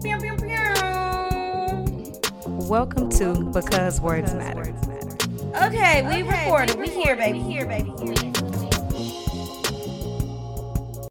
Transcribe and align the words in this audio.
Pew, 0.00 0.16
pew, 0.18 0.36
pew. 0.36 0.60
Welcome 2.46 3.10
to 3.10 3.50
Because 3.52 4.00
Words 4.00 4.32
Matter. 4.32 4.72
Okay, 5.64 6.06
we 6.06 6.22
recorded. 6.22 6.76
We 6.78 6.88
here, 6.88 7.16
baby. 7.16 7.40
We 7.40 7.52
Here, 7.52 7.66
baby. 7.66 7.92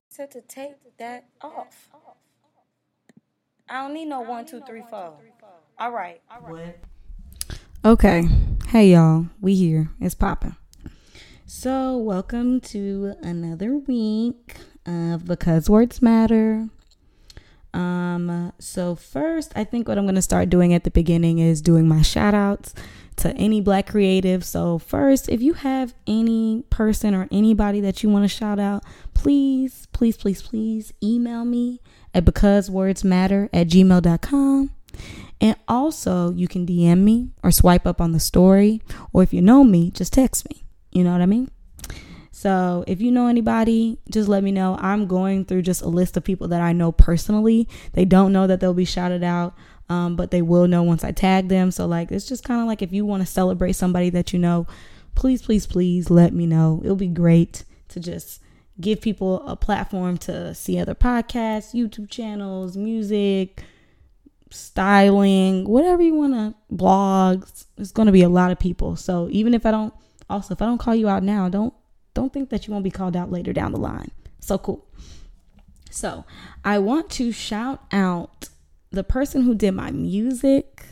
Said 0.09 0.31
to 0.31 0.41
take 0.47 0.75
that 0.99 1.25
off. 1.41 1.89
I 3.67 3.81
don't 3.81 3.93
need 3.93 4.05
no 4.05 4.21
one, 4.21 4.45
two, 4.45 4.61
three, 4.61 4.83
four. 4.89 5.15
All 5.77 5.91
right. 5.91 6.21
What? 6.39 6.77
Okay. 7.83 8.23
Hey 8.69 8.93
y'all. 8.93 9.25
We 9.41 9.55
here. 9.55 9.89
It's 9.99 10.15
popping. 10.15 10.55
So, 11.45 11.97
welcome 11.97 12.61
to 12.61 13.15
another 13.21 13.75
week 13.75 14.55
of 14.85 15.25
Because 15.25 15.69
Words 15.69 16.01
Matter. 16.01 16.69
Um, 17.77 18.51
so 18.57 18.95
first, 18.95 19.51
I 19.55 19.63
think 19.63 19.87
what 19.87 19.99
I'm 19.99 20.07
gonna 20.07 20.21
start 20.23 20.49
doing 20.49 20.73
at 20.73 20.83
the 20.83 20.89
beginning 20.89 21.37
is 21.37 21.61
doing 21.61 21.87
my 21.87 22.01
shout 22.01 22.33
outs 22.33 22.73
to 23.17 23.35
any 23.35 23.61
black 23.61 23.85
creative. 23.85 24.43
So 24.43 24.79
first, 24.79 25.29
if 25.29 25.43
you 25.43 25.53
have 25.53 25.93
any 26.07 26.63
person 26.71 27.13
or 27.13 27.27
anybody 27.31 27.79
that 27.81 28.01
you 28.01 28.09
want 28.09 28.23
to 28.23 28.29
shout 28.29 28.57
out, 28.57 28.83
please, 29.13 29.87
please, 29.93 30.17
please, 30.17 30.41
please 30.41 30.91
email 31.03 31.45
me 31.45 31.79
at 32.15 32.25
becausewordsmatter 32.25 33.49
at 33.53 33.67
gmail.com. 33.67 34.71
And 35.39 35.55
also 35.67 36.31
you 36.31 36.47
can 36.47 36.65
DM 36.65 37.03
me 37.03 37.29
or 37.43 37.51
swipe 37.51 37.85
up 37.85 38.01
on 38.01 38.11
the 38.11 38.19
story. 38.19 38.81
Or 39.13 39.21
if 39.21 39.33
you 39.33 39.41
know 39.43 39.63
me, 39.63 39.91
just 39.91 40.13
text 40.13 40.49
me. 40.49 40.63
You 40.91 41.03
know 41.03 41.11
what 41.11 41.21
I 41.21 41.27
mean? 41.27 41.51
So 42.37 42.83
if 42.85 43.01
you 43.01 43.09
know 43.09 43.25
anybody, 43.25 43.97
just 44.11 44.29
let 44.29 44.43
me 44.43 44.51
know. 44.51 44.77
I'm 44.79 45.07
going 45.07 45.43
through 45.43 45.63
just 45.63 45.81
a 45.81 45.87
list 45.87 46.17
of 46.17 46.23
people 46.23 46.49
that 46.49 46.61
I 46.61 46.71
know 46.71 46.91
personally. 46.91 47.67
They 47.93 48.05
don't 48.05 48.31
know 48.31 48.45
that 48.45 48.59
they'll 48.59 48.75
be 48.75 48.85
shouted 48.85 49.23
out, 49.23 49.55
um, 49.89 50.15
but 50.15 50.29
they 50.29 50.43
will 50.43 50.67
know 50.67 50.83
once 50.83 51.03
I 51.03 51.11
tag 51.11 51.47
them. 51.47 51.71
So 51.71 51.87
like 51.87 52.11
it's 52.11 52.27
just 52.27 52.43
kind 52.43 52.61
of 52.61 52.67
like 52.67 52.83
if 52.83 52.93
you 52.93 53.07
want 53.07 53.23
to 53.23 53.25
celebrate 53.25 53.73
somebody 53.73 54.11
that 54.11 54.33
you 54.33 54.37
know, 54.37 54.67
please, 55.15 55.41
please, 55.41 55.65
please 55.65 56.11
let 56.11 56.31
me 56.31 56.45
know. 56.45 56.79
It'll 56.83 56.95
be 56.95 57.07
great 57.07 57.63
to 57.87 57.99
just 57.99 58.39
give 58.79 59.01
people 59.01 59.41
a 59.47 59.55
platform 59.55 60.19
to 60.19 60.53
see 60.53 60.77
other 60.77 60.93
podcasts, 60.93 61.73
YouTube 61.73 62.07
channels, 62.07 62.77
music, 62.77 63.63
styling, 64.51 65.67
whatever 65.67 66.03
you 66.03 66.13
want 66.13 66.33
to, 66.33 66.53
blogs. 66.71 67.65
It's 67.79 67.91
going 67.91 68.05
to 68.05 68.11
be 68.11 68.21
a 68.21 68.29
lot 68.29 68.51
of 68.51 68.59
people. 68.59 68.95
So 68.95 69.27
even 69.31 69.55
if 69.55 69.65
I 69.65 69.71
don't, 69.71 69.91
also 70.29 70.53
if 70.53 70.61
I 70.61 70.67
don't 70.67 70.77
call 70.77 70.93
you 70.93 71.09
out 71.09 71.23
now, 71.23 71.49
don't 71.49 71.73
don't 72.17 72.33
think 72.33 72.49
that 72.49 72.65
you 72.65 72.71
won't 72.73 72.83
be 72.83 72.89
called 72.89 73.15
out 73.15 73.31
later 73.31 73.53
down 73.53 73.71
the 73.71 73.77
line. 73.77 74.09
So 74.39 74.57
cool. 74.57 74.83
So, 75.91 76.25
I 76.65 76.79
want 76.79 77.11
to 77.11 77.31
shout 77.31 77.83
out 77.91 78.49
the 78.89 79.03
person 79.03 79.43
who 79.43 79.53
did 79.53 79.73
my 79.73 79.91
music, 79.91 80.83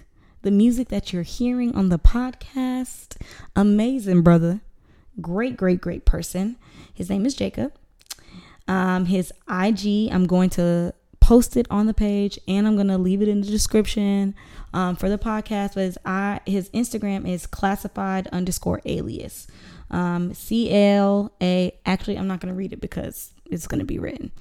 the 0.43 0.51
music 0.51 0.89
that 0.89 1.11
you're 1.11 1.23
hearing 1.23 1.73
on 1.73 1.89
the 1.89 1.97
podcast. 1.97 3.17
Amazing, 3.55 4.21
brother. 4.21 4.61
Great, 5.19 5.57
great, 5.57 5.81
great 5.81 6.05
person. 6.05 6.57
His 6.93 7.09
name 7.09 7.25
is 7.25 7.33
Jacob. 7.33 7.73
Um, 8.67 9.07
his 9.07 9.33
IG, 9.49 10.11
I'm 10.11 10.27
going 10.27 10.51
to 10.51 10.93
post 11.25 11.57
it 11.57 11.65
on 11.71 11.87
the 11.87 11.93
page 11.93 12.37
and 12.47 12.67
I'm 12.67 12.75
to 12.87 12.99
leave 12.99 13.21
it 13.23 13.27
in 13.27 13.41
the 13.41 13.47
description 13.47 14.35
um, 14.73 14.95
for 14.95 15.09
the 15.09 15.17
podcast. 15.17 15.73
But 15.73 15.85
his, 15.85 15.97
I, 16.05 16.39
his 16.45 16.69
Instagram 16.69 17.27
is 17.27 17.47
classified 17.47 18.27
underscore 18.27 18.79
alias. 18.85 19.47
Um, 19.89 20.33
C 20.33 20.71
L 20.71 21.33
A. 21.41 21.71
Actually, 21.83 22.17
I'm 22.19 22.27
not 22.27 22.41
to 22.53 22.59
read 22.61 22.73
it 22.73 22.81
because 22.81 23.33
it's 23.45 23.67
to 23.79 23.85
be 23.85 23.99
written. 23.99 24.31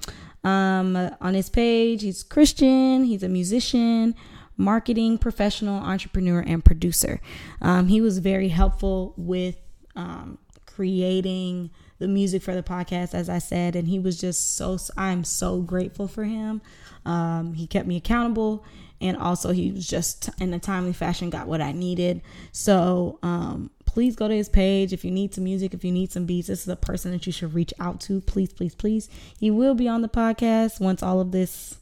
Um, 0.43 0.95
on 1.21 1.33
his 1.33 1.49
page, 1.49 2.03
he's 2.03 2.21
Christian, 2.23 3.03
he's 3.03 3.23
a 3.23 3.29
musician, 3.29 4.13
marketing 4.57 5.17
professional, 5.17 5.77
entrepreneur, 5.81 6.39
and 6.39 6.63
producer. 6.63 7.19
Um, 7.61 7.87
he 7.87 7.99
was 7.99 8.19
very 8.19 8.49
helpful 8.49 9.15
with 9.17 9.55
um, 9.95 10.37
creating 10.67 11.71
the 11.99 12.07
music 12.07 12.41
for 12.41 12.53
the 12.53 12.63
podcast, 12.63 13.13
as 13.13 13.29
I 13.29 13.39
said, 13.39 13.75
and 13.75 13.87
he 13.87 13.99
was 13.99 14.19
just 14.19 14.55
so, 14.55 14.77
I'm 14.97 15.23
so 15.23 15.61
grateful 15.61 16.07
for 16.07 16.25
him. 16.25 16.61
Um, 17.05 17.53
he 17.53 17.67
kept 17.67 17.87
me 17.87 17.97
accountable 17.97 18.65
and 19.01 19.17
also 19.17 19.51
he 19.51 19.71
was 19.71 19.87
just 19.87 20.29
in 20.39 20.53
a 20.53 20.59
timely 20.59 20.93
fashion 20.93 21.29
got 21.29 21.47
what 21.47 21.61
I 21.61 21.71
needed. 21.71 22.21
So, 22.51 23.19
um, 23.21 23.69
please 23.85 24.15
go 24.15 24.27
to 24.27 24.35
his 24.35 24.49
page 24.49 24.91
if 24.91 25.05
you 25.05 25.11
need 25.11 25.33
some 25.33 25.45
music, 25.45 25.73
if 25.73 25.85
you 25.85 25.91
need 25.91 26.11
some 26.11 26.25
beats. 26.25 26.47
This 26.47 26.63
is 26.63 26.67
a 26.67 26.75
person 26.75 27.11
that 27.11 27.25
you 27.25 27.31
should 27.31 27.53
reach 27.53 27.73
out 27.79 28.01
to. 28.01 28.19
Please, 28.21 28.51
please, 28.51 28.75
please. 28.75 29.09
He 29.39 29.49
will 29.49 29.73
be 29.73 29.87
on 29.87 30.01
the 30.01 30.09
podcast 30.09 30.81
once 30.81 31.01
all 31.01 31.21
of 31.21 31.31
this 31.31 31.77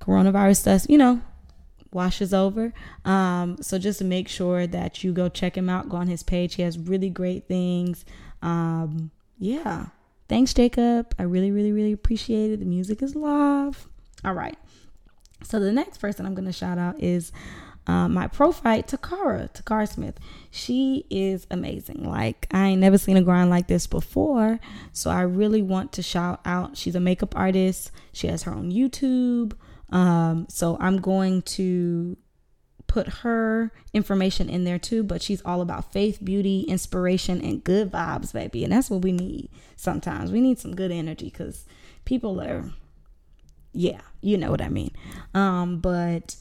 coronavirus 0.00 0.56
stuff, 0.56 0.86
you 0.88 0.96
know, 0.96 1.20
washes 1.92 2.32
over. 2.32 2.72
Um, 3.04 3.58
so 3.60 3.78
just 3.78 4.02
make 4.02 4.28
sure 4.28 4.66
that 4.66 5.04
you 5.04 5.12
go 5.12 5.28
check 5.28 5.56
him 5.56 5.68
out, 5.68 5.88
go 5.88 5.98
on 5.98 6.06
his 6.06 6.22
page. 6.22 6.54
He 6.54 6.62
has 6.62 6.78
really 6.78 7.10
great 7.10 7.46
things. 7.46 8.04
Um, 8.42 9.10
yeah. 9.38 9.86
Thanks, 10.28 10.54
Jacob. 10.54 11.14
I 11.18 11.24
really, 11.24 11.50
really, 11.50 11.72
really 11.72 11.92
appreciate 11.92 12.52
it. 12.52 12.60
The 12.60 12.66
music 12.66 13.02
is 13.02 13.16
live. 13.16 13.88
All 14.24 14.34
right. 14.34 14.56
So 15.42 15.58
the 15.58 15.72
next 15.72 15.98
person 15.98 16.26
I'm 16.26 16.34
going 16.34 16.46
to 16.46 16.52
shout 16.52 16.78
out 16.78 17.02
is 17.02 17.32
uh, 17.86 18.08
my 18.08 18.28
profile, 18.28 18.82
Takara, 18.82 19.52
Takara 19.52 19.88
Smith. 19.88 20.18
She 20.50 21.06
is 21.10 21.46
amazing. 21.50 22.08
Like, 22.08 22.46
I 22.50 22.68
ain't 22.68 22.80
never 22.80 22.98
seen 22.98 23.16
a 23.16 23.22
grind 23.22 23.50
like 23.50 23.66
this 23.66 23.86
before. 23.86 24.60
So 24.92 25.10
I 25.10 25.22
really 25.22 25.62
want 25.62 25.92
to 25.92 26.02
shout 26.02 26.40
out. 26.44 26.76
She's 26.76 26.94
a 26.94 27.00
makeup 27.00 27.36
artist, 27.36 27.90
she 28.12 28.26
has 28.28 28.44
her 28.44 28.52
own 28.52 28.70
YouTube. 28.70 29.54
Um, 29.90 30.46
so 30.48 30.76
I'm 30.78 30.98
going 30.98 31.42
to 31.42 32.16
put 32.90 33.06
her 33.06 33.70
information 33.94 34.50
in 34.50 34.64
there 34.64 34.78
too, 34.78 35.04
but 35.04 35.22
she's 35.22 35.40
all 35.44 35.60
about 35.60 35.92
faith, 35.92 36.18
beauty, 36.24 36.62
inspiration, 36.62 37.40
and 37.40 37.62
good 37.62 37.88
vibes, 37.88 38.32
baby. 38.32 38.64
And 38.64 38.72
that's 38.72 38.90
what 38.90 39.02
we 39.02 39.12
need 39.12 39.48
sometimes. 39.76 40.32
We 40.32 40.40
need 40.40 40.58
some 40.58 40.74
good 40.74 40.90
energy 40.90 41.26
because 41.26 41.66
people 42.04 42.40
are, 42.40 42.68
yeah, 43.72 44.00
you 44.20 44.36
know 44.36 44.50
what 44.50 44.60
I 44.60 44.70
mean. 44.70 44.90
Um, 45.34 45.78
but 45.78 46.34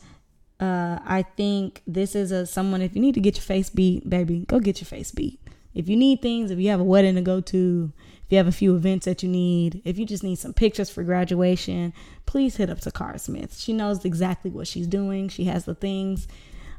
uh, 0.60 0.98
I 1.06 1.24
think 1.38 1.84
this 1.86 2.16
is 2.16 2.32
a 2.32 2.48
someone. 2.48 2.82
If 2.82 2.96
you 2.96 3.02
need 3.02 3.14
to 3.14 3.22
get 3.22 3.36
your 3.36 3.44
face 3.44 3.70
beat, 3.70 4.10
baby, 4.10 4.40
go 4.48 4.60
get 4.60 4.82
your 4.82 4.88
face 4.88 5.12
beat. 5.12 5.40
If 5.76 5.88
you 5.88 5.96
need 5.96 6.24
things, 6.24 6.50
if 6.50 6.58
you 6.58 6.72
have 6.72 6.80
a 6.80 6.84
wedding 6.84 7.14
to 7.14 7.22
go 7.22 7.42
to, 7.42 7.94
if 8.30 8.34
you 8.34 8.38
have 8.38 8.48
a 8.48 8.52
few 8.52 8.76
events 8.76 9.06
that 9.06 9.24
you 9.24 9.30
need, 9.30 9.82
if 9.86 9.98
you 9.98 10.06
just 10.06 10.24
need 10.24 10.36
some 10.36 10.54
pictures 10.54 10.88
for 10.88 11.02
graduation, 11.02 11.94
please 12.28 12.58
hit 12.58 12.70
up 12.70 12.80
Takara 12.80 13.20
Smith. 13.20 13.58
She 13.58 13.74
knows 13.74 14.06
exactly 14.06 14.52
what 14.52 14.68
she's 14.68 14.86
doing. 14.86 15.30
She 15.30 15.46
has 15.46 15.66
the 15.66 15.74
things. 15.74 16.28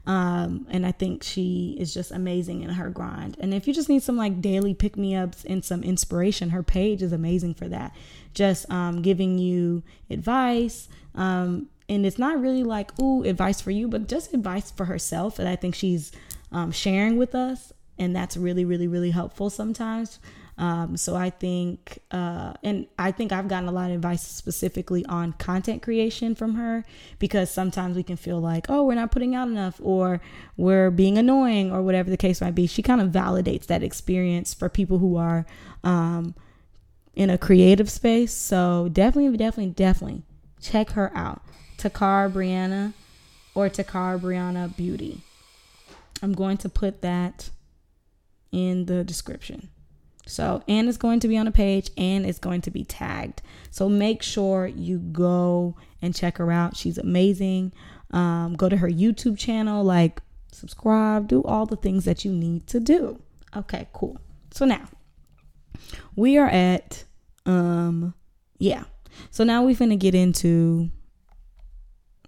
Um, 0.06 0.68
and 0.70 0.86
I 0.86 0.92
think 0.92 1.24
she 1.24 1.76
is 1.80 1.92
just 1.92 2.12
amazing 2.12 2.62
in 2.62 2.70
her 2.70 2.88
grind. 2.88 3.36
And 3.40 3.52
if 3.52 3.66
you 3.66 3.74
just 3.74 3.88
need 3.88 4.04
some 4.04 4.16
like 4.16 4.40
daily 4.40 4.74
pick 4.74 4.96
me 4.96 5.16
ups 5.16 5.44
and 5.44 5.64
some 5.64 5.82
inspiration, 5.82 6.50
her 6.50 6.62
page 6.62 7.02
is 7.02 7.12
amazing 7.12 7.54
for 7.54 7.66
that. 7.66 7.96
Just 8.32 8.70
um, 8.70 9.02
giving 9.02 9.36
you 9.36 9.82
advice, 10.08 10.88
um, 11.16 11.68
and 11.88 12.06
it's 12.06 12.18
not 12.20 12.40
really 12.40 12.62
like 12.62 12.96
ooh 13.00 13.24
advice 13.24 13.60
for 13.60 13.72
you 13.72 13.88
but 13.88 14.08
just 14.08 14.32
advice 14.32 14.70
for 14.70 14.86
herself 14.86 15.36
that 15.36 15.46
i 15.46 15.56
think 15.56 15.74
she's 15.74 16.12
um, 16.52 16.70
sharing 16.70 17.18
with 17.18 17.34
us 17.34 17.72
and 17.98 18.14
that's 18.16 18.36
really 18.36 18.64
really 18.64 18.86
really 18.86 19.10
helpful 19.10 19.50
sometimes 19.50 20.20
um, 20.60 20.96
so 20.96 21.16
i 21.16 21.28
think 21.28 21.98
uh, 22.12 22.52
and 22.62 22.86
i 22.98 23.10
think 23.10 23.32
i've 23.32 23.48
gotten 23.48 23.68
a 23.68 23.72
lot 23.72 23.90
of 23.90 23.96
advice 23.96 24.22
specifically 24.22 25.04
on 25.06 25.32
content 25.32 25.82
creation 25.82 26.34
from 26.34 26.54
her 26.54 26.84
because 27.18 27.50
sometimes 27.50 27.96
we 27.96 28.02
can 28.02 28.16
feel 28.16 28.40
like 28.40 28.66
oh 28.68 28.84
we're 28.84 28.94
not 28.94 29.10
putting 29.10 29.34
out 29.34 29.48
enough 29.48 29.80
or 29.82 30.20
we're 30.56 30.90
being 30.90 31.18
annoying 31.18 31.72
or 31.72 31.82
whatever 31.82 32.08
the 32.08 32.16
case 32.16 32.40
might 32.40 32.54
be 32.54 32.66
she 32.66 32.82
kind 32.82 33.00
of 33.00 33.08
validates 33.08 33.66
that 33.66 33.82
experience 33.82 34.54
for 34.54 34.68
people 34.68 34.98
who 34.98 35.16
are 35.16 35.44
um, 35.82 36.34
in 37.14 37.28
a 37.28 37.36
creative 37.36 37.90
space 37.90 38.32
so 38.32 38.88
definitely 38.92 39.36
definitely 39.36 39.72
definitely 39.72 40.22
check 40.60 40.90
her 40.90 41.10
out 41.16 41.42
Takara 41.80 42.30
Brianna 42.30 42.92
or 43.54 43.68
Takara 43.68 44.20
Brianna 44.20 44.76
Beauty. 44.76 45.22
I'm 46.22 46.34
going 46.34 46.58
to 46.58 46.68
put 46.68 47.00
that 47.00 47.50
in 48.52 48.84
the 48.84 49.02
description. 49.02 49.70
So, 50.30 50.62
and 50.68 50.88
it's 50.88 50.98
going 50.98 51.20
to 51.20 51.28
be 51.28 51.36
on 51.36 51.46
a 51.46 51.52
page 51.52 51.90
and 51.96 52.24
it's 52.24 52.38
going 52.38 52.60
to 52.62 52.70
be 52.70 52.84
tagged. 52.84 53.42
So 53.70 53.88
make 53.88 54.22
sure 54.22 54.66
you 54.66 54.98
go 54.98 55.76
and 56.00 56.14
check 56.14 56.38
her 56.38 56.50
out. 56.50 56.76
She's 56.76 56.98
amazing. 56.98 57.72
Um, 58.12 58.54
go 58.56 58.68
to 58.68 58.76
her 58.76 58.88
YouTube 58.88 59.38
channel, 59.38 59.84
like 59.84 60.20
subscribe, 60.52 61.28
do 61.28 61.42
all 61.42 61.66
the 61.66 61.76
things 61.76 62.04
that 62.04 62.24
you 62.24 62.32
need 62.32 62.66
to 62.68 62.80
do. 62.80 63.20
Okay, 63.56 63.88
cool. 63.92 64.18
So 64.52 64.64
now 64.64 64.88
we 66.16 66.38
are 66.38 66.48
at, 66.48 67.04
um, 67.46 68.14
yeah. 68.58 68.84
So 69.30 69.44
now 69.44 69.64
we're 69.64 69.74
going 69.74 69.90
to 69.90 69.96
get 69.96 70.14
into 70.14 70.90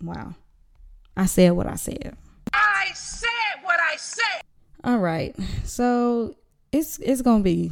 Wow. 0.02 0.34
I 1.16 1.26
said 1.26 1.52
what 1.52 1.66
I 1.66 1.76
said. 1.76 2.16
I 2.52 2.90
said 2.94 3.28
what 3.62 3.78
I 3.78 3.96
said. 3.96 4.42
All 4.82 4.98
right. 4.98 5.34
So 5.64 6.34
it's 6.72 6.98
it's 6.98 7.22
gonna 7.22 7.44
be 7.44 7.70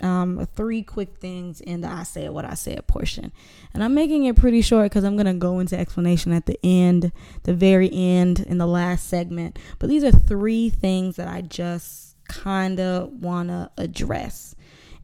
Um, 0.00 0.46
three 0.54 0.82
quick 0.82 1.16
things 1.18 1.60
in 1.60 1.80
the 1.80 1.88
I 1.88 2.04
said 2.04 2.30
what 2.30 2.44
I 2.44 2.54
said 2.54 2.86
portion. 2.86 3.32
And 3.74 3.82
I'm 3.82 3.94
making 3.94 4.24
it 4.24 4.36
pretty 4.36 4.62
short 4.62 4.86
because 4.86 5.04
I'm 5.04 5.16
going 5.16 5.26
to 5.26 5.34
go 5.34 5.58
into 5.58 5.78
explanation 5.78 6.32
at 6.32 6.46
the 6.46 6.58
end, 6.62 7.12
the 7.42 7.54
very 7.54 7.90
end, 7.92 8.40
in 8.40 8.58
the 8.58 8.66
last 8.66 9.08
segment. 9.08 9.58
But 9.78 9.88
these 9.88 10.04
are 10.04 10.12
three 10.12 10.70
things 10.70 11.16
that 11.16 11.28
I 11.28 11.42
just 11.42 12.16
kind 12.28 12.80
of 12.80 13.12
want 13.12 13.48
to 13.48 13.70
address. 13.76 14.54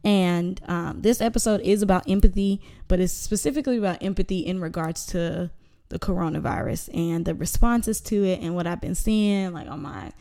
And 0.03 0.61
um, 0.67 1.01
this 1.01 1.19
episode 1.19 1.61
is 1.61 1.81
about 1.81 2.09
empathy, 2.09 2.61
but 2.87 2.99
it's 2.99 3.13
specifically 3.13 3.77
about 3.77 4.01
empathy 4.01 4.39
in 4.39 4.61
regards 4.61 5.05
to 5.07 5.51
the 5.89 5.99
coronavirus 5.99 6.95
and 6.95 7.25
the 7.25 7.35
responses 7.35 7.99
to 8.01 8.23
it 8.23 8.41
and 8.41 8.55
what 8.55 8.67
I've 8.67 8.81
been 8.81 8.95
seeing, 8.95 9.53
like 9.53 9.67
on 9.67 9.81
my, 9.81 10.13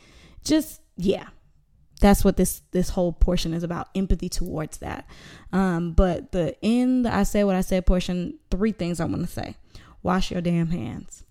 just 0.42 0.80
yeah, 0.96 1.28
that's 1.98 2.24
what 2.24 2.36
this 2.36 2.62
this 2.70 2.90
whole 2.90 3.12
portion 3.12 3.52
is 3.52 3.62
about 3.62 3.88
empathy 3.94 4.28
towards 4.28 4.78
that. 4.78 5.06
Um 5.52 5.92
but 5.92 6.32
the 6.32 6.56
in 6.62 7.02
the 7.02 7.14
i 7.14 7.22
said 7.22 7.44
what 7.44 7.56
i 7.56 7.60
said 7.60 7.86
portion 7.86 8.38
three 8.50 8.72
things 8.72 9.00
i 9.00 9.04
want 9.04 9.22
to 9.22 9.26
say. 9.26 9.56
Wash 10.02 10.30
your 10.30 10.40
damn 10.40 10.68
hands. 10.68 11.24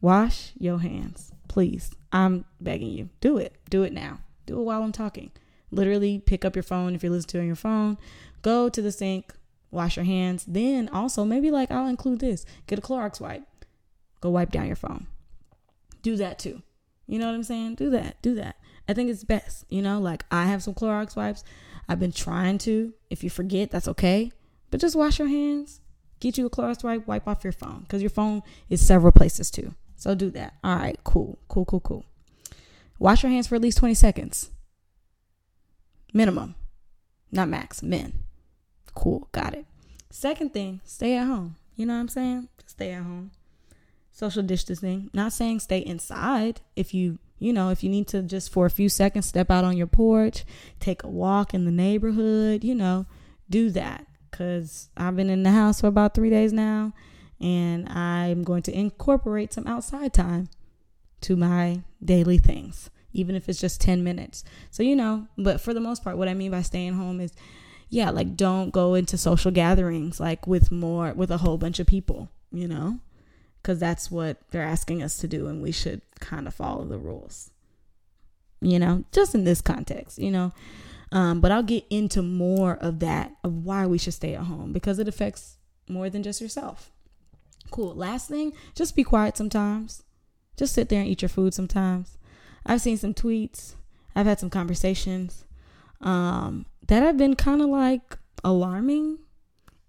Wash 0.00 0.52
your 0.58 0.78
hands 0.78 1.32
please. 1.48 1.90
I'm 2.12 2.44
begging 2.60 2.90
you 2.90 3.08
do 3.20 3.38
it 3.38 3.56
do 3.68 3.82
it 3.82 3.92
now. 3.92 4.20
Do 4.46 4.60
it 4.60 4.64
while 4.64 4.82
i'm 4.82 4.92
talking. 4.92 5.32
Literally 5.70 6.18
pick 6.18 6.44
up 6.44 6.56
your 6.56 6.62
phone 6.62 6.94
if 6.94 7.02
you're 7.02 7.12
listening 7.12 7.30
to 7.30 7.38
it 7.38 7.40
on 7.42 7.46
your 7.46 7.56
phone 7.56 7.98
go 8.42 8.68
to 8.68 8.80
the 8.80 8.92
sink 8.92 9.32
wash 9.70 9.96
your 9.96 10.04
hands. 10.04 10.44
Then 10.46 10.88
also 10.90 11.24
maybe 11.24 11.50
like 11.50 11.70
i'll 11.70 11.88
include 11.88 12.20
this 12.20 12.44
get 12.66 12.78
a 12.78 12.82
clorox 12.82 13.20
wipe. 13.20 13.42
Go 14.20 14.30
wipe 14.30 14.52
down 14.52 14.66
your 14.66 14.76
phone. 14.76 15.06
Do 16.02 16.16
that 16.16 16.38
too. 16.38 16.62
You 17.06 17.18
know 17.18 17.26
what 17.26 17.34
i'm 17.34 17.42
saying? 17.42 17.74
Do 17.74 17.90
that 17.90 18.22
do 18.22 18.36
that 18.36 18.59
I 18.88 18.94
think 18.94 19.10
it's 19.10 19.24
best, 19.24 19.64
you 19.68 19.82
know, 19.82 20.00
like 20.00 20.24
I 20.30 20.46
have 20.46 20.62
some 20.62 20.74
Clorox 20.74 21.16
wipes. 21.16 21.44
I've 21.88 22.00
been 22.00 22.12
trying 22.12 22.58
to. 22.58 22.92
If 23.08 23.24
you 23.24 23.30
forget, 23.30 23.70
that's 23.70 23.88
okay. 23.88 24.32
But 24.70 24.80
just 24.80 24.96
wash 24.96 25.18
your 25.18 25.28
hands. 25.28 25.80
Get 26.20 26.36
you 26.36 26.46
a 26.46 26.50
Clorox 26.50 26.84
wipe, 26.84 27.06
wipe 27.06 27.26
off 27.26 27.44
your 27.44 27.52
phone 27.52 27.80
because 27.80 28.02
your 28.02 28.10
phone 28.10 28.42
is 28.68 28.84
several 28.84 29.12
places 29.12 29.50
too. 29.50 29.74
So 29.96 30.14
do 30.14 30.30
that. 30.30 30.54
All 30.62 30.76
right, 30.76 30.98
cool, 31.04 31.38
cool, 31.48 31.64
cool, 31.64 31.80
cool. 31.80 32.04
Wash 32.98 33.22
your 33.22 33.32
hands 33.32 33.46
for 33.46 33.54
at 33.54 33.62
least 33.62 33.78
20 33.78 33.94
seconds. 33.94 34.50
Minimum, 36.12 36.54
not 37.32 37.48
max, 37.48 37.82
min. 37.82 38.12
Cool, 38.94 39.28
got 39.32 39.54
it. 39.54 39.64
Second 40.10 40.52
thing, 40.52 40.80
stay 40.84 41.16
at 41.16 41.26
home. 41.26 41.56
You 41.76 41.86
know 41.86 41.94
what 41.94 42.00
I'm 42.00 42.08
saying? 42.08 42.48
Stay 42.66 42.92
at 42.92 43.02
home. 43.02 43.30
Social 44.12 44.42
distancing. 44.42 45.08
Not 45.14 45.32
saying 45.32 45.60
stay 45.60 45.78
inside 45.78 46.60
if 46.76 46.92
you 46.92 47.18
you 47.40 47.52
know, 47.54 47.70
if 47.70 47.82
you 47.82 47.90
need 47.90 48.06
to 48.08 48.22
just 48.22 48.52
for 48.52 48.66
a 48.66 48.70
few 48.70 48.88
seconds 48.88 49.26
step 49.26 49.50
out 49.50 49.64
on 49.64 49.76
your 49.76 49.86
porch, 49.86 50.44
take 50.78 51.02
a 51.02 51.08
walk 51.08 51.54
in 51.54 51.64
the 51.64 51.70
neighborhood, 51.70 52.62
you 52.62 52.74
know, 52.74 53.06
do 53.48 53.70
that. 53.70 54.06
Because 54.30 54.90
I've 54.96 55.16
been 55.16 55.30
in 55.30 55.42
the 55.42 55.50
house 55.50 55.80
for 55.80 55.88
about 55.88 56.14
three 56.14 56.30
days 56.30 56.52
now, 56.52 56.92
and 57.40 57.88
I'm 57.88 58.44
going 58.44 58.62
to 58.62 58.78
incorporate 58.78 59.52
some 59.52 59.66
outside 59.66 60.12
time 60.12 60.48
to 61.22 61.34
my 61.34 61.82
daily 62.04 62.38
things, 62.38 62.90
even 63.12 63.34
if 63.34 63.48
it's 63.48 63.60
just 63.60 63.80
10 63.80 64.04
minutes. 64.04 64.44
So, 64.70 64.82
you 64.82 64.94
know, 64.94 65.26
but 65.36 65.60
for 65.60 65.74
the 65.74 65.80
most 65.80 66.04
part, 66.04 66.18
what 66.18 66.28
I 66.28 66.34
mean 66.34 66.50
by 66.50 66.62
staying 66.62 66.94
home 66.94 67.20
is, 67.20 67.32
yeah, 67.88 68.10
like 68.10 68.36
don't 68.36 68.70
go 68.70 68.94
into 68.94 69.18
social 69.18 69.50
gatherings 69.50 70.20
like 70.20 70.46
with 70.46 70.70
more, 70.70 71.12
with 71.14 71.30
a 71.30 71.38
whole 71.38 71.58
bunch 71.58 71.80
of 71.80 71.86
people, 71.86 72.30
you 72.52 72.68
know? 72.68 73.00
because 73.62 73.78
that's 73.78 74.10
what 74.10 74.38
they're 74.50 74.62
asking 74.62 75.02
us 75.02 75.18
to 75.18 75.28
do 75.28 75.46
and 75.46 75.62
we 75.62 75.72
should 75.72 76.00
kind 76.20 76.46
of 76.46 76.54
follow 76.54 76.84
the 76.84 76.98
rules 76.98 77.50
you 78.60 78.78
know 78.78 79.04
just 79.12 79.34
in 79.34 79.44
this 79.44 79.60
context 79.60 80.18
you 80.18 80.30
know. 80.30 80.52
Um, 81.12 81.40
but 81.40 81.50
i'll 81.50 81.64
get 81.64 81.84
into 81.90 82.22
more 82.22 82.76
of 82.76 83.00
that 83.00 83.32
of 83.42 83.52
why 83.52 83.84
we 83.84 83.98
should 83.98 84.14
stay 84.14 84.34
at 84.34 84.44
home 84.44 84.72
because 84.72 85.00
it 85.00 85.08
affects 85.08 85.56
more 85.90 86.08
than 86.08 86.22
just 86.22 86.40
yourself. 86.40 86.90
Cool. 87.70 87.94
Last 87.94 88.28
thing 88.28 88.52
just 88.74 88.96
be 88.96 89.04
quiet 89.04 89.36
sometimes. 89.36 90.02
Just 90.56 90.74
sit 90.74 90.88
there 90.88 91.00
and 91.00 91.08
eat 91.08 91.22
your 91.22 91.28
food 91.28 91.54
sometimes. 91.54 92.16
I've 92.64 92.80
seen 92.80 92.96
some 92.96 93.14
tweets. 93.14 93.74
I've 94.14 94.26
had 94.26 94.40
some 94.40 94.50
conversations 94.50 95.44
um, 96.00 96.66
that 96.86 97.02
have 97.02 97.16
been 97.16 97.36
kind 97.36 97.62
of 97.62 97.68
like 97.68 98.18
alarming 98.44 99.18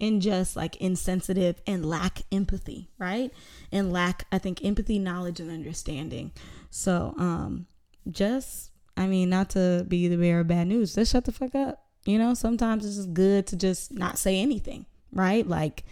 and 0.02 0.20
just 0.20 0.56
like 0.56 0.76
insensitive 0.78 1.62
and 1.68 1.86
lack 1.86 2.24
empathy, 2.32 2.90
right? 2.98 3.32
And 3.72 3.94
lack, 3.94 4.26
I 4.32 4.40
think, 4.40 4.66
empathy, 4.66 4.98
knowledge, 4.98 5.40
and 5.40 5.52
understanding. 5.52 6.32
So, 6.72 7.14
um, 7.18 7.68
just, 8.10 8.72
I 8.98 9.06
mean, 9.06 9.30
not 9.30 9.52
to 9.52 9.86
be 9.88 10.08
the 10.08 10.18
bearer 10.18 10.42
of 10.42 10.48
bad 10.48 10.68
news, 10.68 10.96
just 10.96 11.12
shut 11.12 11.26
the 11.26 11.32
fuck 11.32 11.54
up. 11.54 11.86
You 12.06 12.18
know, 12.18 12.34
sometimes 12.34 12.84
it's 12.84 12.96
just 12.96 13.14
good 13.14 13.46
to 13.48 13.56
just 13.56 13.94
not 13.94 14.18
say 14.18 14.42
anything, 14.42 14.88
right? 15.14 15.48
Like, 15.48 15.84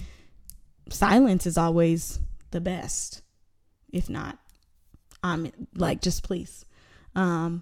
silence 0.89 1.45
is 1.45 1.57
always 1.57 2.19
the 2.49 2.59
best. 2.59 3.21
If 3.93 4.09
not, 4.09 4.39
I'm 5.23 5.51
like, 5.75 6.01
just 6.01 6.23
please. 6.23 6.65
Um, 7.15 7.61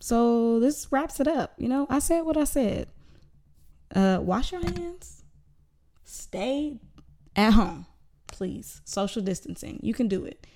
so 0.00 0.60
this 0.60 0.92
wraps 0.92 1.18
it 1.18 1.28
up. 1.28 1.54
You 1.56 1.68
know, 1.68 1.86
I 1.88 1.98
said 1.98 2.22
what 2.22 2.36
I 2.36 2.44
said. 2.44 2.88
Uh, 3.94 4.18
wash 4.20 4.52
your 4.52 4.60
hands 4.60 5.17
stay 6.08 6.80
at 7.36 7.52
home, 7.52 7.86
please. 8.26 8.80
Social 8.84 9.22
distancing. 9.22 9.80
You 9.82 9.94
can 9.94 10.08
do 10.08 10.24
it. 10.24 10.46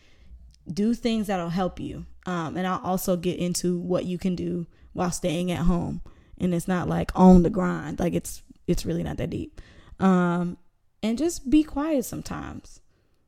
Do 0.72 0.94
things 0.94 1.26
that'll 1.26 1.50
help 1.50 1.80
you. 1.80 2.06
Um, 2.26 2.56
and 2.56 2.66
I'll 2.66 2.80
also 2.82 3.16
get 3.16 3.38
into 3.38 3.78
what 3.78 4.04
you 4.04 4.18
can 4.18 4.34
do 4.34 4.66
while 4.92 5.10
staying 5.10 5.50
at 5.50 5.66
home. 5.66 6.02
And 6.38 6.54
it's 6.54 6.68
not 6.68 6.88
like 6.88 7.10
on 7.14 7.42
the 7.42 7.50
grind. 7.50 8.00
Like 8.00 8.14
it's 8.14 8.42
it's 8.66 8.86
really 8.86 9.02
not 9.02 9.16
that 9.16 9.30
deep. 9.30 9.60
Um, 9.98 10.56
and 11.02 11.18
just 11.18 11.50
be 11.50 11.62
quiet 11.62 12.04
sometimes. 12.04 12.80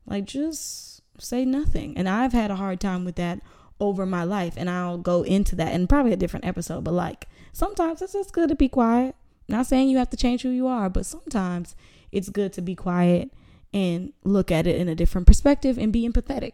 Like 0.05 0.25
just 0.25 1.01
say 1.19 1.45
nothing. 1.45 1.97
And 1.97 2.07
I've 2.07 2.33
had 2.33 2.51
a 2.51 2.55
hard 2.55 2.79
time 2.79 3.05
with 3.05 3.15
that 3.15 3.41
over 3.79 4.05
my 4.05 4.23
life 4.23 4.53
and 4.57 4.69
I'll 4.69 4.97
go 4.97 5.23
into 5.23 5.55
that 5.57 5.73
in 5.73 5.87
probably 5.87 6.13
a 6.13 6.17
different 6.17 6.45
episode, 6.45 6.83
but 6.83 6.93
like 6.93 7.27
sometimes 7.51 8.01
it's 8.01 8.13
just 8.13 8.33
good 8.33 8.49
to 8.49 8.55
be 8.55 8.69
quiet. 8.69 9.15
Not 9.47 9.67
saying 9.67 9.89
you 9.89 9.97
have 9.97 10.09
to 10.11 10.17
change 10.17 10.41
who 10.41 10.49
you 10.49 10.67
are, 10.67 10.89
but 10.89 11.05
sometimes 11.05 11.75
it's 12.15 12.29
good 12.29 12.53
to 12.53 12.61
be 12.61 12.75
quiet 12.75 13.29
and 13.73 14.13
look 14.23 14.49
at 14.49 14.65
it 14.65 14.77
in 14.77 14.87
a 14.87 14.95
different 14.95 15.27
perspective 15.27 15.77
and 15.77 15.91
be 15.91 16.07
empathetic. 16.07 16.53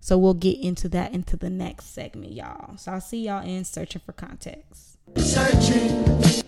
So 0.00 0.16
we'll 0.16 0.34
get 0.34 0.58
into 0.58 0.88
that 0.88 1.12
into 1.12 1.36
the 1.36 1.50
next 1.50 1.92
segment, 1.92 2.32
y'all. 2.32 2.78
So 2.78 2.92
I'll 2.92 3.00
see 3.02 3.26
y'all 3.26 3.44
in 3.44 3.64
searching 3.64 4.00
for 4.04 4.12
context. 4.12 4.96
Searching. 5.16 6.42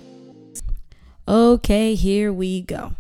Okay, 1.29 1.95
here 1.95 2.33
we 2.33 2.63
go. 2.63 2.93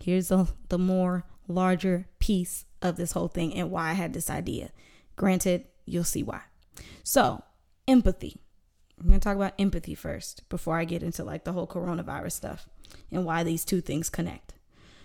Here's 0.00 0.30
a, 0.30 0.48
the 0.70 0.78
more 0.78 1.24
larger 1.46 2.06
piece 2.18 2.64
of 2.80 2.96
this 2.96 3.12
whole 3.12 3.28
thing 3.28 3.52
and 3.52 3.70
why 3.70 3.90
I 3.90 3.92
had 3.92 4.14
this 4.14 4.30
idea. 4.30 4.70
Granted, 5.16 5.66
you'll 5.84 6.04
see 6.04 6.22
why. 6.22 6.40
So, 7.02 7.42
empathy. 7.86 8.40
I'm 8.98 9.08
going 9.08 9.20
to 9.20 9.24
talk 9.24 9.36
about 9.36 9.52
empathy 9.58 9.94
first 9.94 10.48
before 10.48 10.78
I 10.78 10.86
get 10.86 11.02
into 11.02 11.24
like 11.24 11.44
the 11.44 11.52
whole 11.52 11.66
coronavirus 11.66 12.32
stuff 12.32 12.68
and 13.10 13.26
why 13.26 13.42
these 13.42 13.66
two 13.66 13.82
things 13.82 14.08
connect. 14.08 14.53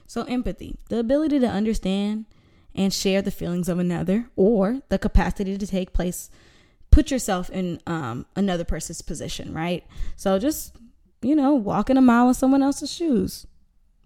So, 0.09 0.23
empathy, 0.23 0.79
the 0.89 0.97
ability 0.97 1.39
to 1.41 1.47
understand 1.47 2.25
and 2.73 2.91
share 2.91 3.21
the 3.21 3.29
feelings 3.29 3.69
of 3.69 3.77
another, 3.77 4.27
or 4.35 4.81
the 4.89 4.97
capacity 4.97 5.55
to 5.55 5.67
take 5.67 5.93
place, 5.93 6.31
put 6.89 7.11
yourself 7.11 7.51
in 7.51 7.79
um, 7.85 8.25
another 8.35 8.63
person's 8.63 9.03
position, 9.03 9.53
right? 9.53 9.85
So, 10.15 10.39
just, 10.39 10.75
you 11.21 11.35
know, 11.35 11.53
walking 11.53 11.95
a 11.95 12.01
mile 12.01 12.27
in 12.27 12.33
someone 12.33 12.63
else's 12.63 12.91
shoes. 12.91 13.45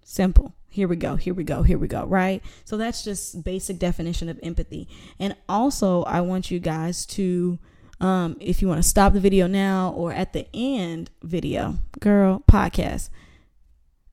Simple. 0.04 0.54
Here 0.70 0.90
we 0.90 0.98
go. 0.98 1.16
Here 1.16 1.34
we 1.34 1.46
go. 1.46 1.64
Here 1.64 1.78
we 1.78 1.88
go. 1.88 2.04
Right. 2.04 2.44
So, 2.66 2.76
that's 2.76 3.06
just 3.06 3.42
basic 3.42 3.80
definition 3.80 4.28
of 4.28 4.38
empathy. 4.44 4.90
And 5.20 5.38
also, 5.48 6.04
I 6.04 6.20
want 6.20 6.52
you 6.52 6.60
guys 6.60 7.06
to. 7.08 7.60
Um, 8.02 8.36
if 8.42 8.62
you 8.62 8.68
want 8.68 8.84
to 8.84 8.90
stop 8.90 9.14
the 9.14 9.22
video 9.22 9.48
now 9.48 9.94
or 9.96 10.12
at 10.12 10.34
the 10.34 10.48
end 10.54 11.12
video, 11.22 11.78
girl, 12.02 12.44
podcast, 12.52 13.10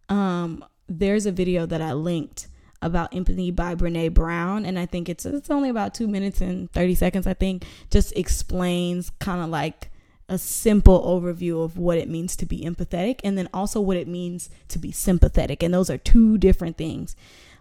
um, 0.09 0.65
there's 0.91 1.25
a 1.25 1.33
video 1.33 1.65
that 1.67 1.81
I 1.81 1.93
linked 1.93 2.49
about 2.83 3.15
empathy 3.15 3.51
by 3.51 3.75
Brene 3.75 4.13
Brown, 4.13 4.67
and 4.67 4.79
I 4.79 4.87
think 4.87 5.09
it's 5.09 5.25
it's 5.25 5.51
only 5.51 5.69
about 5.69 5.95
two 5.95 6.09
minutes 6.09 6.41
and 6.41 6.71
thirty 6.73 6.95
seconds. 6.95 7.27
I 7.27 7.35
think 7.35 7.65
just 7.91 8.17
explains 8.17 9.11
kind 9.21 9.41
of 9.41 9.49
like 9.49 9.91
a 10.29 10.39
simple 10.39 11.03
overview 11.03 11.65
of 11.65 11.77
what 11.79 11.99
it 11.99 12.09
means 12.09 12.37
to 12.37 12.47
be 12.47 12.63
empathetic, 12.63 13.21
and 13.23 13.39
then 13.39 13.49
also 13.55 13.81
what 13.81 13.97
it 13.97 14.09
means 14.09 14.51
to 14.69 14.79
be 14.79 14.91
sympathetic, 14.93 15.63
and 15.63 15.73
those 15.73 15.91
are 15.91 15.99
two 15.99 16.39
different 16.39 16.77
things. 16.77 17.15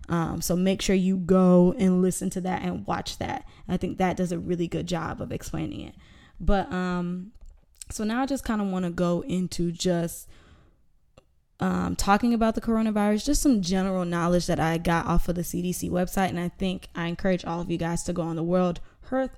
Um, 0.08 0.42
so 0.42 0.56
make 0.56 0.82
sure 0.82 0.96
you 0.96 1.18
go 1.18 1.76
and 1.78 2.02
listen 2.02 2.32
to 2.32 2.42
that 2.42 2.64
and 2.64 2.88
watch 2.88 3.20
that. 3.20 3.46
I 3.68 3.78
think 3.78 4.00
that 4.00 4.18
does 4.18 4.32
a 4.32 4.40
really 4.40 4.68
good 4.68 4.88
job 4.88 5.22
of 5.22 5.32
explaining 5.32 5.82
it. 5.82 5.96
But 6.40 6.72
um, 6.74 7.32
so 7.92 8.04
now 8.04 8.24
I 8.24 8.26
just 8.26 8.44
kind 8.44 8.60
of 8.60 8.68
want 8.68 8.86
to 8.86 8.92
go 8.92 9.22
into 9.22 9.72
just 9.72 10.28
um, 11.60 11.96
talking 11.96 12.34
about 12.34 12.56
the 12.56 12.62
coronavirus, 12.62 13.26
just 13.26 13.42
some 13.42 13.62
general 13.62 14.06
knowledge 14.06 14.48
that 14.48 14.60
I 14.60 14.78
got 14.78 15.06
off 15.06 15.28
of 15.28 15.36
the 15.36 15.42
CDC 15.42 15.90
website. 15.90 16.30
And 16.30 16.40
I 16.40 16.50
think 16.50 16.88
I 16.96 17.08
encourage 17.08 17.44
all 17.44 17.62
of 17.62 17.70
you 17.70 17.78
guys 17.78 18.04
to 18.04 18.14
go 18.14 18.22
on 18.22 18.36
the 18.36 18.44
World 18.44 18.80
Health, 19.10 19.32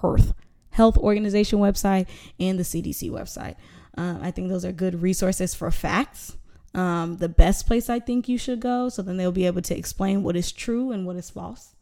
Health, 0.00 0.34
Health 0.70 0.96
Organization 0.96 1.58
website 1.58 2.06
and 2.38 2.58
the 2.58 2.62
CDC 2.62 3.10
website. 3.10 3.56
Um, 3.96 4.20
I 4.22 4.30
think 4.30 4.48
those 4.48 4.64
are 4.64 4.72
good 4.72 5.02
resources 5.02 5.54
for 5.54 5.70
facts. 5.70 6.36
Um, 6.74 7.16
the 7.16 7.28
best 7.28 7.66
place 7.66 7.90
I 7.90 7.98
think 7.98 8.28
you 8.28 8.38
should 8.38 8.60
go, 8.60 8.88
so 8.88 9.02
then 9.02 9.16
they'll 9.16 9.32
be 9.32 9.46
able 9.46 9.62
to 9.62 9.76
explain 9.76 10.22
what 10.22 10.36
is 10.36 10.52
true 10.52 10.92
and 10.92 11.06
what 11.06 11.16
is 11.16 11.30
false. 11.30 11.74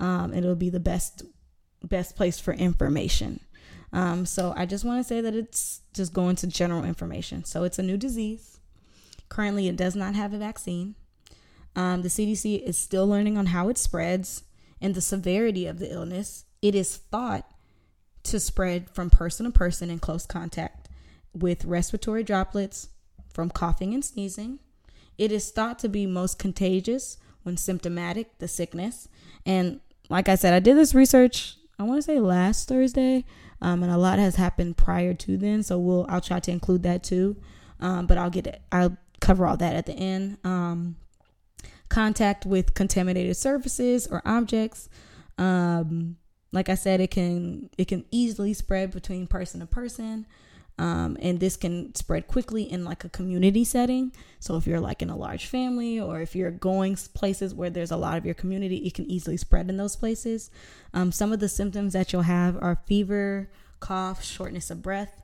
Um, 0.00 0.32
it'll 0.32 0.54
be 0.54 0.70
the 0.70 0.80
best 0.80 1.22
best 1.82 2.16
place 2.16 2.40
for 2.40 2.54
information. 2.54 3.40
Um, 3.92 4.24
so 4.24 4.54
I 4.56 4.64
just 4.64 4.84
want 4.84 5.00
to 5.00 5.04
say 5.06 5.20
that 5.20 5.34
it's 5.34 5.82
just 5.92 6.14
going 6.14 6.36
to 6.36 6.46
general 6.46 6.84
information. 6.84 7.44
So 7.44 7.64
it's 7.64 7.78
a 7.78 7.82
new 7.82 7.98
disease. 7.98 8.53
Currently, 9.34 9.66
it 9.66 9.74
does 9.74 9.96
not 9.96 10.14
have 10.14 10.32
a 10.32 10.38
vaccine. 10.38 10.94
Um, 11.74 12.02
the 12.02 12.08
CDC 12.08 12.62
is 12.62 12.78
still 12.78 13.04
learning 13.04 13.36
on 13.36 13.46
how 13.46 13.68
it 13.68 13.76
spreads 13.76 14.44
and 14.80 14.94
the 14.94 15.00
severity 15.00 15.66
of 15.66 15.80
the 15.80 15.92
illness. 15.92 16.44
It 16.62 16.76
is 16.76 16.96
thought 16.96 17.50
to 18.22 18.38
spread 18.38 18.88
from 18.90 19.10
person 19.10 19.44
to 19.44 19.50
person 19.50 19.90
in 19.90 19.98
close 19.98 20.24
contact 20.24 20.88
with 21.32 21.64
respiratory 21.64 22.22
droplets 22.22 22.90
from 23.32 23.50
coughing 23.50 23.92
and 23.92 24.04
sneezing. 24.04 24.60
It 25.18 25.32
is 25.32 25.50
thought 25.50 25.80
to 25.80 25.88
be 25.88 26.06
most 26.06 26.38
contagious 26.38 27.16
when 27.42 27.56
symptomatic, 27.56 28.38
the 28.38 28.46
sickness. 28.46 29.08
And 29.44 29.80
like 30.08 30.28
I 30.28 30.36
said, 30.36 30.54
I 30.54 30.60
did 30.60 30.76
this 30.76 30.94
research, 30.94 31.56
I 31.76 31.82
want 31.82 31.98
to 31.98 32.02
say 32.02 32.20
last 32.20 32.68
Thursday, 32.68 33.24
um, 33.60 33.82
and 33.82 33.90
a 33.90 33.98
lot 33.98 34.20
has 34.20 34.36
happened 34.36 34.76
prior 34.76 35.12
to 35.12 35.36
then. 35.36 35.64
So 35.64 35.76
we'll 35.80 36.06
I'll 36.08 36.20
try 36.20 36.38
to 36.38 36.52
include 36.52 36.84
that 36.84 37.02
too. 37.02 37.34
Um, 37.80 38.06
but 38.06 38.16
I'll 38.16 38.30
get 38.30 38.46
it. 38.46 38.62
I'll 38.70 38.96
cover 39.24 39.46
all 39.46 39.56
that 39.56 39.74
at 39.74 39.86
the 39.86 39.94
end. 39.94 40.38
Um, 40.44 40.96
contact 41.88 42.44
with 42.44 42.74
contaminated 42.74 43.36
surfaces 43.36 44.06
or 44.06 44.22
objects. 44.24 44.88
Um, 45.38 46.16
like 46.52 46.68
I 46.68 46.74
said, 46.74 47.00
it 47.00 47.10
can 47.10 47.70
it 47.78 47.88
can 47.88 48.04
easily 48.10 48.54
spread 48.54 48.92
between 48.92 49.26
person 49.26 49.60
to 49.60 49.66
person. 49.66 50.26
Um, 50.76 51.16
and 51.20 51.38
this 51.38 51.56
can 51.56 51.94
spread 51.94 52.26
quickly 52.26 52.64
in 52.64 52.84
like 52.84 53.04
a 53.04 53.08
community 53.08 53.64
setting. 53.64 54.12
So 54.40 54.56
if 54.56 54.66
you're 54.66 54.80
like 54.80 55.02
in 55.02 55.10
a 55.10 55.16
large 55.16 55.46
family 55.46 56.00
or 56.00 56.20
if 56.20 56.34
you're 56.34 56.50
going 56.50 56.96
places 57.14 57.54
where 57.54 57.70
there's 57.70 57.92
a 57.92 57.96
lot 57.96 58.18
of 58.18 58.24
your 58.24 58.34
community, 58.34 58.78
it 58.78 58.94
can 58.94 59.08
easily 59.08 59.36
spread 59.36 59.70
in 59.70 59.76
those 59.76 59.94
places. 59.94 60.50
Um, 60.92 61.12
some 61.12 61.32
of 61.32 61.38
the 61.38 61.48
symptoms 61.48 61.92
that 61.92 62.12
you'll 62.12 62.22
have 62.22 62.60
are 62.60 62.80
fever, 62.86 63.50
cough, 63.78 64.24
shortness 64.24 64.68
of 64.68 64.82
breath. 64.82 65.22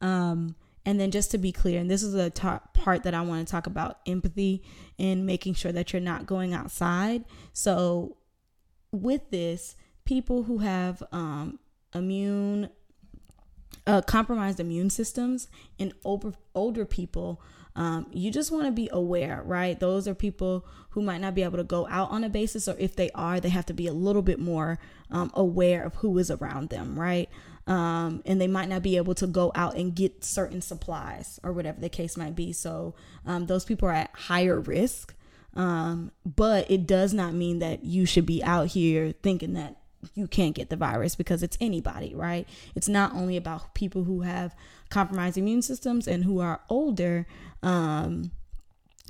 Um, 0.00 0.54
and 0.84 0.98
then 0.98 1.10
just 1.10 1.30
to 1.30 1.38
be 1.38 1.52
clear, 1.52 1.80
and 1.80 1.90
this 1.90 2.02
is 2.02 2.12
the 2.12 2.30
top 2.30 2.74
part 2.74 3.04
that 3.04 3.14
I 3.14 3.22
want 3.22 3.46
to 3.46 3.50
talk 3.50 3.66
about 3.66 3.98
empathy 4.06 4.62
and 4.98 5.24
making 5.26 5.54
sure 5.54 5.72
that 5.72 5.92
you're 5.92 6.00
not 6.02 6.26
going 6.26 6.54
outside. 6.54 7.24
So 7.52 8.16
with 8.90 9.30
this, 9.30 9.76
people 10.04 10.44
who 10.44 10.58
have 10.58 11.02
um, 11.12 11.58
immune 11.94 12.68
uh, 13.86 14.02
compromised 14.02 14.60
immune 14.60 14.90
systems 14.90 15.48
and 15.78 15.92
older 16.04 16.32
older 16.54 16.84
people 16.84 17.42
um, 17.74 18.06
you 18.12 18.30
just 18.30 18.52
want 18.52 18.66
to 18.66 18.70
be 18.70 18.88
aware 18.92 19.42
right 19.44 19.80
those 19.80 20.06
are 20.06 20.14
people 20.14 20.66
who 20.90 21.02
might 21.02 21.20
not 21.20 21.34
be 21.34 21.42
able 21.42 21.56
to 21.56 21.64
go 21.64 21.88
out 21.88 22.10
on 22.10 22.22
a 22.22 22.28
basis 22.28 22.68
or 22.68 22.76
if 22.78 22.94
they 22.94 23.10
are 23.14 23.40
they 23.40 23.48
have 23.48 23.66
to 23.66 23.74
be 23.74 23.86
a 23.86 23.92
little 23.92 24.22
bit 24.22 24.38
more 24.38 24.78
um, 25.10 25.30
aware 25.34 25.82
of 25.82 25.94
who 25.96 26.16
is 26.18 26.30
around 26.30 26.68
them 26.68 26.98
right 26.98 27.28
um, 27.66 28.22
and 28.26 28.40
they 28.40 28.48
might 28.48 28.68
not 28.68 28.82
be 28.82 28.96
able 28.96 29.14
to 29.14 29.26
go 29.26 29.52
out 29.54 29.76
and 29.76 29.94
get 29.94 30.24
certain 30.24 30.60
supplies 30.60 31.38
or 31.42 31.52
whatever 31.52 31.80
the 31.80 31.88
case 31.88 32.16
might 32.16 32.34
be 32.34 32.52
so 32.52 32.94
um, 33.26 33.46
those 33.46 33.64
people 33.64 33.88
are 33.88 33.92
at 33.92 34.10
higher 34.14 34.58
risk 34.60 35.14
um, 35.54 36.10
but 36.24 36.70
it 36.70 36.86
does 36.86 37.12
not 37.12 37.34
mean 37.34 37.58
that 37.58 37.84
you 37.84 38.06
should 38.06 38.26
be 38.26 38.42
out 38.42 38.68
here 38.68 39.12
thinking 39.22 39.52
that 39.54 39.76
you 40.14 40.26
can't 40.26 40.54
get 40.54 40.68
the 40.68 40.76
virus 40.76 41.14
because 41.14 41.42
it's 41.42 41.56
anybody, 41.60 42.14
right? 42.14 42.48
It's 42.74 42.88
not 42.88 43.14
only 43.14 43.36
about 43.36 43.74
people 43.74 44.04
who 44.04 44.22
have 44.22 44.54
compromised 44.88 45.38
immune 45.38 45.62
systems 45.62 46.08
and 46.08 46.24
who 46.24 46.40
are 46.40 46.60
older. 46.68 47.26
Um, 47.62 48.32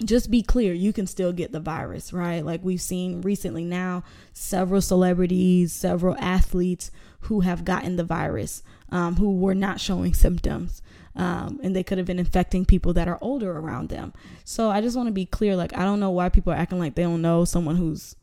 just 0.04 0.30
be 0.30 0.42
clear, 0.42 0.72
you 0.72 0.92
can 0.92 1.06
still 1.06 1.32
get 1.32 1.52
the 1.52 1.60
virus, 1.60 2.12
right? 2.12 2.44
Like 2.44 2.62
we've 2.64 2.80
seen 2.80 3.20
recently 3.20 3.64
now, 3.64 4.04
several 4.32 4.80
celebrities, 4.80 5.72
several 5.72 6.16
athletes 6.18 6.90
who 7.22 7.40
have 7.40 7.64
gotten 7.64 7.96
the 7.96 8.04
virus, 8.04 8.62
um, 8.90 9.16
who 9.16 9.36
were 9.36 9.54
not 9.54 9.80
showing 9.80 10.14
symptoms. 10.14 10.82
Um, 11.14 11.60
and 11.62 11.76
they 11.76 11.82
could 11.82 11.98
have 11.98 12.06
been 12.06 12.18
infecting 12.18 12.64
people 12.64 12.94
that 12.94 13.06
are 13.06 13.18
older 13.20 13.52
around 13.52 13.90
them. 13.90 14.14
So 14.44 14.70
I 14.70 14.80
just 14.80 14.96
want 14.96 15.08
to 15.08 15.12
be 15.12 15.26
clear 15.26 15.56
like, 15.56 15.76
I 15.76 15.84
don't 15.84 16.00
know 16.00 16.10
why 16.10 16.30
people 16.30 16.52
are 16.52 16.56
acting 16.56 16.78
like 16.78 16.94
they 16.94 17.02
don't 17.02 17.20
know 17.20 17.44
someone 17.44 17.76
who's 17.76 18.16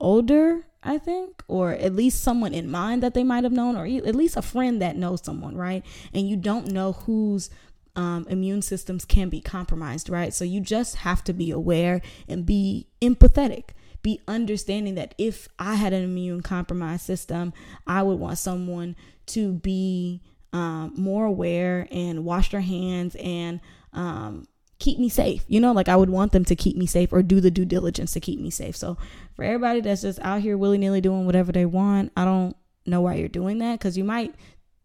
older 0.00 0.64
I 0.82 0.98
think, 0.98 1.42
or 1.46 1.72
at 1.72 1.94
least 1.94 2.22
someone 2.22 2.52
in 2.52 2.70
mind 2.70 3.02
that 3.02 3.14
they 3.14 3.22
might 3.22 3.44
have 3.44 3.52
known, 3.52 3.76
or 3.76 3.86
at 3.86 4.16
least 4.16 4.36
a 4.36 4.42
friend 4.42 4.82
that 4.82 4.96
knows 4.96 5.24
someone, 5.24 5.56
right? 5.56 5.84
And 6.12 6.28
you 6.28 6.36
don't 6.36 6.72
know 6.72 6.92
whose 6.92 7.50
um, 7.94 8.26
immune 8.28 8.62
systems 8.62 9.04
can 9.04 9.28
be 9.28 9.40
compromised, 9.40 10.08
right? 10.08 10.34
So 10.34 10.44
you 10.44 10.60
just 10.60 10.96
have 10.96 11.22
to 11.24 11.32
be 11.32 11.52
aware 11.52 12.00
and 12.26 12.44
be 12.44 12.88
empathetic, 13.00 13.70
be 14.02 14.20
understanding 14.26 14.96
that 14.96 15.14
if 15.18 15.48
I 15.58 15.74
had 15.74 15.92
an 15.92 16.02
immune 16.02 16.42
compromised 16.42 17.04
system, 17.04 17.52
I 17.86 18.02
would 18.02 18.18
want 18.18 18.38
someone 18.38 18.96
to 19.26 19.52
be 19.54 20.20
um, 20.52 20.92
more 20.96 21.24
aware 21.24 21.88
and 21.90 22.24
wash 22.24 22.50
their 22.50 22.60
hands 22.60 23.16
and 23.16 23.60
um, 23.92 24.46
keep 24.78 24.98
me 24.98 25.08
safe. 25.08 25.44
You 25.48 25.60
know, 25.60 25.72
like 25.72 25.88
I 25.88 25.96
would 25.96 26.10
want 26.10 26.32
them 26.32 26.44
to 26.46 26.56
keep 26.56 26.76
me 26.76 26.86
safe 26.86 27.12
or 27.12 27.22
do 27.22 27.40
the 27.40 27.50
due 27.50 27.64
diligence 27.64 28.12
to 28.12 28.20
keep 28.20 28.40
me 28.40 28.50
safe. 28.50 28.76
So 28.76 28.98
for 29.34 29.44
everybody 29.44 29.80
that's 29.80 30.02
just 30.02 30.18
out 30.20 30.42
here 30.42 30.58
willy 30.58 30.78
nilly 30.78 31.00
doing 31.00 31.26
whatever 31.26 31.52
they 31.52 31.66
want, 31.66 32.12
I 32.16 32.24
don't 32.24 32.56
know 32.84 33.00
why 33.00 33.14
you're 33.14 33.28
doing 33.28 33.58
that 33.58 33.78
because 33.78 33.96
you 33.96 34.04
might 34.04 34.34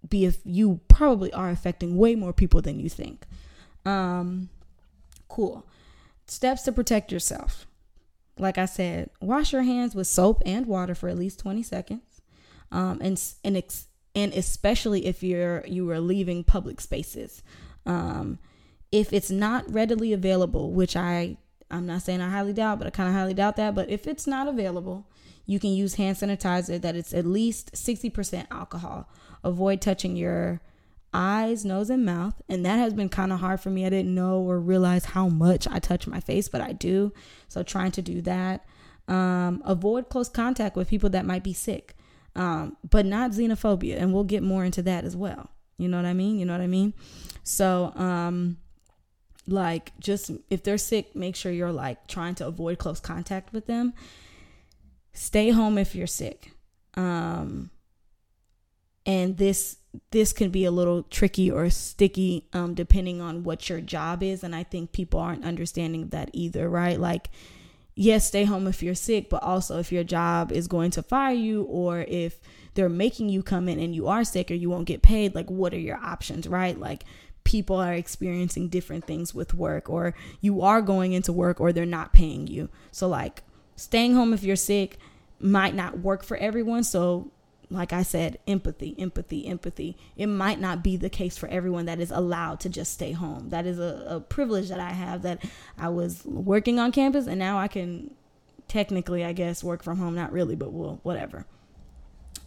be 0.08 0.26
if 0.26 0.40
you 0.46 0.80
probably 0.88 1.34
are 1.34 1.50
affecting 1.50 1.98
way 1.98 2.16
more 2.16 2.34
people 2.34 2.62
than 2.62 2.80
you 2.80 2.90
think. 2.90 3.26
Um, 3.86 4.50
cool. 5.28 5.66
Steps 6.28 6.64
to 6.64 6.72
protect 6.72 7.12
yourself. 7.12 7.67
Like 8.40 8.58
I 8.58 8.66
said, 8.66 9.10
wash 9.22 9.54
your 9.54 9.64
hands 9.64 9.96
with 9.96 10.08
soap 10.08 10.42
and 10.46 10.66
water 10.66 10.96
for 10.96 11.10
at 11.10 11.18
least 11.18 11.40
20 11.40 11.64
seconds. 11.64 12.22
Um, 12.72 13.00
and 13.02 13.22
and 13.44 13.58
ex- 13.58 13.88
and 14.14 14.34
especially 14.34 15.06
if 15.06 15.24
you're 15.24 15.66
you 15.66 15.90
are 15.92 16.00
leaving 16.00 16.44
public 16.44 16.82
spaces. 16.82 17.44
Um, 17.86 18.40
if 18.92 19.14
it's 19.14 19.32
not 19.32 19.72
readily 19.72 20.14
available, 20.14 20.72
which 20.72 20.96
I 20.96 21.38
I'm 21.70 21.86
not 21.86 22.02
saying 22.02 22.22
I 22.22 22.30
highly 22.30 22.54
doubt, 22.54 22.80
but 22.80 22.88
I 22.88 22.92
kind 22.92 23.10
of 23.10 23.16
highly 23.16 23.34
doubt 23.34 23.56
that, 23.58 23.76
but 23.76 23.90
if 23.90 24.08
it's 24.08 24.28
not 24.28 24.48
available, 24.48 25.08
you 25.46 25.60
can 25.60 25.72
use 25.72 25.96
hand 25.96 26.18
sanitizer 26.18 26.80
that 26.82 26.96
it's 26.96 27.14
at 27.14 27.26
least 27.26 27.74
60% 27.74 28.48
alcohol. 28.52 29.10
Avoid 29.44 29.82
touching 29.82 30.16
your 30.16 30.62
eyes, 31.14 31.66
nose, 31.66 31.90
and 31.90 32.06
mouth. 32.06 32.36
And 32.50 32.66
that 32.66 32.78
has 32.78 32.94
been 32.94 33.10
kind 33.10 33.34
of 33.34 33.40
hard 33.40 33.60
for 33.60 33.70
me. 33.70 33.86
I 33.86 33.90
didn't 33.90 34.14
know 34.14 34.40
or 34.40 34.60
realize 34.60 35.06
how 35.06 35.28
much 35.28 35.68
I 35.68 35.80
touch 35.80 36.08
my 36.08 36.20
face, 36.20 36.50
but 36.50 36.62
I 36.62 36.74
do. 36.74 37.14
So 37.48 37.64
trying 37.64 37.92
to 37.92 38.02
do 38.02 38.22
that. 38.22 38.66
Um, 39.08 39.62
avoid 39.66 40.10
close 40.10 40.30
contact 40.30 40.76
with 40.76 40.90
people 40.90 41.10
that 41.12 41.26
might 41.26 41.44
be 41.44 41.54
sick, 41.54 41.96
um, 42.36 42.76
but 42.90 43.06
not 43.06 43.32
xenophobia. 43.32 44.02
And 44.02 44.14
we'll 44.14 44.26
get 44.26 44.44
more 44.44 44.66
into 44.66 44.82
that 44.84 45.06
as 45.06 45.16
well. 45.16 45.50
You 45.78 45.88
know 45.88 45.98
what 45.98 46.06
I 46.06 46.14
mean? 46.14 46.40
You 46.40 46.46
know 46.46 46.54
what 46.54 46.62
I 46.62 46.68
mean? 46.68 46.94
So, 47.44 47.94
um, 47.96 48.58
like 49.48 49.98
just 50.00 50.32
if 50.50 50.64
they're 50.64 50.78
sick 50.78 51.16
make 51.16 51.36
sure 51.36 51.52
you're 51.52 51.72
like 51.72 52.06
trying 52.08 52.36
to 52.36 52.46
avoid 52.46 52.78
close 52.78 53.00
contact 53.00 53.54
with 53.54 53.66
them 53.66 53.94
stay 55.14 55.50
home 55.50 55.78
if 55.78 55.96
you're 55.96 56.06
sick 56.06 56.52
um 56.96 57.70
and 59.08 59.38
this 59.38 59.78
this 60.12 60.32
can 60.32 60.52
be 60.52 60.66
a 60.66 60.72
little 60.72 61.02
tricky 61.04 61.50
or 61.50 61.70
sticky 61.72 62.46
um 62.54 62.76
depending 62.76 63.20
on 63.20 63.44
what 63.44 63.68
your 63.70 63.82
job 63.82 64.22
is 64.22 64.44
and 64.44 64.56
i 64.56 64.62
think 64.62 64.92
people 64.92 65.20
aren't 65.20 65.44
understanding 65.44 66.10
that 66.10 66.30
either 66.34 66.70
right 66.70 67.00
like 67.00 67.30
yes 67.96 68.28
stay 68.28 68.44
home 68.44 68.68
if 68.68 68.84
you're 68.84 68.94
sick 68.94 69.30
but 69.30 69.42
also 69.42 69.80
if 69.80 69.92
your 69.92 70.04
job 70.04 70.52
is 70.52 70.68
going 70.68 70.92
to 70.92 71.02
fire 71.02 71.34
you 71.34 71.64
or 71.64 72.02
if 72.02 72.40
they're 72.76 72.90
making 72.90 73.28
you 73.28 73.42
come 73.42 73.68
in 73.68 73.80
and 73.80 73.96
you 73.96 74.08
are 74.08 74.24
sick 74.24 74.52
or 74.52 74.54
you 74.54 74.70
won't 74.70 74.86
get 74.86 75.02
paid 75.02 75.34
like 75.34 75.50
what 75.50 75.74
are 75.74 75.80
your 75.80 75.98
options 75.98 76.46
right 76.46 76.80
like 76.80 77.04
people 77.48 77.78
are 77.78 77.94
experiencing 77.94 78.68
different 78.68 79.08
things 79.08 79.34
with 79.34 79.54
work 79.54 79.90
or 79.90 80.14
you 80.42 80.62
are 80.62 80.82
going 80.82 81.14
into 81.14 81.32
work 81.32 81.62
or 81.62 81.72
they're 81.72 81.86
not 81.86 82.12
paying 82.12 82.46
you. 82.46 82.68
So 82.92 83.08
like 83.08 83.42
staying 83.78 84.16
home 84.16 84.34
if 84.34 84.44
you're 84.44 84.58
sick 84.58 84.98
might 85.40 85.74
not 85.74 86.00
work 86.00 86.26
for 86.26 86.36
everyone. 86.36 86.84
So 86.84 87.32
like 87.70 87.92
I 87.92 88.04
said, 88.04 88.40
empathy, 88.48 88.96
empathy, 88.98 89.46
empathy. 89.46 89.98
It 90.16 90.28
might 90.28 90.60
not 90.60 90.84
be 90.84 90.96
the 90.96 91.10
case 91.10 91.38
for 91.38 91.48
everyone 91.50 91.86
that 91.86 92.00
is 92.00 92.12
allowed 92.12 92.60
to 92.62 92.70
just 92.70 92.94
stay 92.94 93.12
home. 93.12 93.50
That 93.50 93.66
is 93.66 93.78
a, 93.78 94.06
a 94.08 94.20
privilege 94.22 94.70
that 94.70 94.80
I 94.80 94.92
have 94.92 95.22
that 95.24 95.44
I 95.78 95.90
was 95.90 96.24
working 96.26 96.80
on 96.80 96.92
campus 96.92 97.28
and 97.28 97.40
now 97.40 97.58
I 97.58 97.68
can 97.68 98.12
technically, 98.68 99.26
I 99.26 99.34
guess, 99.34 99.64
work 99.64 99.84
from 99.84 99.98
home. 99.98 100.16
Not 100.16 100.32
really, 100.32 100.56
but 100.56 100.72
well, 100.72 101.00
whatever. 101.04 101.46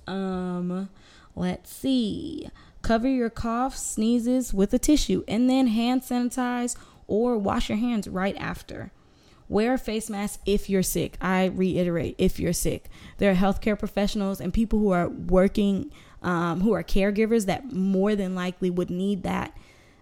Um, 0.07 0.89
let's 1.37 1.71
see. 1.71 2.49
Cover 2.83 3.09
your 3.09 3.31
coughs, 3.31 3.83
sneezes 3.83 4.55
with 4.55 4.73
a 4.73 4.79
tissue 4.79 5.23
and 5.29 5.51
then 5.51 5.67
hand 5.67 6.01
sanitize 6.01 6.77
or 7.07 7.37
wash 7.37 7.69
your 7.69 7.79
hands 7.79 8.09
right 8.09 8.37
after. 8.39 8.91
Wear 9.51 9.75
a 9.75 9.79
face 9.79 10.09
mask 10.09 10.41
if 10.47 10.71
you're 10.71 10.83
sick. 10.83 11.19
I 11.21 11.47
reiterate, 11.47 12.15
if 12.17 12.41
you're 12.41 12.55
sick. 12.55 12.89
There 13.19 13.31
are 13.31 13.35
healthcare 13.35 13.79
professionals 13.79 14.41
and 14.41 14.55
people 14.55 14.79
who 14.79 14.93
are 14.93 15.09
working, 15.09 15.91
um, 16.23 16.63
who 16.63 16.73
are 16.73 16.83
caregivers 16.83 17.45
that 17.47 17.73
more 17.73 18.17
than 18.17 18.35
likely 18.35 18.71
would 18.71 18.91
need 18.91 19.25
that 19.25 19.55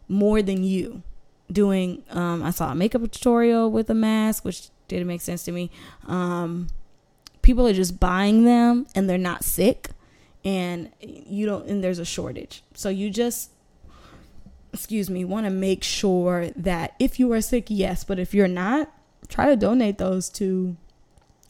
more 0.09 0.43
than 0.43 0.65
you 0.65 1.03
doing 1.51 2.03
um 2.11 2.43
i 2.43 2.51
saw 2.51 2.73
a 2.73 2.75
makeup 2.75 3.03
tutorial 3.11 3.71
with 3.71 3.89
a 3.89 3.95
mask 3.95 4.45
which 4.45 4.69
didn't 4.87 5.07
make 5.07 5.21
sense 5.21 5.45
to 5.45 5.53
me 5.53 5.71
um 6.07 6.69
people 7.43 7.67
are 7.67 7.73
just 7.73 7.99
buying 7.99 8.45
them 8.45 8.87
and 8.95 9.09
they're 9.09 9.17
not 9.17 9.43
sick 9.45 9.91
and 10.45 10.91
you 11.01 11.47
don't 11.47 11.67
and 11.69 11.83
there's 11.83 11.99
a 11.99 12.05
shortage 12.05 12.63
so 12.75 12.89
you 12.89 13.09
just 13.11 13.51
excuse 14.73 15.09
me 15.09 15.25
want 15.25 15.47
to 15.47 15.51
make 15.51 15.83
sure 15.83 16.51
that 16.55 16.95
if 16.99 17.19
you 17.19 17.33
are 17.33 17.41
sick 17.41 17.67
yes 17.69 18.05
but 18.05 18.19
if 18.19 18.35
you're 18.35 18.49
not 18.49 18.91
try 19.29 19.47
to 19.47 19.57
donate 19.57 19.99
those 19.99 20.29
to 20.29 20.77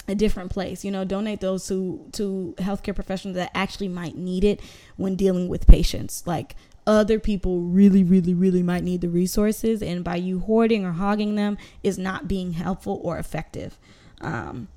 a 0.08 0.14
different 0.14 0.50
place 0.50 0.84
you 0.84 0.90
know 0.90 1.04
donate 1.04 1.40
those 1.40 1.66
to 1.68 2.08
to 2.12 2.54
healthcare 2.58 2.94
professionals 2.94 3.36
that 3.36 3.50
actually 3.54 3.88
might 3.88 4.16
need 4.16 4.42
it 4.42 4.60
when 4.96 5.14
dealing 5.14 5.48
with 5.48 5.66
patients. 5.66 6.22
Like 6.26 6.56
other 6.86 7.18
people 7.18 7.60
really 7.60 8.02
really 8.02 8.32
really 8.32 8.62
might 8.62 8.82
need 8.82 9.02
the 9.02 9.08
resources 9.10 9.82
and 9.82 10.02
by 10.02 10.16
you 10.16 10.40
hoarding 10.40 10.84
or 10.84 10.92
hogging 10.92 11.34
them 11.34 11.58
is 11.82 11.98
not 11.98 12.26
being 12.26 12.54
helpful 12.54 13.00
or 13.04 13.18
effective. 13.18 13.78
Um, 14.22 14.68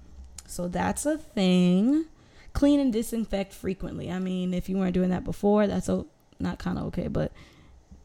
so 0.45 0.67
that's 0.67 1.05
a 1.05 1.17
thing. 1.17 2.05
Clean 2.51 2.81
and 2.81 2.91
disinfect 2.91 3.53
frequently. 3.53 4.11
I 4.11 4.19
mean 4.19 4.53
if 4.53 4.67
you 4.67 4.77
weren't 4.77 4.93
doing 4.93 5.09
that 5.11 5.23
before 5.23 5.65
that's 5.67 5.87
a, 5.87 6.05
not 6.39 6.59
kind 6.59 6.77
of 6.77 6.85
okay 6.85 7.07
but 7.07 7.31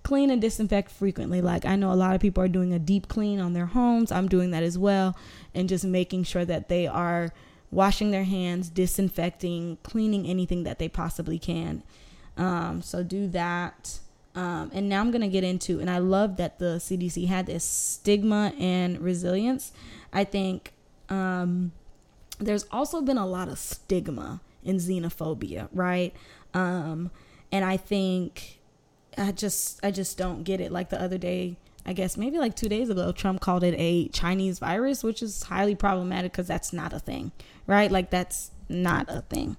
clean 0.07 0.31
and 0.31 0.41
disinfect 0.41 0.91
frequently 0.91 1.41
like 1.41 1.65
i 1.65 1.75
know 1.75 1.93
a 1.93 1.95
lot 1.95 2.15
of 2.15 2.21
people 2.21 2.43
are 2.43 2.49
doing 2.49 2.73
a 2.73 2.79
deep 2.79 3.09
clean 3.09 3.41
on 3.41 3.53
their 3.53 3.67
homes 3.67 4.13
i'm 4.13 4.29
doing 4.29 4.53
that 4.53 4.63
as 4.63 4.79
well 4.79 5.17
and 5.55 5.69
just 5.69 5.85
making 5.85 6.23
sure 6.23 6.45
that 6.45 6.69
they 6.69 6.87
are 6.87 7.33
washing 7.73 8.13
their 8.13 8.25
hands 8.25 8.69
disinfecting 8.69 9.77
cleaning 9.83 10.27
anything 10.27 10.63
that 10.63 10.79
they 10.79 10.89
possibly 10.89 11.39
can 11.39 11.83
um, 12.37 12.83
so 12.83 13.03
do 13.03 13.27
that. 13.29 13.99
Um, 14.35 14.71
and 14.75 14.89
now 14.89 15.01
I'm 15.01 15.11
going 15.11 15.23
to 15.23 15.29
get 15.29 15.45
into, 15.45 15.81
and 15.81 15.89
I 15.89 15.99
love 15.99 16.37
that 16.37 16.59
the 16.59 16.77
CDC 16.77 17.27
had 17.27 17.47
this 17.47 17.65
stigma 17.65 18.53
and 18.59 19.01
resilience. 19.01 19.73
I 20.13 20.25
think 20.25 20.73
um, 21.09 21.73
there's 22.39 22.67
also 22.71 23.01
been 23.01 23.17
a 23.17 23.27
lot 23.27 23.49
of 23.49 23.59
stigma 23.59 24.41
in 24.63 24.77
xenophobia, 24.77 25.69
right? 25.73 26.15
Um, 26.53 27.11
and 27.51 27.65
I 27.65 27.79
think 27.79 28.59
I 29.17 29.33
just, 29.33 29.81
I 29.85 29.91
just 29.91 30.19
don't 30.19 30.43
get 30.43 30.61
it. 30.61 30.73
Like 30.73 30.91
the 30.91 31.01
other 31.01 31.19
day, 31.19 31.57
I 31.85 31.93
guess 31.93 32.17
maybe 32.17 32.39
like 32.39 32.57
two 32.57 32.69
days 32.69 32.91
ago, 32.91 33.13
Trump 33.13 33.41
called 33.41 33.63
it 33.63 33.75
a 33.79 34.09
Chinese 34.09 34.59
virus, 34.59 35.05
which 35.05 35.23
is 35.23 35.45
highly 35.45 35.75
problematic 35.75 36.33
because 36.33 36.49
that's 36.49 36.73
not 36.73 36.93
a 36.93 36.99
thing, 36.99 37.33
right? 37.67 37.91
Like 37.91 38.11
that's 38.11 38.51
not 38.69 39.07
a 39.09 39.23
thing. 39.23 39.57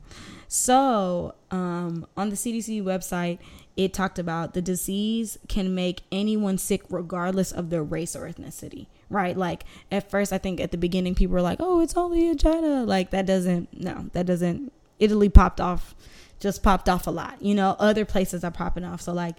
So, 0.47 1.35
um, 1.51 2.07
on 2.15 2.29
the 2.29 2.35
CDC 2.35 2.81
website, 2.83 3.39
it 3.75 3.93
talked 3.93 4.17
about 4.17 4.53
the 4.53 4.61
disease 4.61 5.37
can 5.47 5.75
make 5.75 6.01
anyone 6.11 6.57
sick 6.57 6.81
regardless 6.89 7.51
of 7.51 7.69
their 7.69 7.83
race 7.83 8.15
or 8.15 8.27
ethnicity, 8.27 8.87
right? 9.09 9.37
Like, 9.37 9.65
at 9.91 10.09
first, 10.09 10.33
I 10.33 10.37
think 10.37 10.59
at 10.59 10.71
the 10.71 10.77
beginning, 10.77 11.15
people 11.15 11.33
were 11.33 11.41
like, 11.41 11.59
oh, 11.61 11.81
it's 11.81 11.95
only 11.95 12.27
in 12.27 12.37
China. 12.37 12.83
Like, 12.83 13.11
that 13.11 13.25
doesn't, 13.25 13.79
no, 13.79 14.09
that 14.13 14.25
doesn't, 14.25 14.71
Italy 14.99 15.29
popped 15.29 15.61
off, 15.61 15.95
just 16.39 16.63
popped 16.63 16.87
off 16.89 17.07
a 17.07 17.11
lot. 17.11 17.41
You 17.41 17.55
know, 17.55 17.75
other 17.79 18.05
places 18.05 18.43
are 18.43 18.51
popping 18.51 18.83
off. 18.83 19.01
So, 19.01 19.13
like, 19.13 19.35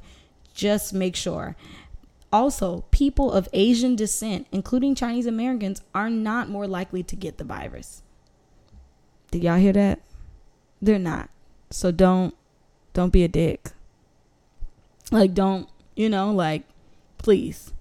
just 0.55 0.93
make 0.93 1.17
sure. 1.17 1.57
Also, 2.33 2.85
people 2.91 3.33
of 3.33 3.49
Asian 3.53 3.97
descent, 3.97 4.47
including 4.53 4.95
Chinese 4.95 5.27
Americans, 5.27 5.81
are 5.95 6.11
not 6.11 6.49
more 6.49 6.67
likely 6.67 7.03
to 7.03 7.17
get 7.17 7.39
the 7.39 7.45
virus. 7.45 8.03
Did 9.31 9.45
y'all 9.45 9.59
hear 9.59 9.73
that? 9.73 10.01
They're 10.81 10.99
not. 10.99 11.31
So 11.71 11.91
don't 11.91 12.35
don't 12.93 13.13
be 13.13 13.25
a 13.25 13.29
dick. 13.29 13.71
Like 15.11 15.35
don't, 15.35 15.69
you 15.97 16.09
know, 16.09 16.33
like 16.33 16.65
please. 17.19 17.73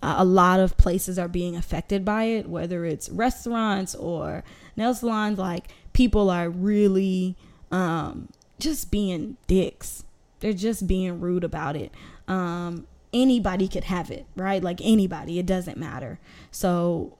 Uh, 0.00 0.16
a 0.18 0.24
lot 0.24 0.60
of 0.60 0.76
places 0.76 1.18
are 1.18 1.26
being 1.26 1.56
affected 1.56 2.04
by 2.04 2.24
it, 2.24 2.48
whether 2.48 2.84
it's 2.84 3.08
restaurants 3.08 3.96
or 3.96 4.44
nail 4.76 4.94
salons 4.94 5.38
like 5.38 5.68
people 5.92 6.30
are 6.30 6.48
really 6.48 7.36
um 7.70 8.28
just 8.58 8.90
being 8.90 9.36
dicks. 9.46 10.04
They're 10.40 10.52
just 10.52 10.86
being 10.86 11.20
rude 11.20 11.44
about 11.44 11.76
it. 11.76 11.92
Um 12.26 12.86
anybody 13.12 13.68
could 13.68 13.84
have 13.84 14.10
it, 14.10 14.26
right? 14.36 14.62
Like 14.62 14.80
anybody, 14.82 15.38
it 15.38 15.46
doesn't 15.46 15.78
matter. 15.78 16.18
So 16.50 17.16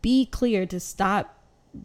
be 0.00 0.26
clear 0.26 0.64
to 0.66 0.80
stop 0.80 1.38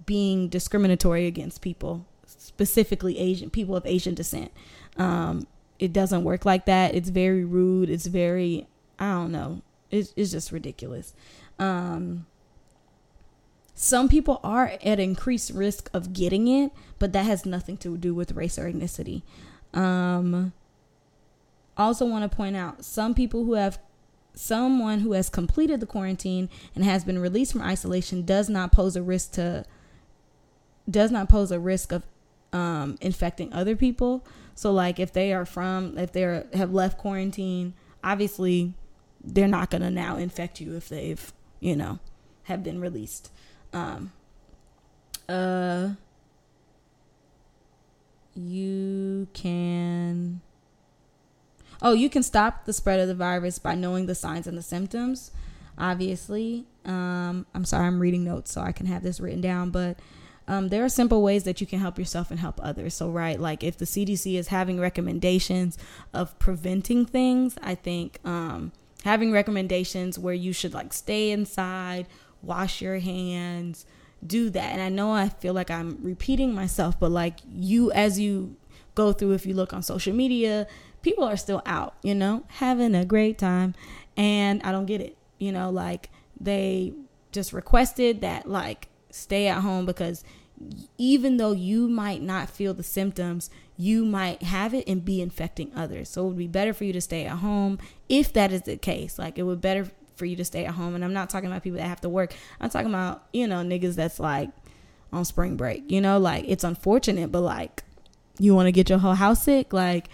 being 0.06 0.48
discriminatory 0.48 1.28
against 1.28 1.62
people 1.62 2.06
specifically 2.38 3.18
Asian 3.20 3.50
people 3.50 3.76
of 3.76 3.86
Asian 3.86 4.16
descent. 4.16 4.52
Um, 4.98 5.48
it 5.80 5.94
doesn't 5.94 6.24
work 6.24 6.46
like 6.46 6.66
that. 6.66 6.96
It's 6.96 7.10
very 7.10 7.44
rude. 7.44 7.90
It's 7.90 8.06
very 8.06 8.68
I 9.00 9.12
don't 9.14 9.32
know. 9.32 9.62
It's 9.90 10.14
it's 10.16 10.32
just 10.32 10.52
ridiculous. 10.52 11.14
Um, 11.60 12.26
some 13.84 14.08
people 14.08 14.40
are 14.44 14.74
at 14.84 15.00
increased 15.00 15.50
risk 15.50 15.90
of 15.92 16.14
getting 16.14 16.48
it, 16.48 16.72
but 17.00 17.14
that 17.14 17.26
has 17.26 17.48
nothing 17.48 17.78
to 17.78 17.98
do 17.98 18.14
with 18.14 18.34
race 18.34 18.60
or 18.60 18.72
ethnicity. 18.72 19.24
Um, 19.74 20.54
also 21.76 22.06
want 22.06 22.30
to 22.30 22.36
point 22.36 22.56
out 22.56 22.86
some 22.86 23.16
people 23.16 23.44
who 23.44 23.54
have 23.54 23.80
someone 24.36 25.00
who 25.00 25.14
has 25.14 25.30
completed 25.30 25.80
the 25.80 25.88
quarantine 25.88 26.48
and 26.76 26.86
has 26.86 27.04
been 27.04 27.18
released 27.18 27.54
from 27.54 27.64
isolation 27.64 28.24
does 28.24 28.50
not 28.50 28.72
pose 28.72 28.96
a 28.96 29.02
risk 29.02 29.32
to 29.32 29.66
does 30.88 31.10
not 31.10 31.28
pose 31.28 31.52
a 31.52 31.60
risk 31.60 31.92
of 31.92 32.04
um, 32.54 33.00
infecting 33.02 33.52
other 33.52 33.76
people. 33.76 34.24
So 34.54 34.72
like 34.72 35.00
if 35.00 35.12
they 35.12 35.34
are 35.34 35.44
from 35.44 35.98
if 35.98 36.12
they 36.12 36.24
are, 36.24 36.46
have 36.54 36.72
left 36.72 37.00
quarantine, 37.00 37.74
obviously 38.04 38.76
they're 39.24 39.48
not 39.48 39.72
gonna 39.72 39.90
now 39.90 40.18
infect 40.18 40.62
you 40.62 40.76
if 40.76 40.88
they've 40.88 41.34
you 41.60 41.76
know 41.76 41.98
have 42.44 42.64
been 42.64 42.80
released. 42.80 43.32
Um, 43.74 44.12
uh, 45.28 45.92
you 48.36 49.28
can. 49.34 50.42
Oh, 51.82 51.94
you 51.94 52.10
can 52.10 52.22
stop 52.22 52.66
the 52.66 52.74
spread 52.74 53.00
of 53.00 53.08
the 53.08 53.16
virus 53.16 53.58
by 53.58 53.74
knowing 53.74 54.06
the 54.06 54.14
signs 54.16 54.46
and 54.46 54.58
the 54.58 54.62
symptoms. 54.62 55.32
Obviously, 55.78 56.66
um, 56.86 57.48
I'm 57.56 57.66
sorry, 57.66 57.88
I'm 57.88 58.00
reading 58.00 58.24
notes 58.24 58.52
so 58.52 58.62
I 58.62 58.72
can 58.72 58.86
have 58.86 59.02
this 59.02 59.20
written 59.20 59.42
down, 59.42 59.72
but 59.72 59.98
um, 60.48 60.68
there 60.70 60.84
are 60.84 60.90
simple 60.90 61.22
ways 61.24 61.44
that 61.46 61.62
you 61.62 61.66
can 61.68 61.80
help 61.80 61.98
yourself 61.98 62.30
and 62.30 62.40
help 62.40 62.60
others. 62.62 62.94
So, 62.94 63.10
right, 63.10 63.40
like 63.40 63.64
if 63.64 63.78
the 63.78 63.86
CDC 63.86 64.36
is 64.36 64.50
having 64.50 64.80
recommendations 64.80 65.78
of 66.14 66.38
preventing 66.40 67.06
things, 67.06 67.58
I 67.64 67.76
think 67.76 68.20
um, 68.26 68.72
having 69.04 69.32
recommendations 69.32 70.20
where 70.20 70.34
you 70.34 70.54
should 70.54 70.74
like 70.74 70.94
stay 70.94 71.32
inside, 71.32 72.06
wash 72.42 72.82
your 72.82 73.00
hands, 73.00 73.86
do 74.26 74.50
that. 74.50 74.72
And 74.72 74.82
I 74.82 74.90
know 74.90 75.12
I 75.12 75.30
feel 75.30 75.54
like 75.54 75.72
I'm 75.72 75.98
repeating 76.02 76.54
myself, 76.54 77.00
but 77.00 77.12
like 77.12 77.40
you, 77.50 77.92
as 77.92 78.20
you 78.20 78.56
go 78.96 79.14
through, 79.14 79.34
if 79.34 79.46
you 79.46 79.54
look 79.54 79.74
on 79.74 79.84
social 79.84 80.14
media, 80.14 80.68
people 81.02 81.24
are 81.24 81.38
still 81.38 81.62
out, 81.66 81.96
you 82.04 82.16
know, 82.16 82.44
having 82.48 82.96
a 82.96 83.06
great 83.06 83.38
time. 83.38 83.74
And 84.18 84.62
I 84.64 84.72
don't 84.72 84.86
get 84.86 85.02
it, 85.02 85.18
you 85.40 85.52
know, 85.52 85.70
like 85.70 86.10
they 86.40 86.94
just 87.32 87.54
requested 87.54 88.22
that, 88.22 88.48
like, 88.48 88.90
stay 89.10 89.48
at 89.48 89.62
home 89.62 89.86
because 89.86 90.24
even 90.98 91.38
though 91.38 91.52
you 91.52 91.88
might 91.88 92.22
not 92.22 92.50
feel 92.50 92.74
the 92.74 92.84
symptoms, 92.84 93.50
you 93.78 94.06
might 94.06 94.44
have 94.44 94.74
it 94.74 94.88
and 94.88 95.04
be 95.04 95.22
infecting 95.22 95.72
others. 95.76 96.10
So 96.10 96.24
it 96.24 96.28
would 96.30 96.38
be 96.38 96.48
better 96.48 96.74
for 96.74 96.84
you 96.84 96.94
to 96.94 97.02
stay 97.02 97.26
at 97.26 97.38
home 97.38 97.80
if 98.08 98.32
that 98.34 98.52
is 98.52 98.62
the 98.64 98.78
case. 98.78 99.18
Like 99.18 99.40
it 99.40 99.44
would 99.44 99.62
better 99.62 99.90
for 100.22 100.26
you 100.28 100.36
to 100.36 100.46
stay 100.46 100.66
at 100.66 100.76
home. 100.76 100.94
And 100.94 101.04
I'm 101.04 101.14
not 101.14 101.32
talking 101.32 101.50
about 101.50 101.64
people 101.64 101.80
that 101.80 101.88
have 101.88 102.02
to 102.02 102.10
work. 102.10 102.36
I'm 102.60 102.70
talking 102.70 102.90
about, 102.90 103.24
you 103.34 103.48
know, 103.48 103.64
niggas 103.64 103.96
that's 103.96 104.20
like 104.20 104.52
on 105.12 105.26
spring 105.26 105.58
break. 105.58 105.90
You 105.90 106.00
know, 106.00 106.20
like 106.20 106.46
it's 106.48 106.64
unfortunate, 106.64 107.32
but 107.32 107.42
like 107.42 107.84
you 108.38 108.54
want 108.54 108.68
to 108.68 108.72
get 108.72 108.88
your 108.88 109.00
whole 109.00 109.16
house 109.16 109.46
sick, 109.46 109.74
like 109.74 110.10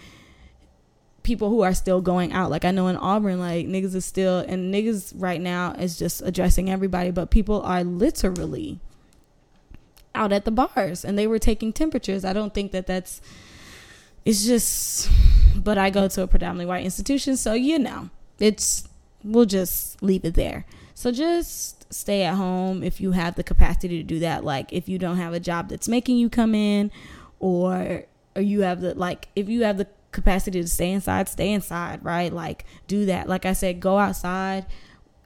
people 1.24 1.50
who 1.50 1.60
are 1.60 1.74
still 1.74 2.00
going 2.00 2.32
out. 2.32 2.50
Like 2.50 2.64
I 2.64 2.70
know 2.70 2.88
in 2.88 2.96
Auburn, 2.96 3.38
like 3.38 3.66
niggas 3.66 3.94
is 3.94 4.06
still 4.06 4.38
and 4.38 4.72
niggas 4.72 5.12
right 5.14 5.42
now 5.42 5.72
is 5.72 5.98
just 5.98 6.22
addressing 6.22 6.70
everybody, 6.70 7.10
but 7.10 7.30
people 7.30 7.60
are 7.60 7.84
literally 7.84 8.80
out 10.14 10.32
at 10.32 10.46
the 10.46 10.50
bars 10.50 11.04
and 11.04 11.18
they 11.18 11.26
were 11.26 11.38
taking 11.38 11.70
temperatures. 11.70 12.24
I 12.24 12.32
don't 12.32 12.54
think 12.54 12.72
that 12.72 12.86
that's 12.86 13.20
it's 14.24 14.46
just 14.46 15.10
but 15.54 15.76
I 15.76 15.90
go 15.90 16.08
to 16.08 16.22
a 16.22 16.26
predominantly 16.26 16.64
white 16.64 16.86
institution, 16.86 17.36
so 17.36 17.52
you 17.52 17.78
know, 17.78 18.08
it's 18.38 18.88
we'll 19.28 19.46
just 19.46 20.02
leave 20.02 20.24
it 20.24 20.34
there. 20.34 20.64
So 20.94 21.12
just 21.12 21.92
stay 21.92 22.24
at 22.24 22.34
home 22.34 22.82
if 22.82 23.00
you 23.00 23.12
have 23.12 23.36
the 23.36 23.44
capacity 23.44 23.98
to 23.98 24.02
do 24.02 24.18
that. 24.20 24.44
Like 24.44 24.72
if 24.72 24.88
you 24.88 24.98
don't 24.98 25.16
have 25.16 25.32
a 25.32 25.40
job 25.40 25.68
that's 25.68 25.88
making 25.88 26.16
you 26.16 26.28
come 26.28 26.54
in 26.54 26.90
or 27.38 28.04
or 28.34 28.42
you 28.42 28.62
have 28.62 28.80
the 28.80 28.94
like 28.94 29.28
if 29.36 29.48
you 29.48 29.62
have 29.62 29.78
the 29.78 29.86
capacity 30.10 30.60
to 30.60 30.68
stay 30.68 30.90
inside, 30.90 31.28
stay 31.28 31.52
inside, 31.52 32.04
right? 32.04 32.32
Like 32.32 32.64
do 32.86 33.06
that. 33.06 33.28
Like 33.28 33.46
I 33.46 33.52
said, 33.52 33.80
go 33.80 33.98
outside 33.98 34.66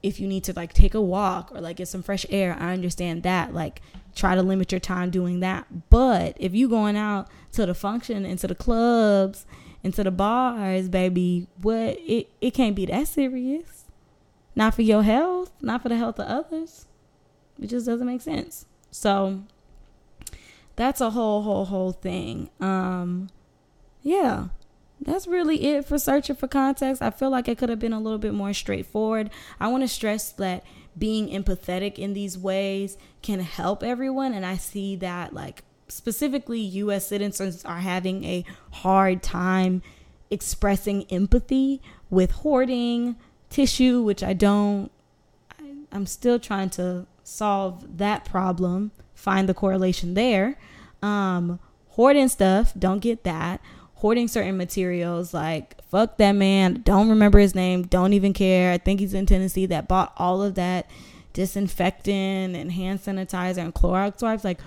if 0.03 0.19
you 0.19 0.27
need 0.27 0.45
to 0.45 0.53
like 0.53 0.73
take 0.73 0.95
a 0.95 1.01
walk 1.01 1.53
or 1.53 1.61
like 1.61 1.77
get 1.77 1.89
some 1.89 2.03
fresh 2.03 2.27
air. 2.29 2.57
I 2.59 2.73
understand 2.73 3.23
that. 3.23 3.55
Like 3.55 3.81
try 4.15 4.35
to 4.35 4.43
limit 4.43 4.73
your 4.73 4.81
time 4.81 5.11
doing 5.11 5.41
that. 5.41 5.91
But 5.91 6.37
if 6.39 6.55
you 6.55 6.69
going 6.69 6.97
out 6.97 7.29
to 7.53 7.67
the 7.67 7.75
function 7.75 8.25
and 8.25 8.39
to 8.41 8.47
the 8.47 8.55
clubs 8.55 9.47
into 9.83 10.05
the 10.05 10.11
bars, 10.11 10.89
baby, 10.89 11.47
what 11.61 11.99
it, 11.99 12.29
it 12.41 12.53
can't 12.53 12.77
be 12.77 12.87
that 12.87 13.09
serious. 13.09 13.82
Not 14.55 14.75
for 14.75 14.83
your 14.83 15.03
health, 15.03 15.53
not 15.61 15.83
for 15.83 15.89
the 15.89 15.97
health 15.97 16.19
of 16.19 16.27
others. 16.27 16.87
It 17.61 17.69
just 17.69 17.87
doesn't 17.87 18.07
make 18.07 18.21
sense. 18.21 18.67
So 18.91 19.43
that's 20.77 21.01
a 21.01 21.11
whole, 21.11 21.43
whole, 21.43 21.65
whole 21.67 21.93
thing. 21.93 22.51
Um, 22.61 23.29
yeah, 24.03 24.49
that's 25.01 25.27
really 25.27 25.65
it 25.65 25.87
for 25.87 25.99
searching 25.99 26.37
for 26.37 26.49
context. 26.49 27.03
I 27.03 27.11
feel 27.11 27.31
like 27.31 27.49
it 27.49 27.59
could 27.59 27.69
have 27.69 27.79
been 27.79 27.93
a 27.93 28.01
little 28.01 28.19
bit 28.19 28.35
more 28.35 28.53
straightforward. 28.53 29.31
I 29.59 29.69
want 29.69 29.83
to 29.83 29.89
stress 29.89 30.33
that 30.33 30.65
being 30.97 31.29
empathetic 31.29 31.99
in 31.99 32.13
these 32.13 32.37
ways 32.37 32.99
can 33.23 33.41
help 33.41 33.83
everyone, 33.83 34.35
and 34.35 34.45
I 34.45 34.57
see 34.57 34.97
that 34.97 35.33
like 35.33 35.63
specifically 35.89 36.61
US 36.61 37.07
citizens 37.07 37.65
are 37.65 37.81
having 37.81 38.25
a 38.25 38.45
hard 38.71 39.23
time 39.23 39.83
expressing 40.31 41.05
empathy 41.11 41.83
with 42.09 42.31
hoarding 42.31 43.17
tissue, 43.53 44.03
which 44.03 44.23
I 44.23 44.33
don't, 44.33 44.91
I, 45.61 45.75
I'm 45.93 46.07
still 46.07 46.39
trying 46.39 46.71
to 46.71 47.07
solve 47.23 47.99
that 47.99 48.25
problem, 48.25 48.91
find 49.15 49.49
the 49.49 49.55
correlation 49.55 50.15
there. 50.15 50.59
Um, 51.03 51.61
hoarding 51.91 52.29
stuff, 52.29 52.73
don't 52.79 53.01
get 53.01 53.25
that. 53.25 53.61
Hoarding 53.97 54.27
certain 54.27 54.57
materials, 54.57 55.33
like 55.33 55.81
fuck 55.85 56.17
that 56.17 56.33
man, 56.33 56.83
don't 56.85 57.09
remember 57.09 57.39
his 57.39 57.55
name, 57.55 57.83
don't 57.83 58.15
even 58.15 58.33
care. 58.33 58.73
I 58.73 58.79
think 58.79 58.99
he's 58.99 59.15
in 59.15 59.27
Tennessee 59.27 59.67
that 59.67 59.87
bought 59.87 60.13
all 60.17 60.43
of 60.43 60.57
that 60.57 60.91
disinfectant 61.33 62.57
and 62.57 62.73
hand 62.73 63.01
sanitizer 63.01 63.59
and 63.59 63.73
Clorox 63.73 64.23
wipes. 64.23 64.43
Like, 64.43 64.61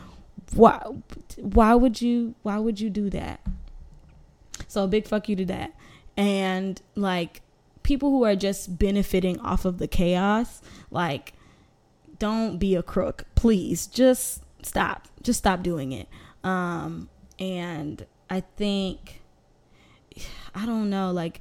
why 0.54 0.80
why 1.38 1.74
would 1.74 2.02
you 2.02 2.36
why 2.44 2.58
would 2.60 2.80
you 2.80 2.90
do 2.90 3.10
that 3.10 3.42
so 4.68 4.84
a 4.84 4.88
big 4.88 5.08
fuck 5.08 5.28
you 5.28 5.36
to 5.36 5.46
that 5.46 5.74
and 6.16 6.82
like 6.96 7.42
people 7.86 8.10
who 8.10 8.24
are 8.24 8.36
just 8.36 8.78
benefiting 8.78 9.40
off 9.40 9.64
of 9.66 9.78
the 9.78 9.88
chaos 9.88 10.62
like 10.92 11.34
don't 12.20 12.58
be 12.58 12.76
a 12.76 12.84
crook 12.84 13.26
please 13.36 13.88
just 13.88 14.44
stop 14.62 15.08
just 15.22 15.40
stop 15.40 15.62
doing 15.62 15.92
it 15.92 16.08
um 16.44 17.10
and 17.40 18.06
i 18.30 18.40
think 18.40 19.22
i 20.56 20.66
don't 20.66 20.90
know 20.90 21.12
like 21.12 21.40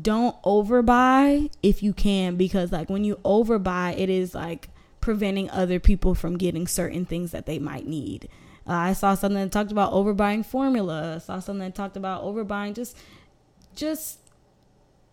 don't 0.00 0.40
overbuy 0.42 1.50
if 1.62 1.82
you 1.82 1.92
can 1.92 2.36
because 2.36 2.72
like 2.72 2.88
when 2.88 3.04
you 3.04 3.16
overbuy 3.24 3.96
it 3.98 4.08
is 4.08 4.34
like 4.34 4.68
preventing 5.02 5.50
other 5.50 5.78
people 5.78 6.14
from 6.14 6.38
getting 6.38 6.66
certain 6.66 7.04
things 7.04 7.32
that 7.32 7.44
they 7.44 7.58
might 7.58 7.86
need. 7.86 8.28
Uh, 8.66 8.72
I 8.72 8.92
saw 8.94 9.14
something 9.14 9.42
that 9.42 9.52
talked 9.52 9.72
about 9.72 9.92
overbuying 9.92 10.46
formula. 10.46 11.16
I 11.16 11.18
saw 11.18 11.40
something 11.40 11.66
that 11.66 11.74
talked 11.74 11.98
about 11.98 12.22
overbuying 12.22 12.74
just 12.74 12.96
just 13.74 14.18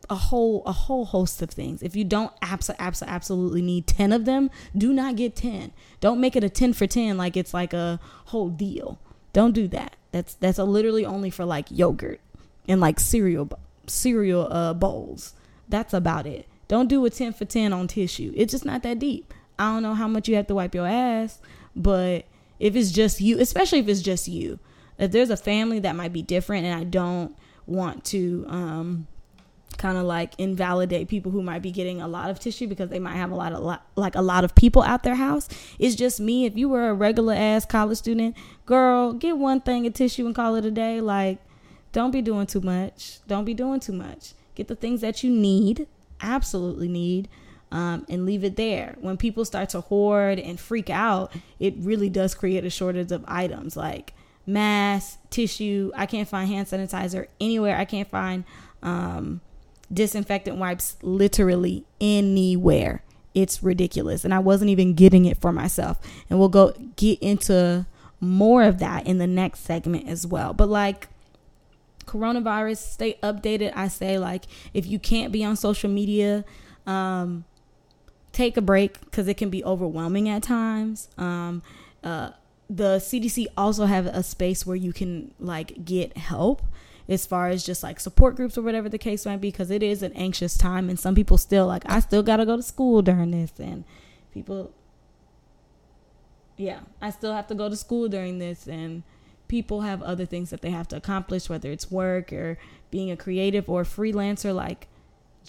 a 0.09 0.15
whole 0.15 0.63
a 0.65 0.71
whole 0.71 1.05
host 1.05 1.41
of 1.41 1.49
things. 1.49 1.83
If 1.83 1.95
you 1.95 2.03
don't 2.03 2.31
abs- 2.41 2.71
abs- 2.79 3.03
absolutely 3.03 3.61
need 3.61 3.87
10 3.87 4.11
of 4.11 4.25
them, 4.25 4.49
do 4.75 4.91
not 4.91 5.15
get 5.15 5.35
10. 5.35 5.71
Don't 5.99 6.19
make 6.19 6.35
it 6.35 6.43
a 6.43 6.49
10 6.49 6.73
for 6.73 6.87
10 6.87 7.17
like 7.17 7.37
it's 7.37 7.53
like 7.53 7.73
a 7.73 7.99
whole 8.25 8.49
deal. 8.49 8.99
Don't 9.33 9.53
do 9.53 9.67
that. 9.69 9.95
That's 10.11 10.33
that's 10.35 10.57
literally 10.57 11.05
only 11.05 11.29
for 11.29 11.45
like 11.45 11.67
yogurt 11.69 12.19
and 12.67 12.81
like 12.81 12.99
cereal 12.99 13.49
cereal 13.87 14.51
uh, 14.51 14.73
bowls. 14.73 15.33
That's 15.67 15.93
about 15.93 16.25
it. 16.25 16.47
Don't 16.67 16.87
do 16.87 17.05
a 17.05 17.09
10 17.09 17.33
for 17.33 17.45
10 17.45 17.73
on 17.73 17.87
tissue. 17.87 18.33
It's 18.35 18.51
just 18.51 18.65
not 18.65 18.83
that 18.83 18.99
deep. 18.99 19.33
I 19.57 19.73
don't 19.73 19.83
know 19.83 19.93
how 19.93 20.07
much 20.07 20.27
you 20.27 20.35
have 20.35 20.47
to 20.47 20.55
wipe 20.55 20.73
your 20.73 20.87
ass, 20.87 21.39
but 21.75 22.25
if 22.59 22.75
it's 22.75 22.91
just 22.91 23.21
you, 23.21 23.39
especially 23.39 23.79
if 23.79 23.87
it's 23.87 24.01
just 24.01 24.27
you, 24.27 24.59
if 24.97 25.11
there's 25.11 25.29
a 25.29 25.37
family 25.37 25.79
that 25.79 25.95
might 25.95 26.13
be 26.13 26.21
different, 26.21 26.65
and 26.65 26.79
I 26.79 26.83
don't 26.83 27.35
want 27.65 28.03
to 28.05 28.45
um, 28.47 29.07
kind 29.79 29.97
of 29.97 30.03
like 30.03 30.33
invalidate 30.37 31.07
people 31.07 31.31
who 31.31 31.41
might 31.41 31.63
be 31.63 31.71
getting 31.71 32.01
a 32.01 32.07
lot 32.07 32.29
of 32.29 32.39
tissue 32.39 32.67
because 32.67 32.89
they 32.89 32.99
might 32.99 33.15
have 33.15 33.31
a 33.31 33.35
lot 33.35 33.53
of 33.53 33.79
like 33.95 34.13
a 34.15 34.21
lot 34.21 34.43
of 34.43 34.53
people 34.53 34.83
out 34.83 35.01
their 35.01 35.15
house. 35.15 35.49
It's 35.79 35.95
just 35.95 36.19
me. 36.19 36.45
If 36.45 36.55
you 36.55 36.69
were 36.69 36.89
a 36.89 36.93
regular 36.93 37.33
ass 37.33 37.65
college 37.65 37.97
student, 37.97 38.35
girl, 38.67 39.13
get 39.13 39.37
one 39.37 39.61
thing 39.61 39.87
of 39.87 39.93
tissue 39.93 40.27
and 40.27 40.35
call 40.35 40.55
it 40.55 40.65
a 40.65 40.71
day. 40.71 41.01
Like, 41.01 41.39
don't 41.93 42.11
be 42.11 42.21
doing 42.21 42.45
too 42.45 42.61
much. 42.61 43.19
Don't 43.27 43.45
be 43.45 43.55
doing 43.55 43.79
too 43.79 43.93
much. 43.93 44.33
Get 44.53 44.67
the 44.67 44.75
things 44.75 45.01
that 45.01 45.23
you 45.23 45.31
need, 45.31 45.87
absolutely 46.21 46.89
need 46.89 47.29
um, 47.71 48.05
and 48.09 48.25
leave 48.25 48.43
it 48.43 48.57
there. 48.57 48.95
When 48.99 49.17
people 49.17 49.45
start 49.45 49.69
to 49.69 49.81
hoard 49.81 50.39
and 50.39 50.59
freak 50.59 50.89
out, 50.89 51.31
it 51.59 51.75
really 51.77 52.09
does 52.09 52.35
create 52.35 52.65
a 52.65 52.69
shortage 52.69 53.11
of 53.11 53.23
items 53.27 53.77
like 53.77 54.13
masks, 54.45 55.17
tissue. 55.29 55.91
I 55.95 56.05
can't 56.05 56.27
find 56.27 56.49
hand 56.49 56.67
sanitizer 56.67 57.27
anywhere. 57.39 57.77
I 57.77 57.85
can't 57.85 58.09
find 58.09 58.43
um, 58.81 59.41
disinfectant 59.93 60.57
wipes 60.57 60.97
literally 61.01 61.85
anywhere. 61.99 63.03
It's 63.33 63.63
ridiculous. 63.63 64.25
And 64.25 64.33
I 64.33 64.39
wasn't 64.39 64.69
even 64.69 64.93
getting 64.93 65.25
it 65.25 65.39
for 65.39 65.51
myself. 65.51 65.99
And 66.29 66.39
we'll 66.39 66.49
go 66.49 66.73
get 66.95 67.19
into 67.19 67.85
more 68.19 68.63
of 68.63 68.79
that 68.79 69.07
in 69.07 69.17
the 69.17 69.27
next 69.27 69.61
segment 69.61 70.07
as 70.07 70.25
well. 70.25 70.53
But 70.53 70.69
like, 70.69 71.07
coronavirus 72.05 72.77
stay 72.77 73.19
updated 73.21 73.71
i 73.75 73.87
say 73.87 74.17
like 74.17 74.45
if 74.73 74.87
you 74.87 74.97
can't 74.97 75.31
be 75.31 75.45
on 75.45 75.55
social 75.55 75.87
media 75.87 76.43
um 76.87 77.45
take 78.31 78.57
a 78.57 78.61
break 78.61 78.99
because 79.01 79.27
it 79.27 79.35
can 79.35 79.49
be 79.49 79.63
overwhelming 79.63 80.29
at 80.29 80.43
times. 80.43 81.09
Um, 81.17 81.61
uh, 82.03 82.31
the 82.69 82.97
CDC 82.97 83.47
also 83.57 83.85
have 83.85 84.05
a 84.05 84.23
space 84.23 84.65
where 84.65 84.75
you 84.75 84.93
can 84.93 85.33
like 85.39 85.83
get 85.83 86.15
help 86.17 86.61
as 87.09 87.25
far 87.25 87.49
as 87.49 87.65
just 87.65 87.83
like 87.83 87.99
support 87.99 88.35
groups 88.35 88.57
or 88.57 88.61
whatever 88.61 88.87
the 88.87 88.97
case 88.97 89.25
might 89.25 89.41
be 89.41 89.49
because 89.49 89.71
it 89.71 89.83
is 89.83 90.01
an 90.01 90.13
anxious 90.13 90.57
time 90.57 90.89
and 90.89 90.99
some 90.99 91.15
people 91.15 91.37
still 91.37 91.67
like 91.67 91.83
I 91.87 91.99
still 91.99 92.23
got 92.23 92.37
to 92.37 92.45
go 92.45 92.55
to 92.55 92.63
school 92.63 93.01
during 93.01 93.31
this 93.31 93.51
and 93.59 93.83
people 94.33 94.71
yeah, 96.55 96.81
I 97.01 97.09
still 97.09 97.33
have 97.33 97.47
to 97.47 97.55
go 97.55 97.69
to 97.69 97.75
school 97.75 98.09
during 98.09 98.39
this 98.39 98.67
and 98.67 99.03
people 99.47 99.81
have 99.81 100.01
other 100.01 100.25
things 100.25 100.49
that 100.51 100.61
they 100.61 100.71
have 100.71 100.87
to 100.89 100.95
accomplish 100.95 101.49
whether 101.49 101.71
it's 101.71 101.89
work 101.89 102.31
or 102.31 102.57
being 102.91 103.09
a 103.11 103.17
creative 103.17 103.69
or 103.69 103.81
a 103.81 103.85
freelancer 103.85 104.53
like 104.53 104.87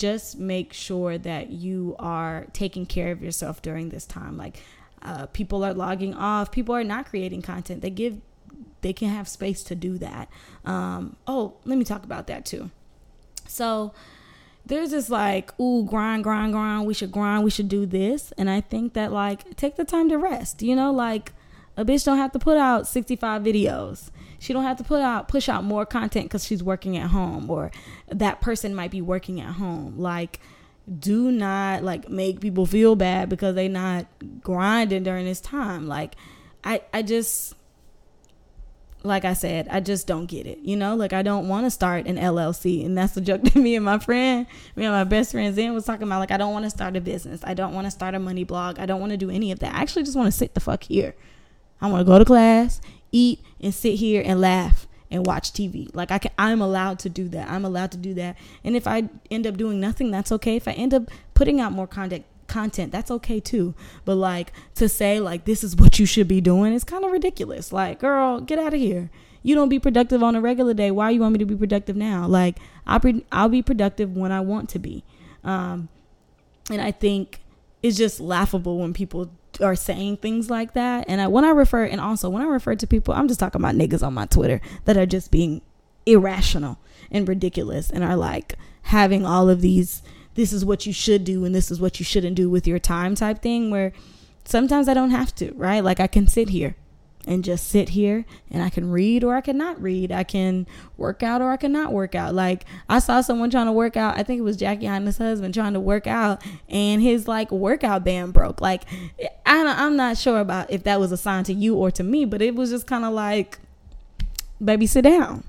just 0.01 0.39
make 0.39 0.73
sure 0.73 1.19
that 1.19 1.51
you 1.51 1.95
are 1.99 2.47
taking 2.55 2.87
care 2.87 3.13
of 3.13 3.23
yourself 3.23 3.61
during 3.61 3.91
this 3.91 4.07
time. 4.07 4.37
Like 4.37 4.63
uh, 5.03 5.27
people 5.27 5.63
are 5.63 5.75
logging 5.75 6.15
off, 6.15 6.51
people 6.51 6.75
are 6.75 6.83
not 6.83 7.07
creating 7.07 7.43
content. 7.43 7.83
They 7.83 7.91
give, 7.91 8.21
they 8.83 8.93
can 8.93 9.09
have 9.09 9.29
space 9.29 9.63
to 9.65 9.75
do 9.75 9.99
that. 9.99 10.29
Um, 10.65 11.17
oh, 11.27 11.55
let 11.65 11.79
me 11.79 11.85
talk 11.85 12.05
about 12.05 12.27
that 12.29 12.45
too. 12.45 12.71
So 13.47 13.93
there's 14.65 14.91
this 14.91 15.11
like, 15.11 15.59
ooh, 15.61 15.85
grind, 15.85 16.25
grind, 16.25 16.53
grind. 16.53 16.87
We 16.87 16.95
should 16.95 17.13
grind. 17.13 17.45
We 17.45 17.51
should 17.51 17.69
do 17.69 17.87
this. 17.87 18.33
And 18.39 18.49
I 18.49 18.61
think 18.61 18.95
that 18.95 19.13
like 19.13 19.57
take 19.57 19.77
the 19.77 19.85
time 19.85 20.09
to 20.09 20.19
rest. 20.19 20.63
You 20.63 20.77
know, 20.77 20.93
like 20.93 21.33
a 21.77 21.85
bitch 21.85 22.05
don't 22.05 22.19
have 22.19 22.33
to 22.33 22.39
put 22.39 22.57
out 22.57 22.87
65 22.87 23.43
videos 23.43 24.11
she 24.41 24.55
don't 24.55 24.65
have 24.65 24.79
to 24.79 24.85
put 24.85 25.01
out 25.01 25.29
push 25.29 25.49
out 25.49 25.63
more 25.63 25.87
content 25.87 26.25
because 26.25 26.45
she's 26.45 26.63
working 26.63 26.97
at 26.97 27.11
home 27.11 27.49
or 27.49 27.71
that 28.09 28.41
person 28.41 28.75
might 28.75 28.91
be 28.91 29.01
working 29.01 29.41
at 29.41 29.55
home 29.55 29.97
like 29.99 30.41
do 30.99 31.31
not 31.31 31.85
like 31.85 32.09
make 32.09 32.41
people 32.41 32.67
feel 32.67 32.97
bad 32.97 33.29
because 33.29 33.55
they 33.55 33.69
not 33.69 34.07
grinding 34.41 35.05
during 35.05 35.25
this 35.25 35.41
time 35.41 35.87
like 35.87 36.17
i 36.65 36.81
i 36.93 37.03
just 37.03 37.55
like 39.03 39.25
I 39.25 39.33
said, 39.33 39.69
I 39.71 39.81
just 39.81 40.07
don't 40.07 40.27
get 40.27 40.47
it. 40.47 40.59
You 40.59 40.77
know, 40.77 40.95
like 40.95 41.13
I 41.13 41.23
don't 41.23 41.49
want 41.49 41.67
to 41.67 41.71
start 41.71 42.07
an 42.07 42.17
LLC. 42.17 42.85
And 42.85 42.97
that's 42.97 43.15
the 43.15 43.21
joke 43.21 43.43
that 43.45 43.57
me 43.57 43.77
and 43.77 43.85
my 43.85 43.99
friend, 43.99 44.47
me 44.77 44.85
and 44.85 44.95
my 44.95 45.05
best 45.05 45.33
friend 45.33 45.55
Zen 45.55 45.75
was 45.75 45.85
talking 45.85 46.05
about. 46.05 46.19
Like, 46.19 46.31
I 46.31 46.37
don't 46.37 46.53
want 46.53 46.65
to 46.65 46.71
start 46.71 46.97
a 46.97 47.01
business. 47.01 47.41
I 47.45 47.55
don't 47.55 47.75
want 47.75 47.87
to 47.87 47.91
start 47.91 48.15
a 48.15 48.19
money 48.19 48.45
blog. 48.45 48.79
I 48.79 48.87
don't 48.87 49.01
want 49.01 49.11
to 49.11 49.17
do 49.17 49.31
any 49.31 49.53
of 49.53 49.61
that. 49.61 49.75
I 49.75 49.81
actually 49.81 50.05
just 50.05 50.17
want 50.17 50.27
to 50.27 50.37
sit 50.37 50.55
the 50.55 50.61
fuck 50.61 50.85
here. 50.85 51.15
I 51.81 51.89
want 51.89 52.01
to 52.01 52.05
go 52.05 52.19
to 52.19 52.25
class, 52.25 52.81
eat, 53.11 53.41
and 53.61 53.75
sit 53.75 53.95
here 53.95 54.23
and 54.25 54.41
laugh 54.41 54.87
and 55.11 55.27
watch 55.27 55.53
TV. 55.53 55.89
Like 55.95 56.11
I 56.11 56.19
can 56.19 56.31
I'm 56.39 56.61
allowed 56.61 56.99
to 57.01 57.09
do 57.09 57.29
that. 57.31 57.51
I'm 57.51 57.65
allowed 57.65 57.93
to 57.93 57.99
do 57.99 58.15
that. 58.15 58.37
And 58.63 58.77
if 58.77 58.87
I 58.87 59.09
end 59.31 59.47
up 59.47 59.57
doing 59.57 59.81
nothing, 59.81 60.11
that's 60.11 60.31
okay. 60.33 60.57
If 60.57 60.69
I 60.69 60.73
end 60.73 60.95
up 60.95 61.05
putting 61.35 61.61
out 61.61 61.73
more 61.73 61.87
content 61.87 62.25
content, 62.51 62.93
that's 62.93 63.11
okay 63.11 63.41
too. 63.41 63.75
But 64.05 64.17
like 64.17 64.53
to 64.75 64.89
say 64.89 65.21
like 65.21 65.47
this 65.47 65.65
is 65.65 65.77
what 65.77 65.99
you 65.99 66.05
should 66.05 66.29
be 66.29 66.41
doing 66.43 66.75
is 66.75 66.85
kind 66.85 67.05
of 67.05 67.11
ridiculous. 67.11 67.73
Like, 67.73 68.01
girl, 68.01 68.41
get 68.41 68.59
out 68.59 68.75
of 68.75 68.81
here. 68.81 69.11
You 69.43 69.55
don't 69.55 69.71
be 69.71 69.79
productive 69.79 70.23
on 70.23 70.37
a 70.37 70.41
regular 70.41 70.75
day. 70.75 70.91
Why 70.91 71.09
you 71.11 71.21
want 71.21 71.33
me 71.33 71.39
to 71.39 71.47
be 71.47 71.57
productive 71.57 71.97
now? 71.97 72.27
Like 72.27 72.59
I'll 72.87 72.99
be 72.99 73.25
I'll 73.33 73.49
be 73.49 73.63
productive 73.63 74.15
when 74.15 74.33
I 74.33 74.41
want 74.41 74.69
to 74.71 74.79
be. 74.79 75.05
Um 75.43 75.89
and 76.71 76.81
I 76.83 76.91
think 76.91 77.41
it's 77.83 77.97
just 77.97 78.21
laughable 78.21 78.79
when 78.79 78.93
people 78.93 79.31
are 79.61 79.77
saying 79.77 80.19
things 80.19 80.51
like 80.51 80.75
that. 80.75 81.05
And 81.09 81.21
I, 81.21 81.27
when 81.27 81.45
I 81.45 81.51
refer, 81.51 81.85
and 81.85 82.01
also 82.01 82.29
when 82.29 82.43
I 82.43 82.47
refer 82.47 82.75
to 82.75 82.87
people, 82.87 83.15
I'm 83.15 83.29
just 83.29 83.41
talking 83.41 83.61
about 83.61 83.75
niggas 83.75 84.07
on 84.07 84.15
my 84.15 84.27
Twitter 84.27 84.61
that 84.85 84.97
are 84.97 85.07
just 85.07 85.31
being 85.31 85.63
irrational 86.07 86.79
and 87.11 87.29
ridiculous 87.29 87.91
and 87.91 88.05
are 88.05 88.17
like 88.17 88.55
having 88.83 89.27
all 89.27 89.49
of 89.49 89.61
these, 89.61 90.03
this 90.35 90.53
is 90.53 90.65
what 90.65 90.87
you 90.87 90.93
should 90.93 91.25
do 91.25 91.45
and 91.45 91.55
this 91.55 91.71
is 91.71 91.81
what 91.81 91.99
you 91.99 92.05
shouldn't 92.05 92.37
do 92.37 92.49
with 92.49 92.67
your 92.67 92.79
time 92.79 93.15
type 93.15 93.43
thing 93.43 93.71
where 93.71 93.93
sometimes 94.45 94.89
I 94.89 94.95
don't 94.95 95.11
have 95.11 95.35
to, 95.37 95.53
right? 95.55 95.83
Like 95.85 96.01
I 96.01 96.07
can 96.07 96.27
sit 96.27 96.51
here. 96.51 96.77
and 97.27 97.45
just 97.45 97.69
sit 97.69 97.91
here 97.91 98.25
and 98.51 98.63
I 98.63 98.71
can 98.71 98.91
read 98.91 99.23
or 99.23 99.37
I 99.37 99.43
cannot 99.43 99.81
read. 99.81 100.11
I 100.11 100.25
can 100.25 100.67
work 100.97 101.23
out 101.23 101.43
or 101.43 101.51
I 101.51 101.59
cannot 101.59 101.93
work 101.93 102.15
out. 102.15 102.35
Like 102.35 102.65
I 102.89 102.99
saw 102.99 103.21
someone 103.21 103.51
trying 103.51 103.67
to 103.67 103.73
work 103.73 103.97
out. 103.97 104.17
I 104.19 104.23
think 104.23 104.39
it 104.39 104.43
was 104.43 104.57
Jackie 104.57 104.87
Aina's 104.87 105.19
husband 105.19 105.53
trying 105.53 105.75
to 105.75 105.81
work 105.81 106.07
out 106.07 106.43
and 106.69 107.03
his 107.03 107.29
like 107.29 107.51
workout 107.51 108.05
band 108.05 108.33
broke. 108.33 108.61
Like 108.61 108.85
I, 109.45 109.67
I'm 109.67 109.97
not 109.97 110.17
sure 110.17 110.41
about 110.41 110.71
if 110.71 110.85
that 110.85 110.99
was 110.99 111.13
a 111.13 111.17
sign 111.19 111.45
to 111.45 111.53
you 111.53 111.75
or 111.77 111.91
to 111.91 112.03
me, 112.03 112.25
but 112.25 112.41
it 112.41 112.55
was 112.55 112.71
just 112.71 112.87
kind 112.87 113.05
of 113.05 113.13
like, 113.13 113.59
baby, 114.65 114.87
sit 114.87 115.03
down. 115.03 115.45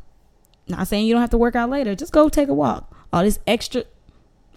Not 0.68 0.88
saying 0.88 1.06
you 1.06 1.14
don't 1.14 1.22
have 1.22 1.30
to 1.32 1.38
work 1.38 1.56
out 1.56 1.70
later. 1.70 1.96
Just 1.96 2.12
go 2.12 2.28
take 2.28 2.50
a 2.50 2.54
walk. 2.54 2.94
All 3.14 3.24
this 3.24 3.40
extra, 3.48 3.84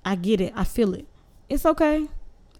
I 0.05 0.17
get 0.17 0.41
it. 0.41 0.53
I 0.55 0.65
feel 0.65 0.95
it. 0.95 1.07
It's 1.49 1.67
okay 1.67 2.09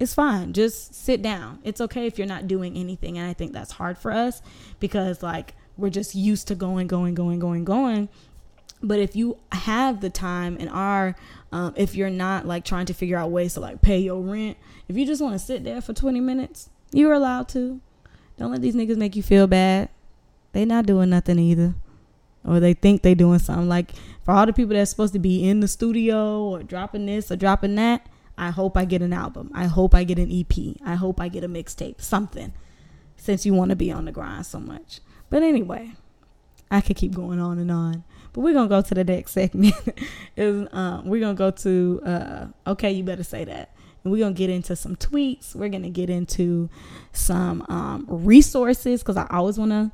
it's 0.01 0.15
fine. 0.15 0.53
Just 0.53 0.95
sit 0.95 1.23
down. 1.23 1.61
It's 1.63 1.81
okay 1.81 2.07
if 2.07 2.19
you're 2.19 2.27
not 2.27 2.49
doing 2.49 2.77
anything. 2.77 3.17
And 3.19 3.29
I 3.29 3.33
think 3.33 3.53
that's 3.53 3.73
hard 3.73 3.97
for 3.97 4.11
us 4.11 4.43
because, 4.81 5.23
like, 5.23 5.55
we're 5.77 5.91
just 5.91 6.15
used 6.15 6.49
to 6.49 6.55
going, 6.55 6.87
going, 6.87 7.15
going, 7.15 7.39
going, 7.39 7.65
going. 7.65 8.09
But 8.83 8.99
if 8.99 9.17
you 9.17 9.39
have 9.53 10.01
the 10.01 10.11
time 10.11 10.57
and 10.61 10.69
are, 10.69 11.15
um, 11.53 11.75
if 11.77 11.95
you're 11.95 12.11
not 12.11 12.47
like 12.47 12.65
trying 12.65 12.87
to 12.87 12.95
figure 12.95 13.17
out 13.17 13.31
ways 13.31 13.55
to 13.55 13.61
like 13.61 13.81
pay 13.81 13.99
your 13.99 14.21
rent, 14.21 14.59
if 14.89 14.97
you 14.97 15.07
just 15.07 15.23
want 15.23 15.35
to 15.35 15.39
sit 15.39 15.65
there 15.65 15.81
for 15.81 15.95
20 15.95 16.21
minutes, 16.21 16.69
you're 16.93 17.13
allowed 17.13 17.49
to. 17.51 17.81
Don't 18.37 18.51
let 18.51 18.61
these 18.61 18.75
niggas 18.75 18.97
make 18.97 19.17
you 19.17 19.23
feel 19.23 19.47
bad. 19.47 19.89
They 20.53 20.65
not 20.65 20.87
doing 20.87 21.11
nothing 21.11 21.39
either. 21.39 21.75
Or 22.45 22.61
they 22.61 22.75
think 22.75 23.03
they 23.03 23.15
doing 23.15 23.39
something. 23.39 23.69
Like 23.69 23.93
for 24.25 24.33
all 24.33 24.47
the 24.47 24.53
people 24.53 24.75
that's 24.75 24.91
supposed 24.91 25.13
to 25.13 25.19
be 25.19 25.47
in 25.47 25.61
the 25.61 25.69
studio 25.69 26.45
or 26.45 26.63
dropping 26.63 27.07
this 27.07 27.31
or 27.31 27.37
dropping 27.37 27.75
that, 27.75 28.07
I 28.37 28.51
hope 28.51 28.77
I 28.77 28.85
get 28.85 29.03
an 29.03 29.13
album. 29.13 29.51
I 29.55 29.67
hope 29.67 29.95
I 29.95 30.05
get 30.05 30.19
an 30.19 30.31
EP. 30.33 30.77
I 30.85 30.95
hope 30.95 31.21
I 31.21 31.29
get 31.29 31.45
a 31.45 31.49
mixtape, 31.49 32.01
something, 32.01 32.53
since 33.17 33.47
you 33.47 33.55
want 33.55 33.71
to 33.71 33.77
be 33.77 33.93
on 33.93 34.07
the 34.07 34.13
grind 34.13 34.47
so 34.47 34.59
much. 34.59 35.01
But 35.31 35.43
anyway, 35.43 35.93
I 36.71 36.81
could 36.81 36.97
keep 36.97 37.15
going 37.15 37.39
on 37.39 37.59
and 37.59 37.71
on. 37.71 38.05
But 38.33 38.41
we're 38.41 38.55
gonna 38.55 38.69
go 38.69 38.83
to 38.83 38.95
the 38.95 39.05
next 39.05 39.33
segment. 39.33 39.75
Is 40.37 40.67
um, 40.73 41.07
we're 41.07 41.21
gonna 41.21 41.35
go 41.35 41.51
to 41.51 42.01
uh, 42.05 42.47
okay, 42.67 42.91
you 42.91 43.05
better 43.05 43.23
say 43.23 43.45
that. 43.45 43.71
And 44.03 44.13
we're 44.13 44.25
gonna 44.25 44.35
get 44.35 44.51
into 44.51 44.75
some 44.75 44.97
tweets. 44.97 45.55
We're 45.55 45.69
gonna 45.69 45.91
get 45.91 46.11
into 46.11 46.69
some 47.13 47.65
um, 47.69 48.07
resources 48.09 49.03
because 49.03 49.17
I 49.17 49.27
always 49.31 49.59
wanna 49.59 49.93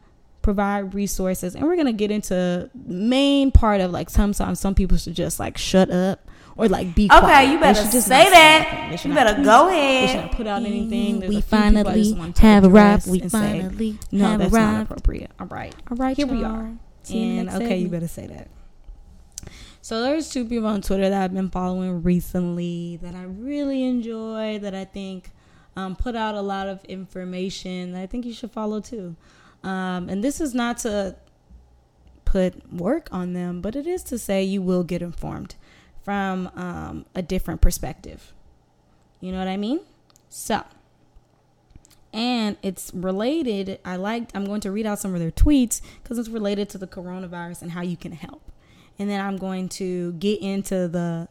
provide 0.51 0.95
resources, 0.95 1.55
and 1.55 1.65
we're 1.65 1.77
gonna 1.77 1.93
get 1.93 2.11
into 2.11 2.69
main 2.75 3.53
part 3.53 3.81
of 3.81 3.93
like 3.93 4.11
sometimes 4.11 4.59
some 4.59 4.75
people 4.75 4.97
should 4.97 5.15
just 5.15 5.39
like 5.39 5.57
shut 5.57 5.91
up 5.91 6.29
or 6.57 6.69
like 6.69 6.93
be 6.97 7.07
okay. 7.07 7.21
Quiet. 7.21 7.53
You 7.53 7.61
better 7.61 7.83
just 7.89 8.09
say 8.09 8.29
that. 8.29 9.01
You 9.05 9.15
better 9.15 9.41
go 9.45 9.69
ahead. 9.69 10.09
They 10.09 10.13
shouldn't 10.13 10.33
put 10.33 10.49
out 10.49 10.63
anything. 10.63 11.21
There's 11.21 11.35
we 11.37 11.41
finally 11.41 12.33
have 12.39 12.65
arrived. 12.65 13.09
We 13.09 13.21
finally 13.29 13.93
say, 13.93 13.99
no, 14.11 14.37
that's 14.39 14.53
arrived. 14.53 14.73
not 14.73 14.83
appropriate. 14.83 15.31
All 15.39 15.47
right, 15.47 15.75
all 15.89 15.97
right. 15.97 16.17
Here 16.17 16.27
y'all. 16.27 16.37
we 16.37 16.45
are. 16.45 16.73
and 17.11 17.49
okay, 17.49 17.59
segment. 17.59 17.81
you 17.81 17.89
better 17.89 18.09
say 18.09 18.27
that. 18.27 18.49
So 19.83 20.03
there's 20.03 20.29
two 20.31 20.45
people 20.45 20.67
on 20.67 20.83
Twitter 20.83 21.09
that 21.09 21.23
I've 21.23 21.33
been 21.33 21.51
following 21.51 22.03
recently 22.03 22.99
that 23.03 23.15
I 23.15 23.23
really 23.23 23.85
enjoy. 23.85 24.59
That 24.59 24.75
I 24.75 24.85
think 24.85 25.31
um, 25.77 25.95
put 25.95 26.17
out 26.17 26.35
a 26.35 26.43
lot 26.43 26.67
of 26.67 26.85
information 26.87 27.93
that 27.93 28.03
I 28.03 28.07
think 28.07 28.27
you 28.27 28.33
should 28.33 28.51
follow 28.51 28.81
too. 28.81 29.15
Um, 29.63 30.09
and 30.09 30.25
this 30.25 30.41
is 30.41 30.55
not 30.55 30.79
to 30.79 31.17
put 32.25 32.73
work 32.73 33.09
on 33.11 33.33
them, 33.33 33.61
but 33.61 33.75
it 33.75 33.87
is 33.87 34.03
to 34.05 34.19
say 34.19 34.43
you 34.43 34.63
will 34.63 34.85
get 34.85 35.03
informed 35.03 35.57
from 36.03 36.51
um, 36.55 37.05
a 37.15 37.23
different 37.23 37.61
perspective. 37.61 38.33
You 39.21 39.33
know 39.33 39.39
what 39.39 39.49
I 39.49 39.57
mean? 39.57 39.81
So, 40.29 40.63
and 42.13 42.57
it's 42.63 42.93
related. 42.95 43.81
I 43.85 43.97
like. 43.97 44.31
I'm 44.35 44.45
going 44.45 44.61
to 44.63 44.71
read 44.71 44.87
out 44.87 44.99
some 44.99 45.15
of 45.15 45.21
their 45.21 45.31
tweets 45.31 45.81
because 46.03 46.19
it's 46.19 46.29
related 46.29 46.69
to 46.71 46.79
the 46.79 46.87
coronavirus 46.87 47.63
and 47.63 47.73
how 47.73 47.83
you 47.83 47.97
can 47.97 48.13
help. 48.13 48.51
And 48.99 49.11
then 49.11 49.21
I'm 49.21 49.37
going 49.37 49.69
to 49.71 50.13
get 50.15 50.41
into 50.41 50.89
the. 50.89 51.29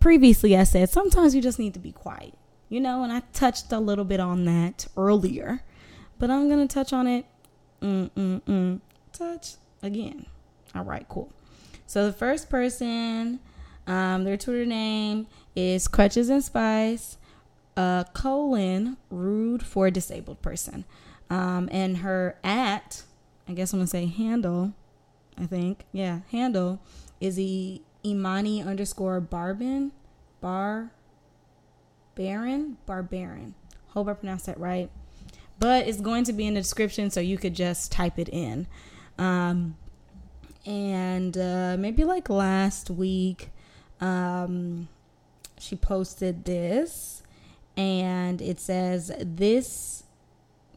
Previously, 0.00 0.54
I 0.56 0.64
said 0.64 0.90
sometimes 0.90 1.34
you 1.34 1.40
just 1.40 1.58
need 1.58 1.72
to 1.74 1.80
be 1.80 1.92
quiet, 1.92 2.34
you 2.68 2.78
know, 2.78 3.04
and 3.04 3.12
I 3.12 3.22
touched 3.32 3.72
a 3.72 3.78
little 3.78 4.04
bit 4.04 4.20
on 4.20 4.44
that 4.44 4.86
earlier, 4.98 5.62
but 6.18 6.30
I'm 6.30 6.48
gonna 6.50 6.68
touch 6.68 6.92
on 6.92 7.06
it. 7.06 7.24
Mm 7.84 8.10
mm 8.10 8.42
mm. 8.42 8.80
Touch 9.12 9.54
again. 9.82 10.26
All 10.74 10.84
right, 10.84 11.06
cool. 11.08 11.30
So 11.86 12.06
the 12.06 12.12
first 12.12 12.48
person 12.48 13.40
um, 13.86 14.24
their 14.24 14.36
Twitter 14.36 14.66
name 14.66 15.26
is 15.54 15.88
Crutches 15.88 16.28
and 16.28 16.42
Spice, 16.42 17.18
uh, 17.76 18.04
colon, 18.14 18.96
rude 19.10 19.62
for 19.62 19.88
a 19.88 19.90
disabled 19.90 20.40
person. 20.42 20.84
Um, 21.30 21.68
and 21.70 21.98
her 21.98 22.38
at, 22.42 23.02
I 23.48 23.52
guess 23.52 23.72
I'm 23.72 23.80
going 23.80 23.86
to 23.86 23.90
say 23.90 24.06
handle, 24.06 24.72
I 25.38 25.46
think. 25.46 25.84
Yeah, 25.92 26.20
handle 26.30 26.80
is 27.20 27.36
the 27.36 27.82
Imani 28.04 28.62
underscore 28.62 29.20
Barbin, 29.20 29.92
Bar, 30.40 30.92
Baron, 32.14 32.78
Barbarin. 32.86 33.52
Hope 33.88 34.08
I 34.08 34.14
pronounced 34.14 34.46
that 34.46 34.58
right. 34.58 34.90
But 35.64 35.88
it's 35.88 36.02
going 36.02 36.24
to 36.24 36.34
be 36.34 36.46
in 36.46 36.52
the 36.52 36.60
description 36.60 37.10
so 37.10 37.20
you 37.20 37.38
could 37.38 37.54
just 37.54 37.90
type 37.90 38.18
it 38.18 38.28
in. 38.28 38.66
Um, 39.16 39.78
and 40.66 41.38
uh, 41.38 41.76
maybe 41.78 42.04
like 42.04 42.28
last 42.28 42.90
week, 42.90 43.48
um, 43.98 44.88
she 45.58 45.74
posted 45.74 46.44
this 46.44 47.22
and 47.78 48.42
it 48.42 48.60
says 48.60 49.10
this 49.18 50.04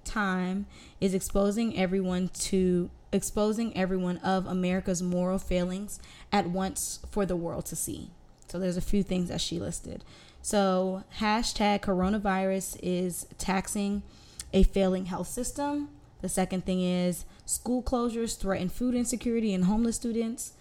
time 0.06 0.67
is 1.02 1.13
exposing 1.13 1.78
everyone 1.78 2.30
to 2.30 2.89
exposing 3.12 3.76
everyone 3.76 4.19
of 4.19 4.45
America's 4.45 5.04
moral 5.04 5.38
failings 5.38 6.00
at 6.32 6.50
once 6.50 7.02
for 7.12 7.26
the 7.26 7.36
world 7.36 7.65
to 7.65 7.76
see. 7.76 8.10
So 8.47 8.58
there's 8.58 8.78
a 8.78 8.82
few 8.82 9.04
things 9.04 9.28
that 9.28 9.41
she 9.41 9.60
listed. 9.60 10.06
So 10.41 11.04
hashtag 11.19 11.82
coronavirus 11.82 12.80
is 12.82 13.28
taxing 13.38 14.04
a 14.53 14.63
failing 14.63 15.05
health 15.05 15.27
system. 15.27 15.89
The 16.21 16.29
second 16.29 16.65
thing 16.65 16.81
is 16.81 17.25
school 17.45 17.83
closures 17.83 18.38
threaten 18.38 18.69
food 18.69 18.95
insecurity 18.95 19.53
and 19.53 19.65
homeless 19.65 19.95
students. 19.95 20.53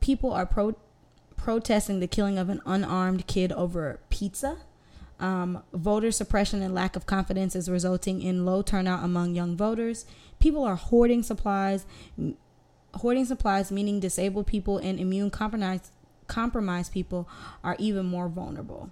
People 0.00 0.32
are 0.32 0.46
pro- 0.46 0.76
protesting 1.36 2.00
the 2.00 2.08
killing 2.08 2.38
of 2.38 2.48
an 2.48 2.60
unarmed 2.66 3.26
kid 3.26 3.52
over 3.52 4.00
pizza. 4.10 4.58
Um, 5.18 5.62
voter 5.72 6.10
suppression 6.10 6.60
and 6.60 6.74
lack 6.74 6.96
of 6.96 7.06
confidence 7.06 7.56
is 7.56 7.70
resulting 7.70 8.20
in 8.20 8.44
low 8.44 8.62
turnout 8.62 9.02
among 9.02 9.34
young 9.34 9.56
voters. 9.56 10.04
People 10.40 10.64
are 10.64 10.76
hoarding 10.76 11.22
supplies, 11.22 11.86
hoarding 12.94 13.24
supplies, 13.24 13.72
meaning 13.72 14.00
disabled 14.00 14.46
people 14.46 14.78
and 14.78 15.00
immune 15.00 15.30
compromised 15.30 15.90
compromised 16.26 16.92
people 16.92 17.28
are 17.62 17.76
even 17.78 18.04
more 18.04 18.28
vulnerable. 18.28 18.90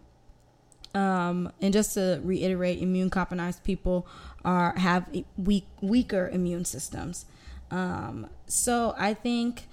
Um, 0.94 1.50
and 1.60 1.72
just 1.72 1.94
to 1.94 2.20
reiterate, 2.22 2.80
immune 2.80 3.10
compromised 3.10 3.64
people 3.64 4.06
are 4.44 4.74
have 4.78 5.08
weak 5.36 5.66
weaker 5.80 6.28
immune 6.28 6.64
systems. 6.64 7.26
Um, 7.70 8.28
so 8.46 8.94
I 8.96 9.14
think 9.14 9.66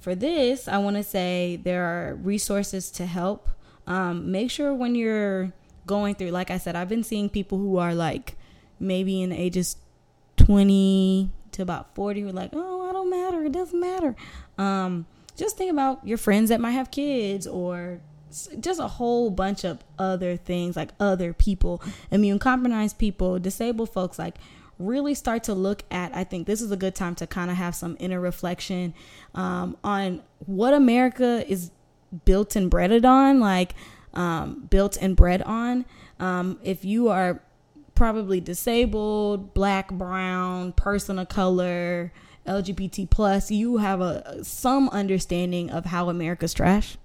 for 0.00 0.14
this, 0.14 0.68
I 0.68 0.78
want 0.78 0.96
to 0.96 1.02
say 1.02 1.58
there 1.62 1.84
are 1.84 2.14
resources 2.14 2.90
to 2.92 3.06
help. 3.06 3.48
Um, 3.86 4.30
make 4.30 4.50
sure 4.50 4.74
when 4.74 4.94
you're 4.94 5.52
going 5.86 6.16
through, 6.16 6.30
like 6.30 6.50
I 6.50 6.58
said, 6.58 6.76
I've 6.76 6.88
been 6.88 7.04
seeing 7.04 7.30
people 7.30 7.58
who 7.58 7.78
are 7.78 7.94
like 7.94 8.36
maybe 8.78 9.22
in 9.22 9.30
the 9.30 9.40
ages 9.40 9.76
20 10.36 11.30
to 11.52 11.62
about 11.62 11.94
40 11.94 12.20
who 12.20 12.28
are 12.28 12.32
like, 12.32 12.50
oh, 12.52 12.88
I 12.88 12.92
don't 12.92 13.10
matter. 13.10 13.44
It 13.44 13.52
doesn't 13.52 13.80
matter. 13.80 14.14
Um, 14.58 15.06
just 15.36 15.56
think 15.56 15.70
about 15.70 16.06
your 16.06 16.18
friends 16.18 16.50
that 16.50 16.60
might 16.60 16.72
have 16.72 16.90
kids 16.90 17.46
or 17.46 18.00
just 18.60 18.80
a 18.80 18.88
whole 18.88 19.30
bunch 19.30 19.64
of 19.64 19.78
other 19.98 20.36
things 20.36 20.76
like 20.76 20.90
other 21.00 21.32
people, 21.32 21.82
immune 22.10 22.38
compromised 22.38 22.98
people, 22.98 23.38
disabled 23.38 23.90
folks. 23.90 24.18
Like, 24.18 24.36
really 24.78 25.14
start 25.14 25.44
to 25.44 25.54
look 25.54 25.82
at 25.90 26.14
i 26.14 26.22
think 26.22 26.46
this 26.46 26.60
is 26.60 26.70
a 26.70 26.76
good 26.76 26.94
time 26.94 27.14
to 27.14 27.26
kind 27.26 27.50
of 27.50 27.56
have 27.56 27.74
some 27.74 27.96
inner 27.98 28.20
reflection 28.20 28.92
um, 29.34 29.76
on 29.82 30.22
what 30.44 30.74
america 30.74 31.44
is 31.50 31.70
built 32.24 32.56
and 32.56 32.70
bred 32.70 33.04
on 33.04 33.40
like 33.40 33.74
um, 34.14 34.66
built 34.70 34.96
and 35.00 35.16
bred 35.16 35.42
on 35.42 35.84
um, 36.20 36.58
if 36.62 36.84
you 36.84 37.08
are 37.08 37.42
probably 37.94 38.40
disabled 38.40 39.54
black 39.54 39.90
brown 39.92 40.72
person 40.72 41.18
of 41.18 41.28
color 41.28 42.12
lgbt 42.46 43.08
plus 43.08 43.50
you 43.50 43.78
have 43.78 44.00
a 44.00 44.44
some 44.44 44.88
understanding 44.90 45.70
of 45.70 45.86
how 45.86 46.10
america's 46.10 46.52
trash 46.52 46.98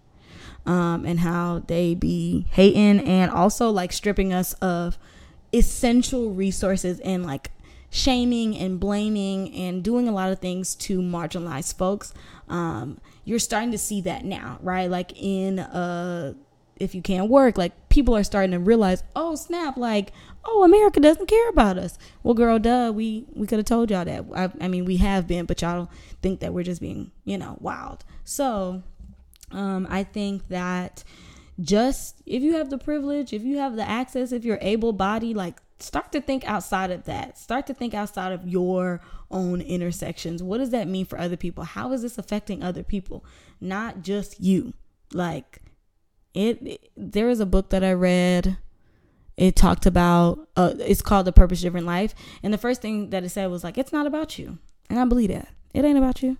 um, 0.65 1.05
and 1.05 1.19
how 1.19 1.63
they 1.67 1.95
be 1.95 2.45
hating 2.51 2.99
and 2.99 3.31
also 3.31 3.69
like 3.69 3.91
stripping 3.91 4.33
us 4.33 4.53
of 4.53 4.97
essential 5.53 6.31
resources 6.31 6.99
and 7.01 7.25
like 7.25 7.51
shaming 7.89 8.57
and 8.57 8.79
blaming 8.79 9.53
and 9.53 9.83
doing 9.83 10.07
a 10.07 10.11
lot 10.11 10.31
of 10.31 10.39
things 10.39 10.75
to 10.75 10.99
marginalize 10.99 11.75
folks. 11.75 12.13
Um, 12.47 12.99
you're 13.25 13.39
starting 13.39 13.71
to 13.71 13.77
see 13.77 14.01
that 14.01 14.23
now, 14.23 14.59
right? 14.61 14.89
Like 14.89 15.11
in 15.21 15.59
uh 15.59 16.33
if 16.77 16.95
you 16.95 17.01
can't 17.03 17.29
work, 17.29 17.59
like 17.59 17.89
people 17.89 18.15
are 18.17 18.23
starting 18.23 18.51
to 18.51 18.59
realize, 18.59 19.03
oh 19.15 19.35
snap, 19.35 19.77
like 19.77 20.11
oh 20.45 20.63
America 20.63 20.99
doesn't 20.99 21.27
care 21.27 21.49
about 21.49 21.77
us. 21.77 21.97
Well, 22.23 22.33
girl, 22.33 22.57
duh, 22.59 22.91
we 22.95 23.25
we 23.33 23.45
could 23.45 23.59
have 23.59 23.65
told 23.65 23.91
y'all 23.91 24.05
that. 24.05 24.25
I, 24.35 24.49
I 24.63 24.67
mean, 24.67 24.85
we 24.85 24.97
have 24.97 25.27
been, 25.27 25.45
but 25.45 25.61
y'all 25.61 25.89
think 26.21 26.39
that 26.39 26.53
we're 26.53 26.63
just 26.63 26.81
being, 26.81 27.11
you 27.23 27.37
know, 27.37 27.57
wild. 27.59 28.03
So, 28.23 28.83
um, 29.51 29.87
I 29.89 30.03
think 30.03 30.47
that 30.49 31.03
just 31.59 32.21
if 32.25 32.41
you 32.41 32.53
have 32.55 32.69
the 32.69 32.77
privilege, 32.77 33.33
if 33.33 33.43
you 33.43 33.57
have 33.57 33.75
the 33.75 33.87
access, 33.87 34.31
if 34.31 34.43
you're 34.43 34.59
able 34.61 34.93
bodied, 34.93 35.35
like 35.35 35.61
start 35.79 36.11
to 36.11 36.21
think 36.21 36.47
outside 36.47 36.91
of 36.91 37.05
that. 37.05 37.37
Start 37.37 37.67
to 37.67 37.73
think 37.73 37.93
outside 37.93 38.31
of 38.31 38.47
your 38.47 39.01
own 39.29 39.61
intersections. 39.61 40.41
What 40.43 40.59
does 40.59 40.69
that 40.71 40.87
mean 40.87 41.05
for 41.05 41.19
other 41.19 41.37
people? 41.37 41.63
How 41.63 41.91
is 41.91 42.01
this 42.01 42.17
affecting 42.17 42.63
other 42.63 42.83
people? 42.83 43.25
Not 43.59 44.01
just 44.01 44.39
you. 44.39 44.73
Like 45.13 45.59
it, 46.33 46.61
it 46.65 46.89
there 46.95 47.29
is 47.29 47.39
a 47.39 47.45
book 47.45 47.69
that 47.69 47.83
I 47.83 47.93
read 47.93 48.57
it 49.37 49.55
talked 49.55 49.85
about 49.85 50.47
uh, 50.55 50.73
it's 50.79 51.01
called 51.01 51.25
the 51.25 51.31
purpose 51.31 51.61
driven 51.61 51.85
life 51.85 52.13
and 52.43 52.53
the 52.53 52.57
first 52.57 52.81
thing 52.81 53.09
that 53.09 53.23
it 53.23 53.29
said 53.29 53.49
was 53.49 53.63
like 53.63 53.77
it's 53.77 53.91
not 53.91 54.05
about 54.05 54.37
you 54.37 54.57
and 54.89 54.99
i 54.99 55.05
believe 55.05 55.29
that 55.29 55.47
it 55.73 55.85
ain't 55.85 55.97
about 55.97 56.21
you 56.21 56.37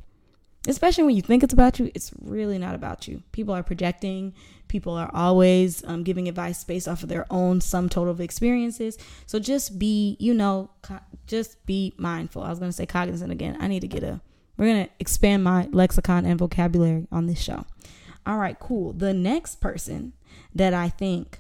especially 0.68 1.04
when 1.04 1.16
you 1.16 1.22
think 1.22 1.44
it's 1.44 1.54
about 1.54 1.80
you 1.80 1.92
it's 1.96 2.12
really 2.22 2.58
not 2.58 2.76
about 2.76 3.08
you. 3.08 3.24
People 3.32 3.54
are 3.54 3.64
projecting. 3.64 4.34
People 4.68 4.94
are 4.94 5.10
always 5.14 5.84
um, 5.86 6.04
giving 6.04 6.28
advice 6.28 6.64
based 6.64 6.88
off 6.88 7.04
of 7.04 7.10
their 7.10 7.26
own 7.30 7.60
sum 7.62 7.90
total 7.90 8.12
of 8.12 8.22
experiences. 8.22 8.98
So 9.26 9.40
just 9.40 9.80
be 9.80 10.18
you 10.20 10.34
know 10.34 10.70
co- 10.82 11.00
just 11.28 11.66
be 11.66 11.94
mindful. 11.98 12.44
I 12.44 12.50
was 12.50 12.60
going 12.60 12.72
to 12.72 12.76
say 12.76 12.86
cognizant 12.86 13.32
again. 13.32 13.58
I 13.60 13.68
need 13.68 13.82
to 13.82 13.88
get 13.88 14.04
a 14.04 14.22
we're 14.58 14.68
going 14.68 14.86
to 14.86 14.92
expand 15.00 15.44
my 15.44 15.68
lexicon 15.72 16.26
and 16.26 16.38
vocabulary 16.38 17.08
on 17.12 17.26
this 17.26 17.40
show. 17.40 17.66
All 18.26 18.38
right 18.38 18.60
cool. 18.60 18.94
The 18.94 19.14
next 19.14 19.56
person 19.56 20.14
that 20.54 20.74
i 20.74 20.90
think 20.90 21.40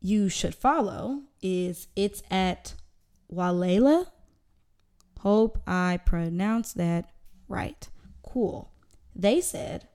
you 0.00 0.28
should 0.28 0.54
follow 0.54 1.22
is 1.42 1.88
it's 1.96 2.22
at 2.30 2.74
Walela. 3.32 4.06
Hope 5.20 5.60
I 5.66 5.98
pronounced 6.04 6.76
that 6.76 7.10
right. 7.48 7.88
Cool. 8.22 8.70
They 9.14 9.40
said 9.40 9.88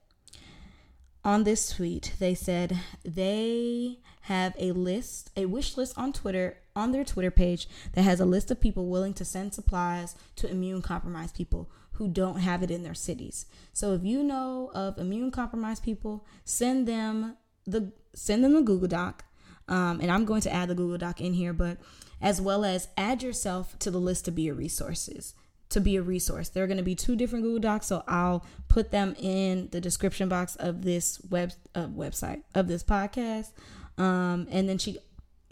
on 1.24 1.44
this 1.44 1.76
tweet, 1.76 2.14
they 2.20 2.34
said 2.34 2.80
they 3.06 4.00
have 4.22 4.56
a 4.58 4.72
list, 4.72 5.32
a 5.38 5.46
wish 5.46 5.78
list 5.78 5.98
on 5.98 6.14
Twitter, 6.14 6.58
on 6.76 6.92
their 6.92 7.04
Twitter 7.04 7.32
page 7.32 7.68
that 7.94 8.02
has 8.02 8.20
a 8.20 8.26
list 8.26 8.52
of 8.52 8.60
people 8.60 8.88
willing 8.88 9.14
to 9.14 9.26
send 9.26 9.54
supplies 9.54 10.16
to 10.36 10.50
immune 10.50 10.82
compromised 10.82 11.36
people 11.36 11.70
who 11.94 12.08
don't 12.08 12.40
have 12.40 12.64
it 12.64 12.72
in 12.72 12.84
their 12.84 12.94
cities. 12.94 13.46
So 13.72 13.94
if 13.94 14.04
you 14.04 14.24
know 14.24 14.72
of 14.74 14.98
immune 14.98 15.32
compromised 15.32 15.84
people, 15.84 16.26
send 16.44 16.88
them 16.88 17.38
the 17.66 17.94
send 18.14 18.44
them 18.44 18.54
the 18.54 18.62
Google 18.62 18.88
Doc 18.88 19.24
um, 19.68 20.00
and 20.02 20.12
I'm 20.12 20.26
going 20.26 20.42
to 20.42 20.54
add 20.54 20.70
the 20.70 20.76
Google 20.76 20.98
Doc 20.98 21.22
in 21.22 21.34
here, 21.34 21.54
but 21.54 21.78
as 22.22 22.42
well 22.42 22.66
as 22.66 22.90
add 22.98 23.24
yourself 23.24 23.78
to 23.80 23.92
the 23.92 24.00
list 24.00 24.26
to 24.26 24.32
be 24.32 24.48
a 24.48 24.54
resources 24.54 25.34
to 25.74 25.80
be 25.80 25.98
a 25.98 26.02
resource. 26.02 26.50
There 26.50 26.64
are 26.64 26.68
going 26.68 26.78
to 26.78 26.84
be 26.84 26.96
two 26.96 27.16
different 27.16 27.44
Google 27.44 27.60
Docs, 27.60 27.88
so 27.88 28.04
I'll 28.08 28.46
put 28.68 28.92
them 28.92 29.16
in 29.20 29.70
the 29.72 29.82
description 29.82 30.30
box 30.30 30.56
of 30.56 30.84
this 30.84 31.22
web 31.30 31.52
uh, 31.76 31.88
website 31.88 32.44
of 32.56 32.68
this 32.68 32.84
podcast. 32.84 33.52
Um, 33.98 34.48
and 34.50 34.68
then 34.68 34.78
she, 34.78 34.98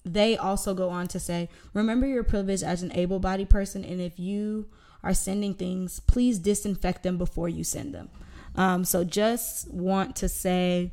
they 0.03 0.37
also 0.37 0.73
go 0.73 0.89
on 0.89 1.07
to 1.09 1.19
say, 1.19 1.49
remember 1.73 2.07
your 2.07 2.23
privilege 2.23 2.63
as 2.63 2.81
an 2.81 2.91
able-bodied 2.93 3.49
person, 3.49 3.83
and 3.83 4.01
if 4.01 4.19
you 4.19 4.67
are 5.03 5.13
sending 5.13 5.53
things, 5.53 5.99
please 5.99 6.39
disinfect 6.39 7.03
them 7.03 7.17
before 7.17 7.49
you 7.49 7.63
send 7.63 7.93
them. 7.93 8.09
Um, 8.55 8.85
so 8.85 9.03
just 9.03 9.71
want 9.71 10.15
to 10.17 10.29
say 10.29 10.91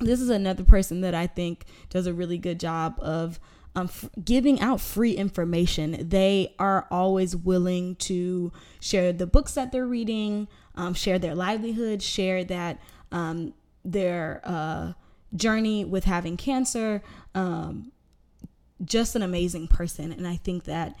this 0.00 0.20
is 0.20 0.30
another 0.30 0.64
person 0.64 1.00
that 1.02 1.14
I 1.14 1.26
think 1.26 1.64
does 1.90 2.06
a 2.06 2.12
really 2.12 2.38
good 2.38 2.58
job 2.58 2.98
of 3.00 3.38
um, 3.74 3.86
f- 3.86 4.10
giving 4.22 4.60
out 4.60 4.80
free 4.80 5.12
information. 5.12 6.08
They 6.08 6.54
are 6.58 6.86
always 6.90 7.34
willing 7.34 7.96
to 7.96 8.52
share 8.80 9.12
the 9.12 9.26
books 9.26 9.54
that 9.54 9.72
they're 9.72 9.86
reading, 9.86 10.48
um, 10.74 10.94
share 10.94 11.18
their 11.18 11.34
livelihood, 11.34 12.02
share 12.02 12.44
that 12.44 12.78
um, 13.10 13.54
their 13.84 14.40
uh, 14.44 14.92
journey 15.34 15.84
with 15.84 16.04
having 16.04 16.36
cancer. 16.36 17.02
Um, 17.34 17.92
just 18.84 19.14
an 19.14 19.22
amazing 19.22 19.68
person, 19.68 20.12
and 20.12 20.26
I 20.26 20.36
think 20.36 20.64
that 20.64 20.96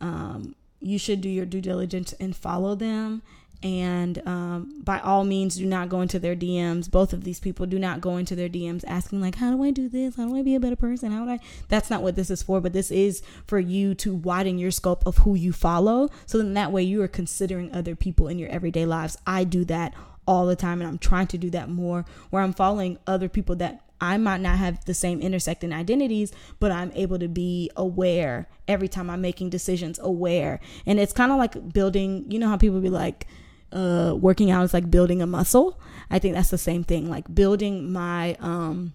um, 0.00 0.54
you 0.80 0.98
should 0.98 1.20
do 1.20 1.28
your 1.28 1.46
due 1.46 1.60
diligence 1.60 2.12
and 2.14 2.36
follow 2.36 2.74
them 2.74 3.22
and 3.62 4.26
um, 4.26 4.80
by 4.82 4.98
all 5.00 5.24
means 5.24 5.56
do 5.56 5.66
not 5.66 5.88
go 5.88 6.00
into 6.00 6.18
their 6.18 6.34
dms 6.34 6.90
both 6.90 7.12
of 7.12 7.24
these 7.24 7.38
people 7.38 7.66
do 7.66 7.78
not 7.78 8.00
go 8.00 8.16
into 8.16 8.34
their 8.34 8.48
dms 8.48 8.84
asking 8.86 9.20
like 9.20 9.36
how 9.36 9.50
do 9.50 9.62
i 9.62 9.70
do 9.70 9.88
this? 9.88 10.16
How 10.16 10.26
do 10.26 10.36
i 10.36 10.42
be 10.42 10.54
a 10.54 10.60
better 10.60 10.76
person? 10.76 11.12
How 11.12 11.24
do 11.24 11.30
i 11.30 11.40
that's 11.68 11.90
not 11.90 12.02
what 12.02 12.16
this 12.16 12.30
is 12.30 12.42
for 12.42 12.60
but 12.60 12.72
this 12.72 12.90
is 12.90 13.22
for 13.46 13.58
you 13.58 13.94
to 13.96 14.14
widen 14.14 14.58
your 14.58 14.70
scope 14.70 15.06
of 15.06 15.18
who 15.18 15.34
you 15.34 15.52
follow 15.52 16.10
so 16.26 16.38
then 16.38 16.54
that 16.54 16.72
way 16.72 16.82
you 16.82 17.02
are 17.02 17.08
considering 17.08 17.72
other 17.72 17.94
people 17.94 18.28
in 18.28 18.38
your 18.38 18.50
everyday 18.50 18.86
lives. 18.86 19.16
I 19.26 19.44
do 19.44 19.64
that 19.66 19.94
all 20.26 20.46
the 20.46 20.54
time 20.54 20.80
and 20.80 20.88
i'm 20.88 20.98
trying 20.98 21.26
to 21.26 21.36
do 21.36 21.50
that 21.50 21.68
more 21.68 22.04
where 22.30 22.42
i'm 22.42 22.52
following 22.52 22.96
other 23.08 23.28
people 23.28 23.56
that 23.56 23.82
I 24.02 24.16
might 24.16 24.40
not 24.40 24.58
have 24.58 24.84
the 24.84 24.94
same 24.94 25.20
intersecting 25.20 25.72
identities, 25.72 26.32
but 26.58 26.72
I'm 26.72 26.90
able 26.96 27.20
to 27.20 27.28
be 27.28 27.70
aware 27.76 28.48
every 28.66 28.88
time 28.88 29.08
I'm 29.08 29.20
making 29.20 29.50
decisions, 29.50 29.96
aware. 30.00 30.58
And 30.84 30.98
it's 30.98 31.12
kind 31.12 31.30
of 31.30 31.38
like 31.38 31.72
building, 31.72 32.24
you 32.28 32.40
know, 32.40 32.48
how 32.48 32.56
people 32.56 32.80
be 32.80 32.90
like, 32.90 33.28
uh, 33.72 34.14
working 34.14 34.50
out 34.50 34.64
is 34.64 34.74
like 34.74 34.90
building 34.90 35.22
a 35.22 35.26
muscle. 35.26 35.80
I 36.10 36.18
think 36.18 36.34
that's 36.34 36.50
the 36.50 36.58
same 36.58 36.84
thing, 36.84 37.08
like 37.08 37.34
building 37.34 37.92
my 37.92 38.36
um, 38.40 38.92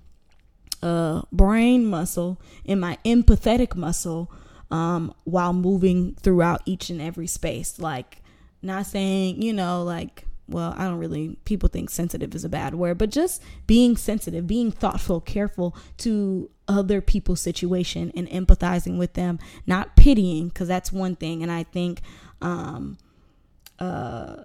uh, 0.83 1.23
brain 1.31 1.85
muscle 1.85 2.39
and 2.65 2.79
my 2.79 2.97
empathetic 3.03 3.75
muscle 3.75 4.31
um, 4.69 5.13
while 5.23 5.53
moving 5.53 6.15
throughout 6.15 6.61
each 6.65 6.89
and 6.89 7.01
every 7.01 7.27
space. 7.27 7.79
Like, 7.79 8.21
not 8.61 8.85
saying, 8.85 9.41
you 9.41 9.53
know, 9.53 9.83
like, 9.83 10.25
well, 10.47 10.73
I 10.77 10.85
don't 10.85 10.99
really, 10.99 11.37
people 11.45 11.69
think 11.69 11.89
sensitive 11.89 12.33
is 12.33 12.45
a 12.45 12.49
bad 12.49 12.75
word, 12.75 12.97
but 12.97 13.09
just 13.09 13.41
being 13.65 13.97
sensitive, 13.97 14.47
being 14.47 14.71
thoughtful, 14.71 15.19
careful 15.19 15.75
to 15.99 16.49
other 16.67 17.01
people's 17.01 17.41
situation 17.41 18.11
and 18.15 18.29
empathizing 18.29 18.97
with 18.97 19.13
them, 19.13 19.39
not 19.65 19.95
pitying, 19.95 20.49
because 20.49 20.67
that's 20.67 20.91
one 20.91 21.15
thing. 21.15 21.43
And 21.43 21.51
I 21.51 21.63
think, 21.63 22.01
um, 22.41 22.97
uh, 23.79 24.37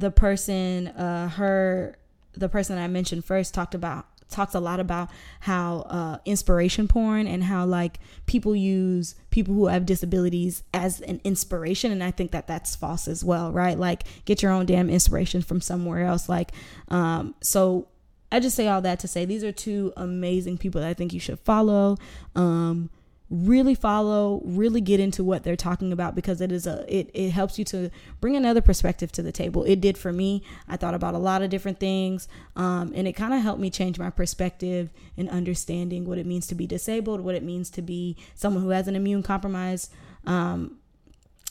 the 0.00 0.10
person, 0.10 0.88
uh, 0.88 1.28
her, 1.28 1.96
the 2.32 2.48
person 2.48 2.78
I 2.78 2.88
mentioned 2.88 3.24
first 3.24 3.54
talked 3.54 3.74
about 3.74 4.06
talks 4.30 4.54
a 4.54 4.60
lot 4.60 4.80
about 4.80 5.10
how 5.40 5.80
uh, 5.80 6.18
inspiration 6.24 6.88
porn 6.88 7.26
and 7.26 7.44
how 7.44 7.66
like 7.66 7.98
people 8.26 8.54
use 8.54 9.14
people 9.30 9.54
who 9.54 9.66
have 9.66 9.84
disabilities 9.84 10.62
as 10.72 11.00
an 11.00 11.20
inspiration. 11.24 11.92
And 11.92 12.02
i 12.02 12.10
think 12.10 12.30
that 12.30 12.46
that's 12.46 12.76
false 12.76 13.08
as 13.08 13.24
well 13.24 13.52
right? 13.52 13.78
Like 13.78 14.04
get 14.24 14.42
your 14.42 14.52
own 14.52 14.66
damn 14.66 14.88
inspiration 14.88 15.42
from 15.42 15.60
somewhere 15.60 16.06
else. 16.06 16.28
Like 16.28 16.52
um 16.88 17.34
so 17.40 17.88
i 18.32 18.38
just 18.38 18.54
say 18.54 18.68
all 18.68 18.80
that 18.82 19.00
to 19.00 19.08
say 19.08 19.24
these 19.24 19.42
are 19.42 19.50
two 19.50 19.92
amazing 19.96 20.56
people 20.56 20.80
that 20.80 20.88
i 20.88 20.94
think 20.94 21.12
you 21.12 21.20
should 21.20 21.40
follow. 21.40 21.96
Um 22.34 22.90
really 23.30 23.76
follow 23.76 24.42
really 24.44 24.80
get 24.80 24.98
into 24.98 25.22
what 25.22 25.44
they're 25.44 25.54
talking 25.54 25.92
about 25.92 26.16
because 26.16 26.40
it 26.40 26.50
is 26.50 26.66
a 26.66 26.84
it, 26.88 27.10
it 27.14 27.30
helps 27.30 27.58
you 27.58 27.64
to 27.64 27.88
bring 28.20 28.34
another 28.34 28.60
perspective 28.60 29.12
to 29.12 29.22
the 29.22 29.30
table. 29.32 29.62
It 29.64 29.80
did 29.80 29.96
for 29.96 30.12
me. 30.12 30.42
I 30.68 30.76
thought 30.76 30.94
about 30.94 31.14
a 31.14 31.18
lot 31.18 31.40
of 31.42 31.50
different 31.50 31.78
things 31.78 32.28
um, 32.56 32.92
and 32.94 33.06
it 33.06 33.12
kind 33.12 33.32
of 33.32 33.40
helped 33.40 33.60
me 33.60 33.70
change 33.70 33.98
my 33.98 34.10
perspective 34.10 34.90
and 35.16 35.28
understanding 35.30 36.04
what 36.04 36.18
it 36.18 36.26
means 36.26 36.46
to 36.48 36.54
be 36.54 36.66
disabled 36.66 37.20
what 37.20 37.34
it 37.34 37.42
means 37.42 37.70
to 37.70 37.82
be 37.82 38.16
someone 38.34 38.62
who 38.62 38.70
has 38.70 38.88
an 38.88 38.96
immune 38.96 39.22
compromised 39.22 39.92
um, 40.26 40.78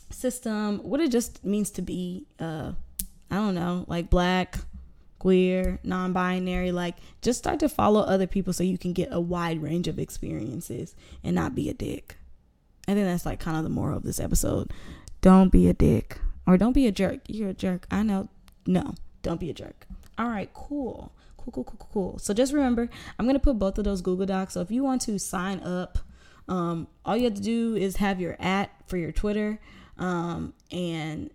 system 0.09 0.79
what 0.79 0.99
it 0.99 1.11
just 1.11 1.43
means 1.45 1.69
to 1.69 1.81
be 1.81 2.25
uh, 2.39 2.71
i 3.31 3.35
don't 3.35 3.55
know 3.55 3.85
like 3.87 4.09
black 4.09 4.57
queer, 5.19 5.79
non 5.83 6.13
binary. 6.13 6.71
Like, 6.71 6.95
just 7.21 7.39
start 7.39 7.59
to 7.59 7.69
follow 7.69 8.01
other 8.01 8.27
people 8.27 8.53
so 8.53 8.63
you 8.63 8.77
can 8.77 8.93
get 8.93 9.09
a 9.11 9.19
wide 9.19 9.61
range 9.61 9.87
of 9.87 9.99
experiences 9.99 10.95
and 11.23 11.35
not 11.35 11.53
be 11.53 11.69
a 11.69 11.73
dick. 11.73 12.17
I 12.87 12.93
think 12.93 13.05
that's 13.05 13.25
like 13.25 13.39
kind 13.39 13.57
of 13.57 13.63
the 13.63 13.69
moral 13.69 13.97
of 13.97 14.03
this 14.03 14.19
episode. 14.19 14.71
Don't 15.21 15.51
be 15.51 15.67
a 15.67 15.73
dick 15.73 16.19
or 16.47 16.57
don't 16.57 16.73
be 16.73 16.87
a 16.87 16.91
jerk. 16.91 17.19
You're 17.27 17.49
a 17.49 17.53
jerk. 17.53 17.85
I 17.91 18.01
know. 18.01 18.29
No, 18.65 18.95
don't 19.21 19.39
be 19.39 19.49
a 19.49 19.53
jerk. 19.53 19.85
All 20.17 20.27
right, 20.27 20.51
cool. 20.53 21.11
Cool, 21.37 21.51
cool, 21.53 21.63
cool, 21.63 21.89
cool. 21.93 22.19
So 22.19 22.33
just 22.33 22.51
remember, 22.51 22.89
I'm 23.17 23.25
going 23.25 23.35
to 23.35 23.39
put 23.39 23.59
both 23.59 23.77
of 23.77 23.83
those 23.83 24.01
Google 24.01 24.25
Docs. 24.25 24.53
So 24.53 24.61
if 24.61 24.71
you 24.71 24.83
want 24.83 25.01
to 25.03 25.17
sign 25.19 25.59
up, 25.61 25.99
um, 26.47 26.87
all 27.05 27.15
you 27.15 27.25
have 27.25 27.35
to 27.35 27.41
do 27.41 27.75
is 27.75 27.97
have 27.97 28.19
your 28.19 28.35
at 28.39 28.71
for 28.87 28.97
your 28.97 29.11
Twitter. 29.11 29.59
Um, 29.97 30.53
and 30.71 31.29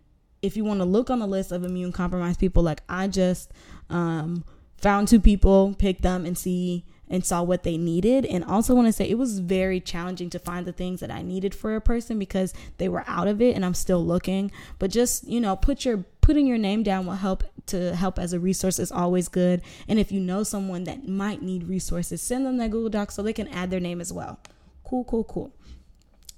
if 0.45 0.57
you 0.57 0.65
want 0.65 0.81
to 0.81 0.85
look 0.85 1.11
on 1.11 1.19
the 1.19 1.27
list 1.27 1.53
of 1.53 1.65
immune 1.65 1.93
compromised 1.93 2.39
people, 2.39 2.63
like 2.63 2.83
I 2.89 3.09
just 3.09 3.51
um, 3.89 4.45
found 4.77 5.09
two 5.09 5.21
people, 5.21 5.75
picked 5.79 6.03
them, 6.03 6.27
and 6.27 6.37
see 6.37 6.85
and 7.09 7.25
saw 7.25 7.43
what 7.43 7.63
they 7.63 7.77
needed. 7.77 8.25
And 8.27 8.45
also 8.45 8.75
want 8.75 8.89
to 8.89 8.93
say 8.93 9.09
it 9.09 9.19
was 9.19 9.39
very 9.39 9.81
challenging 9.81 10.31
to 10.31 10.39
find 10.39 10.67
the 10.67 10.73
things 10.73 11.01
that 11.01 11.11
I 11.11 11.23
needed 11.23 11.55
for 11.55 11.77
a 11.77 11.81
person 11.81 12.19
because 12.19 12.53
they 12.79 12.89
were 12.89 13.05
out 13.07 13.29
of 13.29 13.41
it 13.41 13.55
and 13.55 13.65
I'm 13.65 13.75
still 13.75 14.05
looking. 14.05 14.51
But 14.79 14.91
just, 14.91 15.27
you 15.29 15.41
know, 15.41 15.57
put 15.57 15.85
your 15.85 16.05
putting 16.21 16.47
your 16.47 16.57
name 16.57 16.83
down 16.83 17.05
will 17.05 17.15
help 17.15 17.45
to 17.67 17.95
help 17.95 18.19
as 18.19 18.33
a 18.33 18.41
resource 18.41 18.79
is 18.79 18.91
always 18.91 19.29
good. 19.29 19.61
And 19.87 19.99
if 19.99 20.11
you 20.11 20.21
know 20.21 20.43
someone 20.43 20.85
that 20.85 21.07
might 21.07 21.43
need 21.43 21.69
resources, 21.69 22.23
send 22.23 22.47
them 22.47 22.57
that 22.59 22.71
Google 22.71 22.91
Doc 22.91 23.11
so 23.11 23.23
they 23.23 23.33
can 23.33 23.49
add 23.49 23.71
their 23.71 23.81
name 23.81 24.01
as 24.01 24.13
well. 24.13 24.39
Cool, 24.85 25.05
cool, 25.05 25.25
cool. 25.25 25.53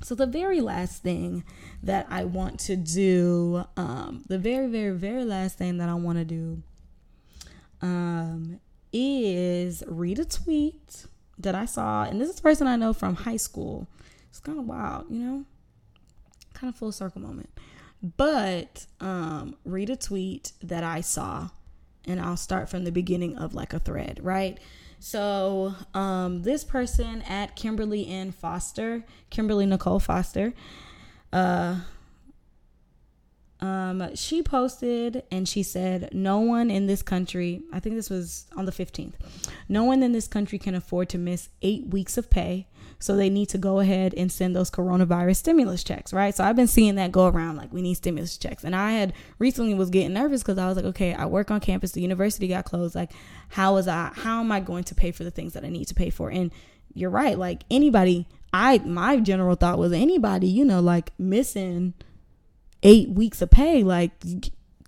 So 0.02 0.14
the 0.14 0.26
very 0.26 0.60
last 0.60 1.02
thing 1.02 1.44
that 1.82 2.06
I 2.10 2.24
want 2.24 2.60
to 2.60 2.76
do, 2.76 3.64
um, 3.76 4.24
the 4.28 4.38
very, 4.38 4.66
very, 4.66 4.94
very 4.96 5.24
last 5.24 5.58
thing 5.58 5.78
that 5.78 5.88
I 5.88 5.94
want 5.94 6.18
to 6.18 6.24
do, 6.24 6.62
um, 7.80 8.60
is 8.92 9.82
read 9.86 10.18
a 10.18 10.24
tweet 10.24 11.06
that 11.38 11.54
I 11.54 11.64
saw, 11.64 12.04
and 12.04 12.20
this 12.20 12.28
is 12.28 12.38
a 12.38 12.42
person 12.42 12.66
I 12.66 12.76
know 12.76 12.92
from 12.92 13.14
high 13.14 13.36
school. 13.36 13.86
It's 14.28 14.40
kind 14.40 14.58
of 14.58 14.66
wild, 14.66 15.06
you 15.10 15.18
know, 15.18 15.44
kind 16.54 16.72
of 16.72 16.78
full 16.78 16.92
circle 16.92 17.20
moment. 17.20 17.50
But 18.16 18.86
um, 19.00 19.56
read 19.64 19.90
a 19.90 19.96
tweet 19.96 20.52
that 20.62 20.84
I 20.84 21.00
saw, 21.00 21.48
and 22.06 22.20
I'll 22.20 22.36
start 22.36 22.68
from 22.68 22.84
the 22.84 22.92
beginning 22.92 23.36
of 23.36 23.54
like 23.54 23.72
a 23.72 23.78
thread, 23.78 24.20
right? 24.22 24.58
So 24.98 25.74
um, 25.94 26.42
this 26.42 26.64
person 26.64 27.22
at 27.22 27.56
Kimberly 27.56 28.08
N. 28.08 28.32
Foster, 28.32 29.04
Kimberly 29.30 29.66
Nicole 29.66 30.00
Foster, 30.00 30.54
uh, 31.32 31.80
um, 33.60 34.14
she 34.14 34.42
posted 34.42 35.22
and 35.30 35.48
she 35.48 35.62
said, 35.62 36.10
No 36.12 36.40
one 36.40 36.70
in 36.70 36.86
this 36.86 37.02
country, 37.02 37.62
I 37.72 37.80
think 37.80 37.94
this 37.96 38.10
was 38.10 38.46
on 38.56 38.64
the 38.64 38.72
15th, 38.72 39.14
no 39.68 39.84
one 39.84 40.02
in 40.02 40.12
this 40.12 40.28
country 40.28 40.58
can 40.58 40.74
afford 40.74 41.08
to 41.10 41.18
miss 41.18 41.48
eight 41.62 41.86
weeks 41.88 42.18
of 42.18 42.30
pay. 42.30 42.66
So 42.98 43.16
they 43.16 43.28
need 43.28 43.48
to 43.50 43.58
go 43.58 43.80
ahead 43.80 44.14
and 44.16 44.32
send 44.32 44.56
those 44.56 44.70
coronavirus 44.70 45.36
stimulus 45.36 45.84
checks, 45.84 46.12
right? 46.12 46.34
So 46.34 46.44
I've 46.44 46.56
been 46.56 46.66
seeing 46.66 46.94
that 46.96 47.12
go 47.12 47.26
around 47.26 47.56
like 47.56 47.72
we 47.72 47.82
need 47.82 47.94
stimulus 47.94 48.36
checks. 48.36 48.64
And 48.64 48.74
I 48.74 48.92
had 48.92 49.12
recently 49.38 49.74
was 49.74 49.90
getting 49.90 50.14
nervous 50.14 50.42
because 50.42 50.58
I 50.58 50.66
was 50.66 50.76
like, 50.76 50.86
okay, 50.86 51.14
I 51.14 51.26
work 51.26 51.50
on 51.50 51.60
campus, 51.60 51.92
the 51.92 52.00
university 52.00 52.48
got 52.48 52.64
closed. 52.64 52.94
Like, 52.94 53.12
how 53.50 53.76
is 53.76 53.86
I 53.86 54.12
how 54.14 54.40
am 54.40 54.50
I 54.50 54.60
going 54.60 54.84
to 54.84 54.94
pay 54.94 55.12
for 55.12 55.24
the 55.24 55.30
things 55.30 55.52
that 55.52 55.64
I 55.64 55.68
need 55.68 55.86
to 55.88 55.94
pay 55.94 56.10
for? 56.10 56.30
And 56.30 56.50
you're 56.94 57.10
right, 57.10 57.38
like 57.38 57.64
anybody, 57.70 58.26
I 58.52 58.78
my 58.78 59.18
general 59.18 59.56
thought 59.56 59.78
was 59.78 59.92
anybody, 59.92 60.48
you 60.48 60.64
know, 60.64 60.80
like 60.80 61.12
missing 61.18 61.94
eight 62.82 63.10
weeks 63.10 63.42
of 63.42 63.50
pay, 63.50 63.82
like 63.82 64.12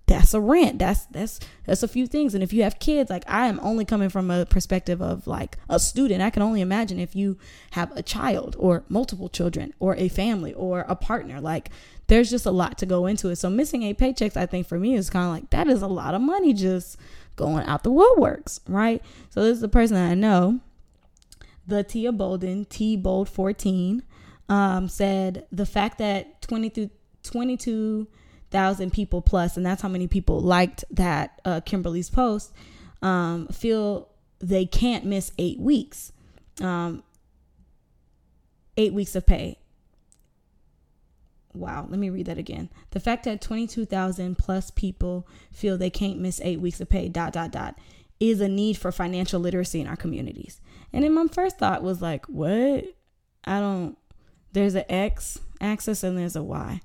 that's 0.09 0.33
a 0.33 0.41
rent. 0.41 0.79
That's 0.79 1.05
that's 1.05 1.39
that's 1.65 1.83
a 1.83 1.87
few 1.87 2.07
things. 2.07 2.33
And 2.33 2.43
if 2.43 2.51
you 2.51 2.63
have 2.63 2.79
kids, 2.79 3.11
like 3.11 3.23
I 3.27 3.47
am 3.47 3.59
only 3.61 3.85
coming 3.85 4.09
from 4.09 4.31
a 4.31 4.43
perspective 4.43 5.03
of 5.03 5.27
like 5.27 5.57
a 5.69 5.79
student. 5.79 6.23
I 6.23 6.31
can 6.31 6.41
only 6.41 6.61
imagine 6.61 6.99
if 6.99 7.15
you 7.15 7.37
have 7.71 7.95
a 7.95 8.01
child 8.01 8.55
or 8.57 8.83
multiple 8.89 9.29
children 9.29 9.71
or 9.79 9.95
a 9.97 10.09
family 10.09 10.51
or 10.53 10.81
a 10.87 10.95
partner. 10.95 11.39
Like 11.39 11.69
there's 12.07 12.31
just 12.31 12.47
a 12.47 12.51
lot 12.51 12.79
to 12.79 12.87
go 12.87 13.05
into 13.05 13.29
it. 13.29 13.35
So 13.35 13.51
missing 13.51 13.83
eight 13.83 13.99
paychecks, 13.99 14.35
I 14.35 14.47
think 14.47 14.67
for 14.67 14.79
me 14.79 14.95
is 14.95 15.11
kind 15.11 15.25
of 15.25 15.31
like 15.31 15.51
that 15.51 15.67
is 15.67 15.83
a 15.83 15.87
lot 15.87 16.15
of 16.15 16.21
money 16.21 16.53
just 16.53 16.97
going 17.35 17.65
out 17.67 17.83
the 17.83 17.91
woodworks, 17.91 18.61
right? 18.67 19.03
So 19.29 19.43
this 19.43 19.55
is 19.55 19.61
the 19.61 19.69
person 19.69 19.95
I 19.95 20.15
know. 20.15 20.59
The 21.67 21.83
Tia 21.83 22.11
Bolden, 22.11 22.65
T 22.65 22.97
Bold 22.97 23.29
14, 23.29 24.01
um, 24.49 24.89
said 24.89 25.45
the 25.51 25.67
fact 25.67 25.99
that 25.99 26.41
20 26.41 26.69
through 27.57 28.07
22,000 28.51 28.91
people 28.91 29.21
plus, 29.21 29.57
and 29.57 29.65
that's 29.65 29.81
how 29.81 29.89
many 29.89 30.07
people 30.07 30.39
liked 30.39 30.83
that 30.91 31.39
uh, 31.45 31.61
Kimberly's 31.61 32.09
post, 32.09 32.51
um, 33.01 33.47
feel 33.47 34.09
they 34.39 34.65
can't 34.65 35.05
miss 35.05 35.31
eight 35.37 35.59
weeks. 35.59 36.11
Um, 36.61 37.03
eight 38.77 38.93
weeks 38.93 39.15
of 39.15 39.25
pay. 39.25 39.59
Wow, 41.53 41.87
let 41.89 41.99
me 41.99 42.09
read 42.09 42.27
that 42.27 42.37
again. 42.37 42.69
The 42.91 42.99
fact 42.99 43.25
that 43.25 43.41
22,000 43.41 44.37
plus 44.37 44.71
people 44.71 45.27
feel 45.51 45.77
they 45.77 45.89
can't 45.89 46.19
miss 46.19 46.39
eight 46.43 46.59
weeks 46.59 46.79
of 46.79 46.89
pay, 46.89 47.09
dot, 47.09 47.33
dot, 47.33 47.51
dot, 47.51 47.77
is 48.19 48.41
a 48.41 48.47
need 48.47 48.77
for 48.77 48.91
financial 48.91 49.39
literacy 49.39 49.81
in 49.81 49.87
our 49.87 49.95
communities. 49.95 50.61
And 50.93 51.03
then 51.03 51.13
my 51.13 51.27
first 51.27 51.57
thought 51.57 51.83
was 51.83 52.01
like, 52.01 52.25
what? 52.27 52.85
I 53.45 53.59
don't, 53.59 53.97
there's 54.51 54.75
an 54.75 54.85
X 54.89 55.39
axis 55.61 56.03
and 56.03 56.17
there's 56.17 56.35
a 56.35 56.43
Y. 56.43 56.81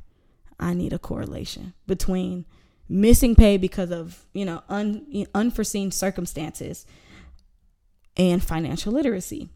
I 0.58 0.74
need 0.74 0.92
a 0.92 0.98
correlation 0.98 1.74
between 1.86 2.44
missing 2.88 3.34
pay 3.34 3.56
because 3.56 3.90
of, 3.90 4.24
you 4.32 4.44
know, 4.44 4.62
un, 4.68 5.26
unforeseen 5.34 5.90
circumstances 5.90 6.86
and 8.16 8.42
financial 8.42 8.92
literacy. 8.92 9.48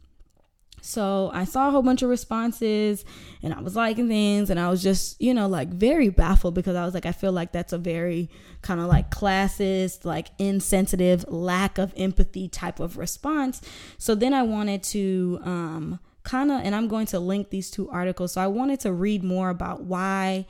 So 0.81 1.31
I 1.35 1.45
saw 1.45 1.69
a 1.69 1.71
whole 1.71 1.83
bunch 1.83 2.03
of 2.03 2.09
responses 2.09 3.05
and 3.43 3.53
I 3.53 3.61
was 3.61 3.77
liking 3.77 4.09
things 4.09 4.49
and 4.49 4.59
I 4.61 4.71
was 4.71 4.83
just, 4.83 5.21
you 5.21 5.35
know, 5.35 5.49
like 5.49 5.69
very 5.69 6.09
baffled 6.09 6.55
because 6.55 6.77
I 6.77 6.85
was 6.85 6.95
like, 6.95 7.07
I 7.07 7.13
feel 7.13 7.33
like 7.33 7.53
that's 7.53 7.73
a 7.73 7.79
very 7.79 8.31
kind 8.63 8.81
of 8.81 8.87
like 8.87 9.11
classist, 9.11 10.05
like 10.05 10.29
insensitive, 10.39 11.25
lack 11.29 11.79
of 11.79 11.93
empathy 11.97 12.49
type 12.49 12.81
of 12.81 12.97
response. 12.97 13.61
So 13.99 14.15
then 14.15 14.33
I 14.33 14.43
wanted 14.43 14.83
to 14.85 15.41
um 15.43 16.01
kind 16.23 16.51
of 16.51 16.61
and 16.61 16.75
I'm 16.75 16.89
going 16.89 17.07
to 17.07 17.19
link 17.19 17.51
these 17.51 17.71
two 17.71 17.91
articles. 17.91 18.33
So 18.33 18.41
I 18.41 18.47
wanted 18.47 18.81
to 18.81 18.93
read 18.93 19.23
more 19.23 19.51
about 19.51 19.83
why 19.83 20.47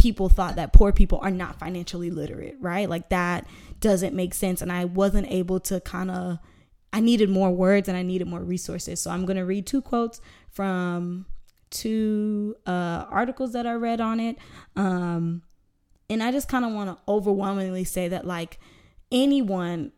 people 0.00 0.30
thought 0.30 0.56
that 0.56 0.72
poor 0.72 0.92
people 0.92 1.20
are 1.22 1.30
not 1.30 1.58
financially 1.58 2.10
literate, 2.10 2.56
right? 2.58 2.88
Like 2.88 3.10
that 3.10 3.46
doesn't 3.80 4.14
make 4.14 4.32
sense. 4.32 4.62
And 4.62 4.72
I 4.72 4.86
wasn't 4.86 5.30
able 5.30 5.60
to 5.60 5.78
kind 5.80 6.10
of, 6.10 6.38
I 6.90 7.00
needed 7.00 7.28
more 7.28 7.50
words 7.50 7.86
and 7.86 7.98
I 7.98 8.02
needed 8.02 8.26
more 8.26 8.40
resources. 8.40 8.98
So 9.02 9.10
I'm 9.10 9.26
going 9.26 9.36
to 9.36 9.44
read 9.44 9.66
two 9.66 9.82
quotes 9.82 10.22
from 10.48 11.26
two 11.68 12.56
uh, 12.66 13.04
articles 13.10 13.52
that 13.52 13.66
I 13.66 13.74
read 13.74 14.00
on 14.00 14.20
it. 14.20 14.38
Um, 14.74 15.42
and 16.08 16.22
I 16.22 16.32
just 16.32 16.48
kind 16.48 16.64
of 16.64 16.72
want 16.72 16.88
to 16.88 17.02
overwhelmingly 17.06 17.84
say 17.84 18.08
that, 18.08 18.26
like, 18.26 18.58
anyone, 19.12 19.92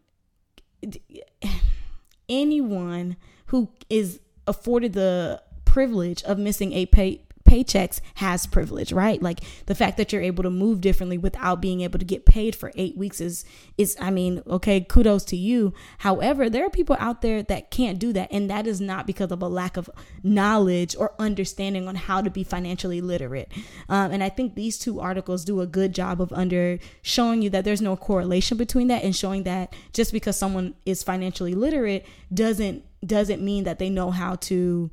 anyone 2.28 3.16
who 3.46 3.70
is 3.88 4.18
afforded 4.48 4.94
the 4.94 5.40
privilege 5.64 6.24
of 6.24 6.38
missing 6.38 6.72
a 6.72 6.86
pay 6.86 7.24
paychecks 7.52 8.00
has 8.14 8.46
privilege, 8.46 8.92
right? 8.92 9.22
Like 9.22 9.40
the 9.66 9.74
fact 9.74 9.98
that 9.98 10.12
you're 10.12 10.22
able 10.22 10.42
to 10.42 10.50
move 10.50 10.80
differently 10.80 11.18
without 11.18 11.60
being 11.60 11.82
able 11.82 11.98
to 11.98 12.04
get 12.04 12.24
paid 12.24 12.56
for 12.56 12.72
eight 12.76 12.96
weeks 12.96 13.20
is 13.20 13.44
is 13.76 13.96
I 14.00 14.10
mean, 14.10 14.42
okay, 14.46 14.80
kudos 14.80 15.24
to 15.26 15.36
you. 15.36 15.74
However, 15.98 16.48
there 16.48 16.64
are 16.64 16.70
people 16.70 16.96
out 16.98 17.20
there 17.20 17.42
that 17.42 17.70
can't 17.70 17.98
do 17.98 18.12
that, 18.14 18.28
and 18.32 18.48
that 18.48 18.66
is 18.66 18.80
not 18.80 19.06
because 19.06 19.30
of 19.30 19.42
a 19.42 19.48
lack 19.48 19.76
of 19.76 19.90
knowledge 20.22 20.96
or 20.96 21.14
understanding 21.18 21.86
on 21.88 21.96
how 21.96 22.22
to 22.22 22.30
be 22.30 22.42
financially 22.42 23.00
literate. 23.00 23.52
Um, 23.88 24.12
and 24.12 24.22
I 24.22 24.30
think 24.30 24.54
these 24.54 24.78
two 24.78 25.00
articles 25.00 25.44
do 25.44 25.60
a 25.60 25.66
good 25.66 25.94
job 25.94 26.22
of 26.22 26.32
under 26.32 26.78
showing 27.02 27.42
you 27.42 27.50
that 27.50 27.64
there's 27.64 27.82
no 27.82 27.96
correlation 27.96 28.56
between 28.56 28.88
that 28.88 29.04
and 29.04 29.14
showing 29.14 29.42
that 29.42 29.74
just 29.92 30.12
because 30.12 30.36
someone 30.36 30.74
is 30.86 31.02
financially 31.02 31.54
literate 31.54 32.06
doesn't 32.32 32.84
doesn't 33.04 33.42
mean 33.42 33.64
that 33.64 33.80
they 33.80 33.90
know 33.90 34.10
how 34.12 34.36
to 34.36 34.90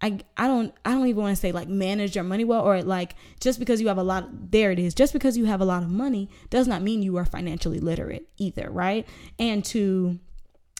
I 0.00 0.18
I 0.36 0.46
don't 0.46 0.74
I 0.84 0.92
don't 0.92 1.06
even 1.06 1.22
want 1.22 1.36
to 1.36 1.40
say 1.40 1.52
like 1.52 1.68
manage 1.68 2.14
your 2.14 2.24
money 2.24 2.44
well 2.44 2.62
or 2.62 2.82
like 2.82 3.14
just 3.40 3.58
because 3.58 3.80
you 3.80 3.88
have 3.88 3.98
a 3.98 4.02
lot 4.02 4.50
there 4.50 4.70
it 4.70 4.78
is 4.78 4.94
just 4.94 5.12
because 5.12 5.38
you 5.38 5.46
have 5.46 5.60
a 5.60 5.64
lot 5.64 5.82
of 5.82 5.90
money 5.90 6.28
does 6.50 6.68
not 6.68 6.82
mean 6.82 7.02
you 7.02 7.16
are 7.16 7.24
financially 7.24 7.80
literate 7.80 8.28
either 8.36 8.68
right? 8.70 9.06
And 9.38 9.64
to 9.66 10.18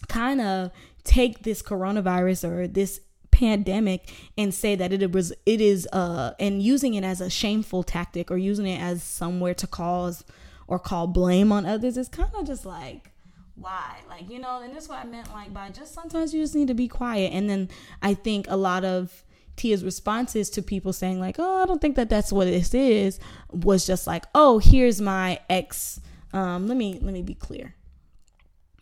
kind 0.09 0.41
of 0.41 0.71
take 1.05 1.45
this 1.45 1.62
coronavirus 1.62 2.49
or 2.49 2.69
this 2.69 3.01
pandemic 3.31 4.12
and 4.37 4.53
say 4.55 4.75
that 4.75 4.93
it 4.93 5.12
was 5.12 5.33
it 5.45 5.61
is 5.61 5.87
uh 5.93 6.33
and 6.41 6.62
using 6.62 6.95
it 6.95 7.05
as 7.05 7.21
a 7.21 7.29
shameful 7.29 7.83
tactic 7.83 8.31
or 8.31 8.37
using 8.39 8.67
it 8.67 8.81
as 8.81 9.03
somewhere 9.03 9.55
to 9.55 9.67
cause 9.67 10.25
or 10.67 10.79
call 10.79 11.07
blame 11.07 11.53
on 11.53 11.67
others 11.67 11.97
is 11.97 12.09
kind 12.09 12.31
of 12.35 12.47
just 12.47 12.64
like 12.64 13.12
why? 13.57 13.96
Like 14.09 14.30
you 14.30 14.38
know 14.38 14.61
and 14.61 14.74
this 14.74 14.84
is 14.84 14.88
what 14.88 14.98
i 14.98 15.04
meant 15.04 15.32
like 15.32 15.52
by 15.52 15.70
just 15.70 15.94
sometimes 15.94 16.32
you 16.32 16.42
just 16.42 16.54
need 16.54 16.68
to 16.68 16.74
be 16.74 16.88
quiet. 16.88 17.32
And 17.32 17.48
then 17.48 17.68
i 18.02 18.14
think 18.14 18.46
a 18.48 18.57
lot 18.57 18.84
of 18.84 19.24
tia's 19.57 19.82
responses 19.82 20.50
to 20.50 20.61
people 20.61 20.92
saying 20.92 21.18
like 21.18 21.36
oh 21.38 21.62
i 21.62 21.64
don't 21.64 21.80
think 21.80 21.96
that 21.96 22.11
that's 22.11 22.30
what 22.30 22.44
this 22.44 22.74
is 22.74 23.18
was 23.50 23.86
just 23.86 24.07
like 24.07 24.26
oh 24.34 24.59
here's 24.59 25.00
my 25.00 25.40
ex 25.48 25.98
um 26.34 26.68
let 26.68 26.76
me 26.76 26.98
let 27.00 27.12
me 27.12 27.22
be 27.22 27.34
clear. 27.34 27.74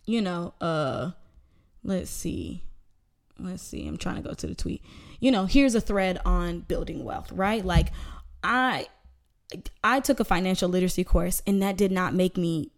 You 0.06 0.20
know 0.20 0.54
uh 0.60 1.12
let's 1.82 2.10
see 2.10 2.62
let's 3.38 3.62
see 3.62 3.86
i'm 3.86 3.96
trying 3.96 4.16
to 4.16 4.22
go 4.22 4.34
to 4.34 4.46
the 4.46 4.54
tweet. 4.54 4.82
You 5.20 5.30
know 5.30 5.46
here's 5.46 5.76
a 5.76 5.80
thread 5.80 6.18
on 6.24 6.60
building 6.60 7.04
wealth 7.04 7.30
right? 7.32 7.64
Like 7.64 7.92
i 8.42 8.86
i 9.84 10.00
took 10.00 10.18
a 10.18 10.24
financial 10.24 10.68
literacy 10.68 11.04
course 11.04 11.42
and 11.46 11.62
that 11.62 11.76
did 11.76 11.92
not 11.92 12.12
make 12.12 12.36
me 12.36 12.72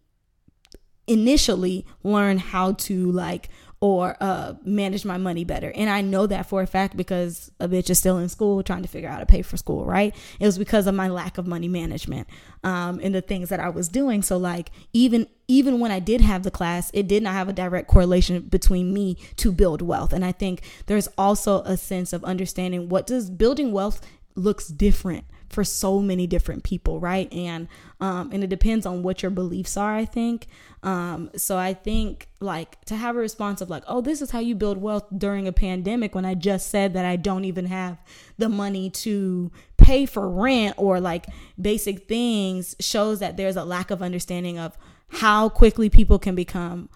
initially 1.06 1.86
learn 2.02 2.38
how 2.38 2.72
to 2.72 3.10
like 3.12 3.48
or 3.80 4.16
uh, 4.20 4.54
manage 4.64 5.04
my 5.04 5.18
money 5.18 5.44
better. 5.44 5.70
And 5.74 5.90
I 5.90 6.00
know 6.00 6.26
that 6.26 6.46
for 6.46 6.62
a 6.62 6.66
fact 6.66 6.96
because 6.96 7.50
a 7.60 7.68
bitch 7.68 7.90
is 7.90 7.98
still 7.98 8.16
in 8.18 8.28
school 8.28 8.62
trying 8.62 8.82
to 8.82 8.88
figure 8.88 9.08
out 9.08 9.14
how 9.14 9.20
to 9.20 9.26
pay 9.26 9.42
for 9.42 9.56
school, 9.58 9.84
right? 9.84 10.14
It 10.40 10.46
was 10.46 10.56
because 10.56 10.86
of 10.86 10.94
my 10.94 11.08
lack 11.08 11.36
of 11.36 11.46
money 11.46 11.68
management 11.68 12.26
um, 12.64 13.00
and 13.02 13.14
the 13.14 13.20
things 13.20 13.50
that 13.50 13.60
I 13.60 13.68
was 13.68 13.88
doing. 13.88 14.22
So 14.22 14.38
like 14.38 14.70
even 14.92 15.26
even 15.48 15.78
when 15.78 15.92
I 15.92 16.00
did 16.00 16.22
have 16.22 16.42
the 16.42 16.50
class, 16.50 16.90
it 16.94 17.06
did 17.06 17.22
not 17.22 17.34
have 17.34 17.48
a 17.48 17.52
direct 17.52 17.86
correlation 17.86 18.40
between 18.40 18.92
me 18.92 19.16
to 19.36 19.52
build 19.52 19.82
wealth. 19.82 20.12
And 20.12 20.24
I 20.24 20.32
think 20.32 20.62
there's 20.86 21.08
also 21.18 21.62
a 21.62 21.76
sense 21.76 22.12
of 22.12 22.24
understanding 22.24 22.88
what 22.88 23.06
does 23.06 23.30
building 23.30 23.72
wealth 23.72 24.00
looks 24.34 24.68
different 24.68 25.24
for 25.48 25.64
so 25.64 26.00
many 26.00 26.26
different 26.26 26.64
people, 26.64 27.00
right? 27.00 27.32
And 27.32 27.68
um, 28.00 28.30
and 28.32 28.44
it 28.44 28.48
depends 28.48 28.86
on 28.86 29.02
what 29.02 29.22
your 29.22 29.30
beliefs 29.30 29.76
are, 29.76 29.94
I 29.94 30.04
think. 30.04 30.46
Um, 30.82 31.30
so 31.36 31.56
I 31.56 31.74
think 31.74 32.28
like 32.40 32.80
to 32.84 32.96
have 32.96 33.16
a 33.16 33.18
response 33.18 33.60
of 33.60 33.70
like, 33.70 33.82
oh, 33.86 34.00
this 34.00 34.20
is 34.22 34.30
how 34.30 34.38
you 34.38 34.54
build 34.54 34.78
wealth 34.78 35.06
during 35.16 35.48
a 35.48 35.52
pandemic 35.52 36.14
when 36.14 36.24
I 36.24 36.34
just 36.34 36.68
said 36.70 36.92
that 36.94 37.04
I 37.04 37.16
don't 37.16 37.44
even 37.44 37.66
have 37.66 37.98
the 38.38 38.48
money 38.48 38.90
to 38.90 39.50
pay 39.76 40.06
for 40.06 40.28
rent 40.28 40.74
or 40.76 41.00
like 41.00 41.26
basic 41.60 42.08
things 42.08 42.76
shows 42.80 43.20
that 43.20 43.36
there's 43.36 43.56
a 43.56 43.64
lack 43.64 43.90
of 43.90 44.02
understanding 44.02 44.58
of 44.58 44.76
how 45.08 45.48
quickly 45.48 45.88
people 45.88 46.18
can 46.18 46.34
become 46.34 46.88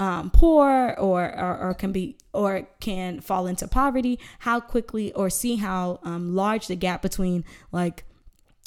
um, 0.00 0.30
poor 0.30 0.94
or, 0.98 1.24
or, 1.24 1.58
or 1.58 1.74
can 1.74 1.92
be 1.92 2.16
or 2.32 2.66
can 2.80 3.20
fall 3.20 3.46
into 3.46 3.68
poverty 3.68 4.18
how 4.40 4.58
quickly 4.58 5.12
or 5.12 5.30
see 5.30 5.56
how 5.56 6.00
um, 6.02 6.34
large 6.34 6.66
the 6.66 6.74
gap 6.74 7.02
between 7.02 7.44
like 7.70 8.04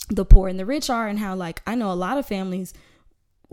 the 0.10 0.24
poor 0.24 0.48
and 0.48 0.60
the 0.60 0.66
rich 0.66 0.90
are 0.90 1.08
and 1.08 1.20
how 1.20 1.36
like 1.36 1.62
i 1.68 1.76
know 1.76 1.92
a 1.92 1.94
lot 1.94 2.18
of 2.18 2.26
families 2.26 2.74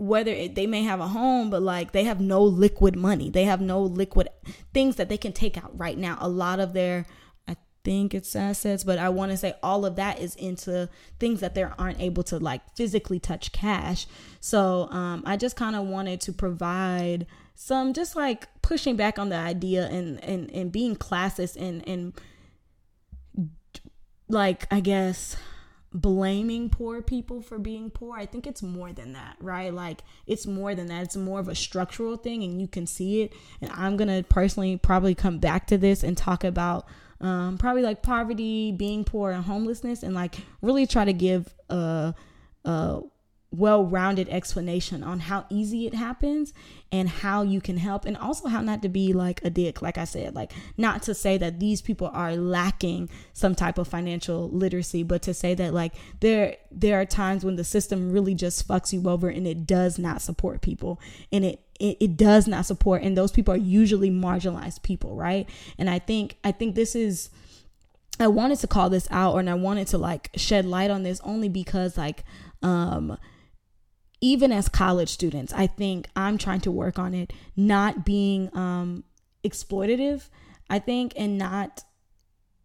whether 0.01 0.31
it, 0.31 0.55
they 0.55 0.65
may 0.65 0.81
have 0.81 0.99
a 0.99 1.07
home 1.07 1.51
but 1.51 1.61
like 1.61 1.91
they 1.91 2.05
have 2.05 2.19
no 2.19 2.41
liquid 2.41 2.95
money. 2.95 3.29
They 3.29 3.43
have 3.43 3.61
no 3.61 3.83
liquid 3.83 4.29
things 4.73 4.95
that 4.95 5.09
they 5.09 5.17
can 5.17 5.31
take 5.31 5.63
out 5.63 5.77
right 5.77 5.97
now. 5.97 6.17
A 6.19 6.27
lot 6.27 6.59
of 6.59 6.73
their 6.73 7.05
i 7.47 7.55
think 7.83 8.13
it's 8.13 8.35
assets 8.35 8.83
but 8.83 8.99
i 8.99 9.09
want 9.09 9.31
to 9.31 9.37
say 9.37 9.53
all 9.63 9.85
of 9.85 9.95
that 9.95 10.19
is 10.19 10.35
into 10.35 10.87
things 11.19 11.39
that 11.39 11.55
they 11.55 11.63
aren't 11.63 11.99
able 11.99 12.21
to 12.23 12.37
like 12.39 12.61
physically 12.75 13.19
touch 13.19 13.51
cash. 13.51 14.07
So 14.39 14.87
um, 14.89 15.21
i 15.25 15.37
just 15.37 15.55
kind 15.55 15.75
of 15.75 15.85
wanted 15.85 16.19
to 16.21 16.33
provide 16.33 17.27
some 17.61 17.93
just 17.93 18.15
like 18.15 18.47
pushing 18.63 18.95
back 18.95 19.19
on 19.19 19.29
the 19.29 19.35
idea 19.35 19.87
and 19.87 20.23
and, 20.23 20.49
and 20.49 20.71
being 20.71 20.95
classist 20.95 21.55
and 21.55 21.87
and 21.87 22.19
like 24.27 24.65
i 24.73 24.79
guess 24.79 25.37
blaming 25.93 26.69
poor 26.69 27.01
people 27.01 27.41
for 27.41 27.59
being 27.59 27.89
poor. 27.89 28.17
I 28.17 28.25
think 28.25 28.47
it's 28.47 28.63
more 28.63 28.93
than 28.93 29.11
that, 29.11 29.35
right? 29.41 29.73
Like 29.73 30.03
it's 30.25 30.47
more 30.47 30.73
than 30.73 30.87
that. 30.87 31.03
It's 31.03 31.17
more 31.17 31.41
of 31.41 31.49
a 31.49 31.55
structural 31.55 32.15
thing 32.15 32.43
and 32.43 32.61
you 32.61 32.67
can 32.69 32.87
see 32.87 33.23
it. 33.23 33.33
And 33.59 33.69
I'm 33.73 33.97
going 33.97 34.07
to 34.07 34.23
personally 34.29 34.77
probably 34.77 35.15
come 35.15 35.39
back 35.39 35.67
to 35.67 35.77
this 35.77 36.01
and 36.01 36.17
talk 36.17 36.45
about 36.45 36.87
um, 37.19 37.57
probably 37.57 37.81
like 37.81 38.01
poverty, 38.03 38.71
being 38.71 39.03
poor 39.03 39.31
and 39.31 39.43
homelessness 39.43 40.01
and 40.01 40.15
like 40.15 40.35
really 40.61 40.87
try 40.87 41.03
to 41.03 41.11
give 41.11 41.53
a, 41.69 42.15
a 42.63 43.01
well-rounded 43.51 44.29
explanation 44.29 45.03
on 45.03 45.19
how 45.19 45.45
easy 45.49 45.85
it 45.85 45.93
happens 45.93 46.53
and 46.89 47.09
how 47.09 47.41
you 47.41 47.59
can 47.59 47.75
help 47.75 48.05
and 48.05 48.15
also 48.15 48.47
how 48.47 48.61
not 48.61 48.81
to 48.81 48.87
be 48.87 49.11
like 49.11 49.43
a 49.43 49.49
dick 49.49 49.81
like 49.81 49.97
i 49.97 50.05
said. 50.05 50.33
Like 50.33 50.53
not 50.77 51.03
to 51.03 51.13
say 51.13 51.37
that 51.37 51.59
these 51.59 51.81
people 51.81 52.09
are 52.13 52.35
lacking 52.35 53.09
some 53.33 53.53
type 53.53 53.77
of 53.77 53.89
financial 53.89 54.49
literacy 54.49 55.03
but 55.03 55.21
to 55.23 55.33
say 55.33 55.53
that 55.55 55.73
like 55.73 55.93
there 56.21 56.55
there 56.71 56.99
are 57.01 57.05
times 57.05 57.43
when 57.43 57.57
the 57.57 57.63
system 57.65 58.11
really 58.11 58.33
just 58.33 58.65
fucks 58.65 58.93
you 58.93 59.07
over 59.09 59.27
and 59.27 59.45
it 59.45 59.67
does 59.67 59.99
not 59.99 60.21
support 60.21 60.61
people. 60.61 60.99
And 61.31 61.43
it 61.43 61.61
it, 61.79 61.97
it 61.99 62.17
does 62.17 62.47
not 62.47 62.65
support 62.65 63.01
and 63.01 63.17
those 63.17 63.31
people 63.31 63.53
are 63.53 63.57
usually 63.57 64.11
marginalized 64.11 64.81
people 64.81 65.15
right? 65.15 65.49
And 65.77 65.89
i 65.89 65.99
think 65.99 66.37
i 66.43 66.51
think 66.51 66.75
this 66.75 66.95
is 66.95 67.29
I 68.19 68.27
wanted 68.27 68.59
to 68.59 68.67
call 68.67 68.89
this 68.91 69.07
out 69.09 69.37
and 69.37 69.49
I 69.49 69.55
wanted 69.55 69.87
to 69.87 69.97
like 69.97 70.29
shed 70.35 70.65
light 70.65 70.91
on 70.91 71.01
this 71.01 71.19
only 71.21 71.49
because 71.49 71.97
like 71.97 72.23
um 72.61 73.17
even 74.21 74.51
as 74.51 74.69
college 74.69 75.09
students, 75.09 75.51
I 75.51 75.67
think 75.67 76.07
I'm 76.15 76.37
trying 76.37 76.61
to 76.61 76.71
work 76.71 76.99
on 76.99 77.13
it, 77.15 77.33
not 77.57 78.05
being 78.05 78.55
um, 78.55 79.03
exploitative, 79.43 80.29
I 80.69 80.79
think, 80.79 81.13
and 81.17 81.37
not 81.37 81.83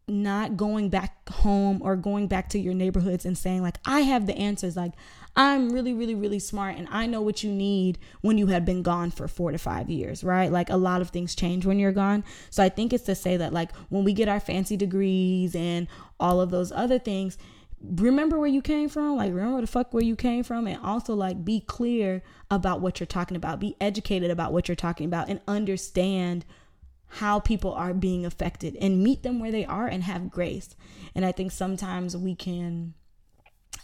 not 0.09 0.57
going 0.57 0.89
back 0.89 1.29
home 1.29 1.81
or 1.83 1.97
going 1.97 2.29
back 2.29 2.49
to 2.49 2.61
your 2.61 2.75
neighborhoods 2.75 3.25
and 3.25 3.37
saying 3.37 3.61
like 3.61 3.79
I 3.85 4.03
have 4.03 4.27
the 4.27 4.37
answers. 4.37 4.77
Like 4.77 4.93
I'm 5.35 5.71
really 5.71 5.93
really 5.95 6.15
really 6.15 6.39
smart 6.39 6.77
and 6.77 6.87
I 6.93 7.07
know 7.07 7.21
what 7.21 7.43
you 7.43 7.51
need 7.51 7.99
when 8.21 8.39
you 8.39 8.47
have 8.47 8.65
been 8.65 8.85
gone 8.85 9.11
for 9.11 9.27
4 9.27 9.51
to 9.51 9.59
5 9.59 9.91
years 9.91 10.23
right? 10.23 10.53
Like 10.53 10.71
a 10.71 10.77
lot 10.77 11.01
of 11.01 11.11
things 11.11 11.35
change 11.35 11.67
when 11.67 11.81
you're 11.81 11.91
gone. 11.91 12.23
So 12.51 12.63
I 12.63 12.69
think 12.69 12.93
it's 12.93 13.03
to 13.05 13.17
say 13.17 13.37
that 13.37 13.53
like 13.53 13.75
when 13.89 14.05
we 14.05 14.13
get 14.13 14.29
our 14.29 14.39
fancy 14.39 14.77
degrees 14.77 15.57
and 15.57 15.89
all 16.21 16.41
of 16.41 16.53
those 16.53 16.71
other 16.71 17.01
things 17.01 17.37
remember 17.83 18.39
where 18.39 18.49
you 18.49 18.63
came 18.63 18.89
from? 18.89 19.17
Like 19.17 19.33
remember 19.33 19.61
the 19.61 19.67
fuck 19.67 19.93
where 19.93 20.03
you 20.03 20.17
came 20.17 20.43
from? 20.43 20.67
And 20.67 20.83
also 20.83 21.15
like 21.15 21.45
be 21.45 21.61
clear 21.61 22.23
about 22.51 22.81
what 22.81 23.01
you're 23.01 23.07
talking 23.07 23.37
about. 23.37 23.61
Be 23.61 23.77
educated 23.81 24.31
about 24.31 24.53
what 24.53 24.69
you're 24.69 24.77
talking 24.77 25.07
about 25.07 25.29
and 25.29 25.41
understand 25.47 26.45
how 27.09 27.41
people 27.41 27.73
are 27.73 27.95
being 27.95 28.27
affected 28.27 28.77
and 28.81 29.03
meet 29.03 29.23
them 29.23 29.41
where 29.41 29.53
they 29.53 29.65
are 29.65 29.87
and 29.87 30.03
have 30.03 30.31
grace. 30.31 30.75
And 31.15 31.25
i 31.25 31.33
think 31.33 31.53
sometimes 31.53 32.17
we 32.17 32.35
can 32.35 32.95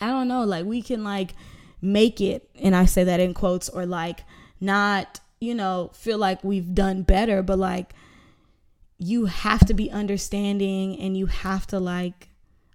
i 0.01 0.07
don't 0.07 0.29
know 0.29 0.45
like 0.45 0.67
we 0.67 0.83
can 0.83 1.05
like 1.05 1.35
make 1.81 2.21
it 2.21 2.51
and 2.61 2.77
i 2.77 2.85
say 2.85 3.05
that 3.05 3.21
in 3.21 3.33
quotes 3.33 3.69
or 3.69 3.87
like 3.87 4.21
not 4.61 5.21
you 5.41 5.55
know 5.55 5.91
feel 5.95 6.19
like 6.19 6.43
we've 6.45 6.75
done 6.75 7.03
better 7.03 7.43
but 7.43 7.59
like 7.59 7.95
you 8.99 9.27
have 9.27 9.65
to 9.67 9.75
be 9.75 9.91
understanding 9.91 10.99
and 10.99 11.17
you 11.17 11.27
have 11.27 11.67
to 11.67 11.81
like 11.81 12.29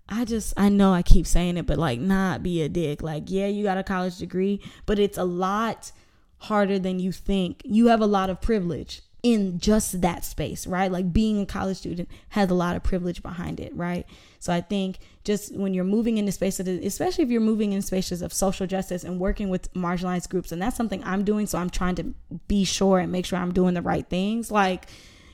I 0.10 0.26
just 0.26 0.54
I 0.58 0.70
know 0.70 0.94
I 0.94 1.02
keep 1.02 1.28
saying 1.28 1.58
it, 1.58 1.66
but 1.66 1.78
like 1.78 2.00
not 2.00 2.44
be 2.44 2.62
a 2.62 2.70
dick. 2.70 3.02
Like, 3.02 3.24
yeah, 3.28 3.48
you 3.48 3.64
got 3.64 3.78
a 3.78 3.84
college 3.84 4.18
degree, 4.18 4.62
but 4.86 5.00
it's 5.00 5.18
a 5.18 5.24
lot 5.24 5.92
harder 6.40 6.80
than 6.80 7.00
you 7.00 7.12
think. 7.12 7.62
You 7.66 7.88
have 7.88 8.02
a 8.02 8.08
lot 8.08 8.30
of 8.30 8.40
privilege 8.42 9.02
in 9.24 9.60
just 9.60 10.02
that 10.02 10.24
space, 10.24 10.68
right? 10.68 10.92
Like 10.92 11.12
being 11.12 11.42
a 11.42 11.46
college 11.46 11.78
student 11.78 12.10
has 12.30 12.50
a 12.50 12.54
lot 12.54 12.76
of 12.76 12.84
privilege 12.84 13.22
behind 13.22 13.60
it, 13.60 13.76
right? 13.76 14.06
So 14.40 14.54
I 14.54 14.62
think 14.62 15.00
just 15.24 15.56
when 15.56 15.74
you're 15.74 15.84
moving 15.84 16.18
into 16.18 16.32
spaces, 16.32 16.68
especially 16.86 17.24
if 17.24 17.30
you're 17.30 17.42
moving 17.42 17.74
in 17.74 17.82
spaces 17.82 18.22
of 18.22 18.32
social 18.32 18.68
justice 18.68 19.04
and 19.04 19.20
working 19.20 19.50
with 19.50 19.74
marginalized 19.74 20.30
groups, 20.30 20.52
and 20.52 20.62
that's 20.62 20.78
something 20.78 21.04
I'm 21.04 21.24
doing. 21.24 21.48
So 21.48 21.58
I'm 21.58 21.70
trying 21.70 21.96
to 21.96 22.14
be 22.48 22.64
sure 22.64 23.00
and 23.00 23.12
make 23.12 23.26
sure 23.26 23.40
I'm 23.40 23.54
doing 23.54 23.74
the 23.74 23.82
right 23.82 24.08
things. 24.08 24.52
Like, 24.52 24.86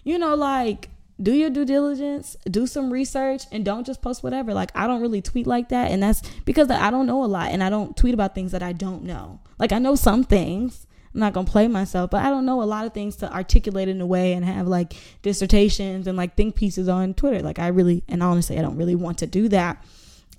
you 0.03 0.17
know, 0.17 0.33
like 0.33 0.89
do 1.21 1.31
your 1.31 1.49
due 1.49 1.65
diligence, 1.65 2.35
do 2.49 2.65
some 2.65 2.91
research, 2.91 3.43
and 3.51 3.63
don't 3.63 3.85
just 3.85 4.01
post 4.01 4.23
whatever. 4.23 4.53
Like, 4.53 4.71
I 4.75 4.87
don't 4.87 5.01
really 5.01 5.21
tweet 5.21 5.45
like 5.45 5.69
that. 5.69 5.91
And 5.91 6.01
that's 6.01 6.21
because 6.45 6.69
I 6.69 6.89
don't 6.89 7.05
know 7.05 7.23
a 7.23 7.27
lot 7.27 7.51
and 7.51 7.63
I 7.63 7.69
don't 7.69 7.95
tweet 7.95 8.13
about 8.13 8.33
things 8.33 8.51
that 8.51 8.63
I 8.63 8.73
don't 8.73 9.03
know. 9.03 9.39
Like, 9.59 9.71
I 9.71 9.79
know 9.79 9.95
some 9.95 10.23
things. 10.23 10.87
I'm 11.13 11.19
not 11.19 11.33
going 11.33 11.45
to 11.45 11.51
play 11.51 11.67
myself, 11.67 12.09
but 12.09 12.25
I 12.25 12.29
don't 12.29 12.45
know 12.45 12.63
a 12.63 12.65
lot 12.65 12.87
of 12.87 12.93
things 12.93 13.17
to 13.17 13.31
articulate 13.31 13.87
in 13.87 14.01
a 14.01 14.05
way 14.05 14.33
and 14.33 14.43
have 14.43 14.67
like 14.67 14.93
dissertations 15.21 16.07
and 16.07 16.17
like 16.17 16.35
think 16.35 16.55
pieces 16.55 16.89
on 16.89 17.13
Twitter. 17.13 17.41
Like, 17.41 17.59
I 17.59 17.67
really, 17.67 18.03
and 18.07 18.23
honestly, 18.23 18.57
I 18.57 18.63
don't 18.63 18.77
really 18.77 18.95
want 18.95 19.19
to 19.19 19.27
do 19.27 19.47
that. 19.49 19.83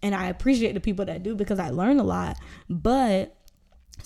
And 0.02 0.14
I 0.14 0.26
appreciate 0.26 0.72
the 0.74 0.80
people 0.80 1.04
that 1.04 1.22
do 1.22 1.36
because 1.36 1.60
I 1.60 1.70
learn 1.70 2.00
a 2.00 2.02
lot. 2.02 2.36
But 2.68 3.33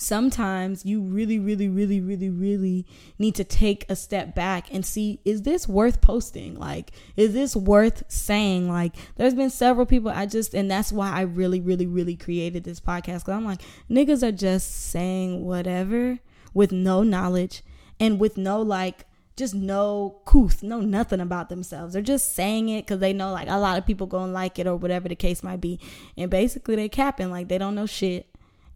sometimes 0.01 0.85
you 0.85 1.01
really, 1.01 1.39
really, 1.39 1.67
really, 1.67 1.99
really, 1.99 2.29
really 2.29 2.85
need 3.17 3.35
to 3.35 3.43
take 3.43 3.85
a 3.89 3.95
step 3.95 4.33
back 4.35 4.67
and 4.71 4.85
see 4.85 5.19
is 5.25 5.43
this 5.43 5.67
worth 5.67 6.01
posting? 6.01 6.57
Like, 6.57 6.91
is 7.15 7.33
this 7.33 7.55
worth 7.55 8.03
saying? 8.07 8.69
Like, 8.69 8.95
there's 9.15 9.35
been 9.35 9.49
several 9.49 9.85
people 9.85 10.11
I 10.11 10.25
just, 10.25 10.53
and 10.53 10.69
that's 10.69 10.91
why 10.91 11.11
I 11.11 11.21
really, 11.21 11.61
really, 11.61 11.85
really 11.85 12.15
created 12.15 12.63
this 12.63 12.79
podcast. 12.79 13.25
Cause 13.25 13.35
I'm 13.35 13.45
like, 13.45 13.61
niggas 13.89 14.23
are 14.23 14.31
just 14.31 14.89
saying 14.89 15.43
whatever 15.43 16.19
with 16.53 16.71
no 16.71 17.03
knowledge 17.03 17.63
and 17.99 18.19
with 18.19 18.37
no 18.37 18.61
like, 18.61 19.05
just 19.35 19.55
no 19.55 20.19
couth, 20.25 20.61
no 20.61 20.81
nothing 20.81 21.21
about 21.21 21.47
themselves. 21.47 21.93
They're 21.93 22.01
just 22.01 22.35
saying 22.35 22.67
it 22.67 22.85
because 22.85 22.99
they 22.99 23.13
know 23.13 23.31
like 23.31 23.47
a 23.47 23.57
lot 23.57 23.77
of 23.77 23.85
people 23.85 24.05
gonna 24.05 24.33
like 24.33 24.59
it 24.59 24.67
or 24.67 24.75
whatever 24.75 25.07
the 25.07 25.15
case 25.15 25.43
might 25.43 25.61
be. 25.61 25.79
And 26.17 26.29
basically 26.29 26.75
they 26.75 26.89
capping 26.89 27.31
like 27.31 27.47
they 27.47 27.57
don't 27.57 27.75
know 27.75 27.85
shit 27.85 28.28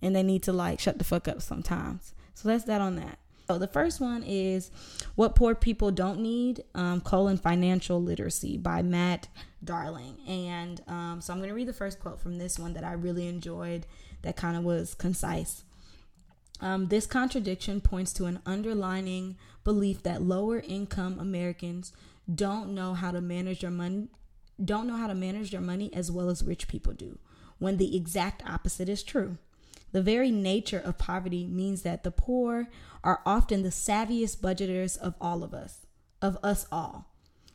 and 0.03 0.15
they 0.15 0.23
need 0.23 0.43
to 0.43 0.53
like 0.53 0.79
shut 0.79 0.97
the 0.97 1.03
fuck 1.03 1.27
up 1.27 1.41
sometimes. 1.41 2.13
So 2.35 2.49
that's 2.49 2.65
that 2.65 2.81
on 2.81 2.95
that. 2.97 3.17
So 3.47 3.57
the 3.57 3.67
first 3.67 3.99
one 3.99 4.23
is 4.23 4.71
What 5.15 5.35
Poor 5.35 5.53
People 5.53 5.91
Don't 5.91 6.19
Need, 6.19 6.63
um, 6.75 7.01
colon 7.01 7.37
financial 7.37 8.01
literacy 8.01 8.57
by 8.57 8.81
Matt 8.81 9.27
Darling. 9.63 10.17
And 10.27 10.81
um, 10.87 11.19
so 11.21 11.33
I'm 11.33 11.39
going 11.39 11.49
to 11.49 11.55
read 11.55 11.67
the 11.67 11.73
first 11.73 11.99
quote 11.99 12.19
from 12.19 12.37
this 12.37 12.57
one 12.57 12.73
that 12.73 12.83
I 12.83 12.93
really 12.93 13.27
enjoyed 13.27 13.85
that 14.21 14.35
kind 14.35 14.55
of 14.55 14.63
was 14.63 14.93
concise. 14.93 15.63
Um, 16.61 16.87
this 16.87 17.05
contradiction 17.05 17.81
points 17.81 18.13
to 18.13 18.25
an 18.25 18.39
underlining 18.45 19.37
belief 19.63 20.03
that 20.03 20.21
lower 20.21 20.59
income 20.59 21.19
Americans 21.19 21.91
don't 22.33 22.73
know 22.73 22.93
how 22.93 23.11
to 23.11 23.19
manage 23.19 23.61
their 23.61 23.71
money 23.71 24.07
don't 24.63 24.87
know 24.87 24.95
how 24.95 25.07
to 25.07 25.15
manage 25.15 25.51
their 25.51 25.61
money 25.61 25.91
as 25.93 26.11
well 26.11 26.29
as 26.29 26.43
rich 26.43 26.67
people 26.67 26.93
do, 26.93 27.17
when 27.59 27.77
the 27.77 27.95
exact 27.95 28.43
opposite 28.45 28.87
is 28.87 29.03
true. 29.03 29.37
The 29.93 30.01
very 30.01 30.31
nature 30.31 30.81
of 30.83 30.97
poverty 30.97 31.47
means 31.47 31.83
that 31.83 32.03
the 32.03 32.11
poor 32.11 32.67
are 33.03 33.21
often 33.25 33.63
the 33.63 33.69
savviest 33.69 34.41
budgeters 34.41 34.97
of 34.97 35.15
all 35.21 35.43
of 35.43 35.53
us, 35.53 35.85
of 36.21 36.37
us 36.43 36.65
all. 36.71 37.13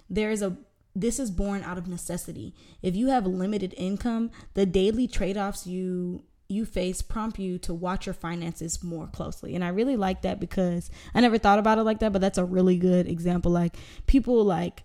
There 0.08 0.30
is 0.30 0.40
a 0.40 0.56
this 0.94 1.20
is 1.20 1.30
born 1.30 1.62
out 1.62 1.78
of 1.78 1.86
necessity. 1.86 2.54
If 2.82 2.96
you 2.96 3.08
have 3.08 3.24
limited 3.24 3.72
income, 3.76 4.32
the 4.54 4.66
daily 4.66 5.06
trade-offs 5.06 5.66
you 5.66 6.24
you 6.48 6.64
face 6.64 7.02
prompt 7.02 7.38
you 7.38 7.58
to 7.58 7.74
watch 7.74 8.06
your 8.06 8.14
finances 8.14 8.82
more 8.82 9.06
closely. 9.06 9.54
And 9.54 9.62
I 9.62 9.68
really 9.68 9.96
like 9.96 10.22
that 10.22 10.40
because 10.40 10.90
I 11.14 11.20
never 11.20 11.36
thought 11.36 11.58
about 11.58 11.76
it 11.76 11.82
like 11.82 11.98
that, 11.98 12.12
but 12.12 12.22
that's 12.22 12.38
a 12.38 12.44
really 12.44 12.78
good 12.78 13.06
example 13.06 13.52
like 13.52 13.76
people 14.06 14.42
like 14.44 14.84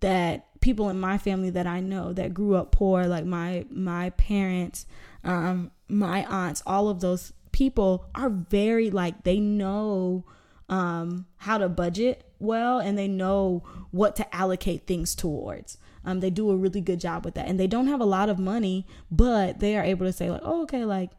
that 0.00 0.46
people 0.60 0.88
in 0.88 0.98
my 0.98 1.18
family 1.18 1.50
that 1.50 1.66
I 1.66 1.80
know 1.80 2.12
that 2.12 2.34
grew 2.34 2.54
up 2.54 2.72
poor, 2.72 3.06
like 3.06 3.24
my 3.24 3.66
my 3.70 4.10
parents, 4.10 4.86
um, 5.24 5.70
my 5.88 6.24
aunts, 6.24 6.62
all 6.66 6.88
of 6.88 7.00
those 7.00 7.32
people 7.52 8.06
are 8.14 8.28
very 8.28 8.90
like 8.90 9.24
they 9.24 9.40
know 9.40 10.24
um, 10.68 11.26
how 11.38 11.58
to 11.58 11.68
budget 11.68 12.24
well 12.38 12.78
and 12.78 12.98
they 12.98 13.08
know 13.08 13.62
what 13.90 14.16
to 14.16 14.34
allocate 14.34 14.86
things 14.86 15.14
towards. 15.14 15.78
Um, 16.04 16.20
they 16.20 16.30
do 16.30 16.50
a 16.50 16.56
really 16.56 16.80
good 16.80 17.00
job 17.00 17.24
with 17.24 17.34
that, 17.34 17.48
and 17.48 17.58
they 17.58 17.66
don't 17.66 17.88
have 17.88 18.00
a 18.00 18.06
lot 18.06 18.28
of 18.28 18.38
money, 18.38 18.86
but 19.10 19.60
they 19.60 19.76
are 19.76 19.84
able 19.84 20.06
to 20.06 20.12
say 20.12 20.30
like, 20.30 20.42
oh, 20.44 20.62
okay, 20.62 20.84
like 20.84 21.10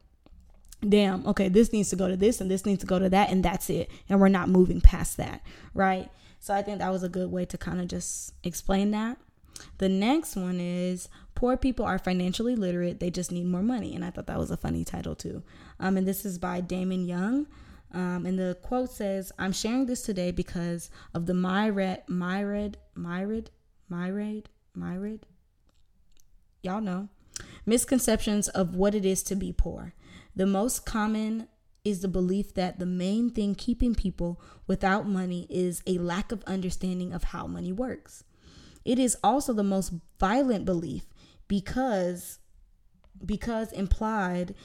damn, 0.87 1.25
okay, 1.27 1.49
this 1.49 1.73
needs 1.73 1.89
to 1.89 1.95
go 1.95 2.07
to 2.07 2.15
this 2.15 2.39
and 2.39 2.49
this 2.49 2.65
needs 2.65 2.79
to 2.81 2.87
go 2.87 2.99
to 2.99 3.09
that, 3.09 3.29
and 3.29 3.43
that's 3.43 3.69
it. 3.69 3.89
And 4.07 4.19
we're 4.19 4.29
not 4.29 4.49
moving 4.49 4.81
past 4.81 5.17
that, 5.17 5.41
right? 5.73 6.09
So 6.39 6.53
I 6.53 6.61
think 6.61 6.79
that 6.79 6.91
was 6.91 7.03
a 7.03 7.09
good 7.09 7.31
way 7.31 7.45
to 7.45 7.57
kind 7.57 7.81
of 7.81 7.87
just 7.87 8.33
explain 8.43 8.91
that. 8.91 9.17
The 9.77 9.89
next 9.89 10.35
one 10.35 10.59
is 10.59 11.09
Poor 11.35 11.57
People 11.57 11.85
Are 11.85 11.99
Financially 11.99 12.55
Literate, 12.55 12.99
They 12.99 13.09
Just 13.09 13.31
Need 13.31 13.45
More 13.45 13.63
Money. 13.63 13.95
And 13.95 14.03
I 14.03 14.09
thought 14.09 14.27
that 14.27 14.39
was 14.39 14.51
a 14.51 14.57
funny 14.57 14.83
title 14.83 15.15
too. 15.15 15.43
Um, 15.79 15.97
and 15.97 16.07
this 16.07 16.25
is 16.25 16.37
by 16.37 16.61
Damon 16.61 17.05
Young. 17.05 17.47
Um, 17.91 18.25
and 18.25 18.37
the 18.37 18.57
quote 18.61 18.91
says, 18.91 19.31
I'm 19.39 19.51
sharing 19.51 19.85
this 19.85 20.03
today 20.03 20.31
because 20.31 20.89
of 21.13 21.25
the 21.25 21.33
Myred, 21.33 22.03
Myred, 22.07 22.77
Myred, 22.95 23.49
Myred, 23.89 24.45
Myred, 24.75 25.21
y'all 26.61 26.81
know, 26.81 27.09
misconceptions 27.65 28.47
of 28.49 28.75
what 28.75 28.93
it 28.93 29.05
is 29.05 29.23
to 29.23 29.35
be 29.35 29.51
poor. 29.51 29.95
The 30.35 30.45
most 30.45 30.85
common 30.85 31.47
is 31.83 32.01
the 32.01 32.07
belief 32.07 32.53
that 32.53 32.77
the 32.77 32.85
main 32.85 33.29
thing 33.31 33.55
keeping 33.55 33.95
people 33.95 34.39
without 34.67 35.07
money 35.07 35.47
is 35.49 35.81
a 35.87 35.97
lack 35.97 36.31
of 36.31 36.43
understanding 36.43 37.13
of 37.13 37.25
how 37.25 37.47
money 37.47 37.71
works. 37.71 38.23
It 38.85 38.99
is 38.99 39.17
also 39.23 39.53
the 39.53 39.63
most 39.63 39.93
violent 40.19 40.65
belief 40.65 41.05
because 41.47 42.39
because 43.25 43.71
implied 43.73 44.55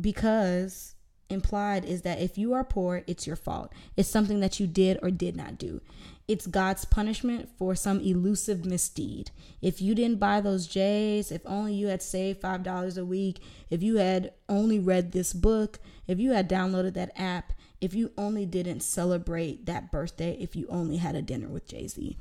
because 0.00 0.94
implied 1.30 1.84
is 1.84 2.02
that 2.02 2.20
if 2.20 2.36
you 2.36 2.52
are 2.52 2.64
poor, 2.64 3.02
it's 3.06 3.26
your 3.26 3.36
fault. 3.36 3.72
It's 3.96 4.08
something 4.08 4.40
that 4.40 4.58
you 4.58 4.66
did 4.66 4.98
or 5.02 5.10
did 5.10 5.36
not 5.36 5.58
do. 5.58 5.80
It's 6.26 6.46
God's 6.46 6.84
punishment 6.84 7.48
for 7.58 7.74
some 7.74 8.00
elusive 8.00 8.64
misdeed. 8.64 9.30
If 9.60 9.80
you 9.80 9.94
didn't 9.94 10.20
buy 10.20 10.40
those 10.40 10.66
J's, 10.66 11.32
if 11.32 11.42
only 11.44 11.74
you 11.74 11.88
had 11.88 12.02
saved 12.02 12.42
$5 12.42 12.98
a 12.98 13.04
week, 13.04 13.40
if 13.68 13.82
you 13.82 13.96
had 13.96 14.32
only 14.48 14.78
read 14.78 15.12
this 15.12 15.32
book, 15.32 15.78
if 16.06 16.18
you 16.18 16.32
had 16.32 16.48
downloaded 16.48 16.94
that 16.94 17.12
app, 17.16 17.52
if 17.80 17.94
you 17.94 18.12
only 18.18 18.46
didn't 18.46 18.80
celebrate 18.80 19.66
that 19.66 19.90
birthday, 19.90 20.36
if 20.38 20.54
you 20.54 20.66
only 20.68 20.98
had 20.98 21.14
a 21.14 21.22
dinner 21.22 21.48
with 21.48 21.66
Jay 21.66 21.86
Z. 21.88 22.16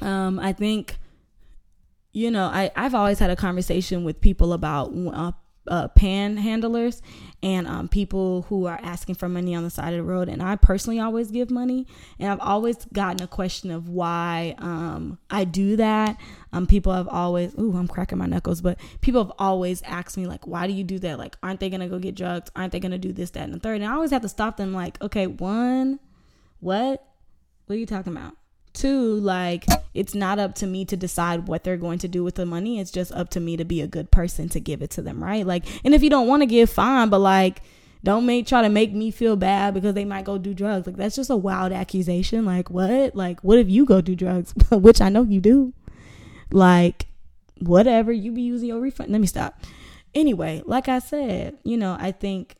Um, 0.00 0.38
I 0.38 0.52
think, 0.52 0.96
you 2.12 2.30
know, 2.30 2.46
I, 2.46 2.70
I've 2.76 2.94
always 2.94 3.18
had 3.18 3.30
a 3.30 3.36
conversation 3.36 4.04
with 4.04 4.20
people 4.20 4.52
about 4.52 4.92
uh, 4.94 5.32
uh, 5.68 5.88
panhandlers 5.88 7.00
and 7.42 7.66
um, 7.68 7.88
people 7.88 8.42
who 8.48 8.66
are 8.66 8.80
asking 8.82 9.14
for 9.14 9.28
money 9.28 9.54
on 9.54 9.62
the 9.62 9.70
side 9.70 9.92
of 9.92 9.98
the 9.98 10.02
road. 10.02 10.28
And 10.28 10.42
I 10.42 10.56
personally 10.56 10.98
always 10.98 11.30
give 11.30 11.50
money. 11.50 11.86
And 12.18 12.30
I've 12.30 12.40
always 12.40 12.84
gotten 12.92 13.22
a 13.22 13.28
question 13.28 13.70
of 13.70 13.88
why 13.88 14.54
um, 14.58 15.18
I 15.30 15.44
do 15.44 15.76
that. 15.76 16.18
Um, 16.52 16.66
people 16.66 16.92
have 16.92 17.06
always, 17.08 17.54
ooh, 17.58 17.76
I'm 17.76 17.86
cracking 17.86 18.18
my 18.18 18.26
knuckles, 18.26 18.60
but 18.60 18.78
people 19.00 19.22
have 19.22 19.32
always 19.38 19.82
asked 19.82 20.16
me, 20.16 20.26
like, 20.26 20.46
why 20.46 20.66
do 20.66 20.72
you 20.72 20.82
do 20.82 20.98
that? 21.00 21.18
Like, 21.18 21.36
aren't 21.42 21.60
they 21.60 21.70
going 21.70 21.80
to 21.80 21.88
go 21.88 21.98
get 21.98 22.16
drugs? 22.16 22.50
Aren't 22.56 22.72
they 22.72 22.80
going 22.80 22.92
to 22.92 22.98
do 22.98 23.12
this, 23.12 23.30
that, 23.30 23.44
and 23.44 23.54
the 23.54 23.60
third? 23.60 23.80
And 23.80 23.84
I 23.84 23.94
always 23.94 24.10
have 24.10 24.22
to 24.22 24.28
stop 24.28 24.56
them, 24.56 24.72
like, 24.72 25.00
okay, 25.00 25.26
one, 25.28 26.00
what? 26.58 27.06
What 27.66 27.76
are 27.76 27.78
you 27.78 27.86
talking 27.86 28.16
about? 28.16 28.34
Two, 28.72 29.14
like 29.14 29.66
it's 29.94 30.14
not 30.14 30.38
up 30.38 30.54
to 30.56 30.66
me 30.66 30.84
to 30.84 30.96
decide 30.96 31.48
what 31.48 31.64
they're 31.64 31.76
going 31.76 31.98
to 32.00 32.08
do 32.08 32.22
with 32.22 32.36
the 32.36 32.46
money. 32.46 32.78
It's 32.78 32.90
just 32.90 33.12
up 33.12 33.30
to 33.30 33.40
me 33.40 33.56
to 33.56 33.64
be 33.64 33.80
a 33.80 33.86
good 33.86 34.10
person 34.10 34.48
to 34.50 34.60
give 34.60 34.82
it 34.82 34.90
to 34.90 35.02
them, 35.02 35.22
right? 35.22 35.44
Like, 35.44 35.64
and 35.84 35.94
if 35.94 36.02
you 36.02 36.10
don't 36.10 36.28
want 36.28 36.42
to 36.42 36.46
give, 36.46 36.70
fine, 36.70 37.08
but 37.08 37.18
like, 37.18 37.62
don't 38.02 38.24
make 38.24 38.46
try 38.46 38.62
to 38.62 38.68
make 38.68 38.92
me 38.92 39.10
feel 39.10 39.36
bad 39.36 39.74
because 39.74 39.94
they 39.94 40.04
might 40.04 40.24
go 40.24 40.38
do 40.38 40.54
drugs. 40.54 40.86
Like 40.86 40.96
that's 40.96 41.16
just 41.16 41.30
a 41.30 41.36
wild 41.36 41.72
accusation. 41.72 42.44
Like 42.46 42.70
what? 42.70 43.14
Like 43.14 43.40
what 43.40 43.58
if 43.58 43.68
you 43.68 43.84
go 43.84 44.00
do 44.00 44.14
drugs, 44.14 44.54
which 44.70 45.00
I 45.00 45.08
know 45.08 45.22
you 45.22 45.40
do? 45.40 45.74
Like 46.50 47.06
whatever 47.58 48.10
you 48.12 48.32
be 48.32 48.42
using 48.42 48.68
your 48.68 48.80
refund. 48.80 49.10
Let 49.10 49.20
me 49.20 49.26
stop. 49.26 49.60
Anyway, 50.14 50.62
like 50.64 50.88
I 50.88 50.98
said, 50.98 51.58
you 51.62 51.76
know, 51.76 51.96
I 52.00 52.12
think 52.12 52.56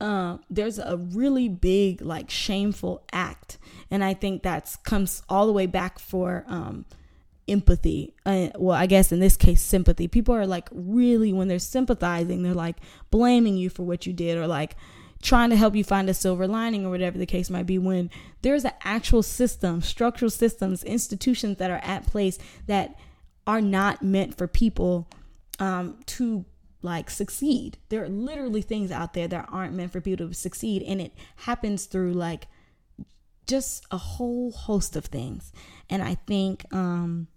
uh, 0.00 0.38
there's 0.50 0.78
a 0.78 0.96
really 0.96 1.48
big 1.48 2.02
like 2.02 2.30
shameful 2.30 3.02
act. 3.12 3.58
And 3.90 4.02
i 4.02 4.14
think 4.14 4.42
that's 4.42 4.76
comes 4.76 5.22
all 5.28 5.46
the 5.46 5.52
way 5.52 5.66
back 5.66 5.98
for 5.98 6.44
um, 6.48 6.84
empathy. 7.48 8.14
Uh, 8.24 8.48
well 8.56 8.76
i 8.76 8.86
guess 8.86 9.12
in 9.12 9.20
this 9.20 9.36
case 9.36 9.62
sympathy. 9.62 10.08
People 10.08 10.34
are 10.34 10.46
like 10.46 10.68
really 10.72 11.32
when 11.32 11.48
they're 11.48 11.58
sympathizing 11.58 12.42
they're 12.42 12.54
like 12.54 12.76
blaming 13.10 13.56
you 13.56 13.70
for 13.70 13.84
what 13.84 14.06
you 14.06 14.12
did 14.12 14.36
or 14.36 14.46
like 14.46 14.76
trying 15.22 15.50
to 15.50 15.56
help 15.56 15.74
you 15.74 15.82
find 15.82 16.10
a 16.10 16.14
silver 16.14 16.46
lining 16.46 16.84
or 16.84 16.90
whatever 16.90 17.18
the 17.18 17.26
case 17.26 17.48
might 17.48 17.66
be 17.66 17.78
when 17.78 18.10
there's 18.42 18.64
an 18.64 18.72
actual 18.84 19.22
system 19.22 19.80
structural 19.80 20.30
systems 20.30 20.84
institutions 20.84 21.56
that 21.56 21.70
are 21.70 21.80
at 21.82 22.06
place 22.06 22.38
that 22.66 22.96
are 23.46 23.60
not 23.60 24.02
meant 24.02 24.36
for 24.36 24.46
people 24.46 25.08
um, 25.58 25.98
to 26.06 26.44
like 26.86 27.10
succeed. 27.10 27.76
There 27.90 28.02
are 28.02 28.08
literally 28.08 28.62
things 28.62 28.90
out 28.90 29.12
there 29.12 29.28
that 29.28 29.48
aren't 29.50 29.74
meant 29.74 29.92
for 29.92 30.00
people 30.00 30.28
to 30.28 30.34
succeed, 30.34 30.82
and 30.82 31.00
it 31.00 31.12
happens 31.36 31.84
through 31.84 32.14
like 32.14 32.46
just 33.46 33.84
a 33.90 33.98
whole 33.98 34.52
host 34.52 34.96
of 34.96 35.04
things. 35.04 35.52
And 35.90 36.02
I 36.02 36.14
think 36.14 36.64
um 36.72 37.28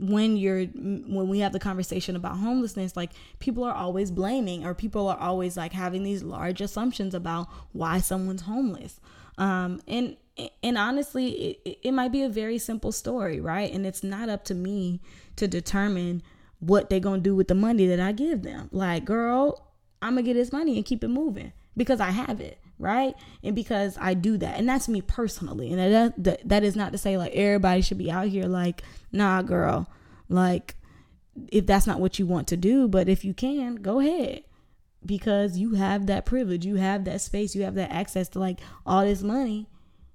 when 0.00 0.36
you're 0.36 0.64
when 0.64 1.28
we 1.28 1.40
have 1.40 1.52
the 1.52 1.60
conversation 1.60 2.16
about 2.16 2.36
homelessness 2.38 2.96
like 2.96 3.10
people 3.38 3.62
are 3.62 3.74
always 3.74 4.10
blaming 4.10 4.64
or 4.64 4.74
people 4.74 5.06
are 5.06 5.18
always 5.18 5.56
like 5.56 5.72
having 5.72 6.02
these 6.02 6.22
large 6.24 6.60
assumptions 6.60 7.14
about 7.14 7.46
why 7.72 7.98
someone's 7.98 8.42
homeless 8.42 8.98
um 9.38 9.80
and 9.86 10.16
and 10.62 10.76
honestly 10.76 11.58
it, 11.64 11.78
it 11.82 11.92
might 11.92 12.10
be 12.10 12.22
a 12.22 12.28
very 12.28 12.58
simple 12.58 12.90
story 12.90 13.38
right 13.38 13.72
and 13.72 13.86
it's 13.86 14.02
not 14.02 14.28
up 14.28 14.44
to 14.44 14.54
me 14.54 15.00
to 15.36 15.46
determine 15.46 16.22
what 16.62 16.90
they 16.90 17.00
gonna 17.00 17.20
do 17.20 17.34
with 17.34 17.48
the 17.48 17.56
money 17.56 17.86
that 17.88 17.98
I 17.98 18.12
give 18.12 18.42
them. 18.42 18.68
Like, 18.70 19.04
girl, 19.04 19.66
I'm 20.00 20.14
gonna 20.14 20.22
get 20.22 20.34
this 20.34 20.52
money 20.52 20.76
and 20.76 20.84
keep 20.84 21.02
it 21.02 21.08
moving 21.08 21.52
because 21.76 22.00
I 22.00 22.10
have 22.10 22.40
it, 22.40 22.58
right? 22.78 23.14
And 23.42 23.56
because 23.56 23.98
I 24.00 24.14
do 24.14 24.38
that, 24.38 24.58
and 24.58 24.68
that's 24.68 24.88
me 24.88 25.02
personally. 25.02 25.72
And 25.72 25.80
that 25.80 26.22
that, 26.22 26.48
that 26.48 26.62
is 26.62 26.76
not 26.76 26.92
to 26.92 26.98
say 26.98 27.18
like 27.18 27.32
everybody 27.32 27.82
should 27.82 27.98
be 27.98 28.12
out 28.12 28.28
here 28.28 28.46
like, 28.46 28.82
nah, 29.10 29.42
girl, 29.42 29.90
like 30.28 30.76
if 31.48 31.66
that's 31.66 31.86
not 31.86 31.98
what 31.98 32.20
you 32.20 32.26
want 32.26 32.46
to 32.48 32.56
do, 32.56 32.86
but 32.86 33.08
if 33.08 33.24
you 33.24 33.34
can, 33.34 33.76
go 33.76 33.98
ahead 33.98 34.44
because 35.04 35.58
you 35.58 35.74
have 35.74 36.06
that 36.06 36.24
privilege, 36.24 36.64
you 36.64 36.76
have 36.76 37.04
that 37.06 37.20
space, 37.20 37.56
you 37.56 37.64
have 37.64 37.74
that 37.74 37.90
access 37.90 38.28
to 38.28 38.38
like 38.38 38.60
all 38.86 39.04
this 39.04 39.24
money 39.24 39.66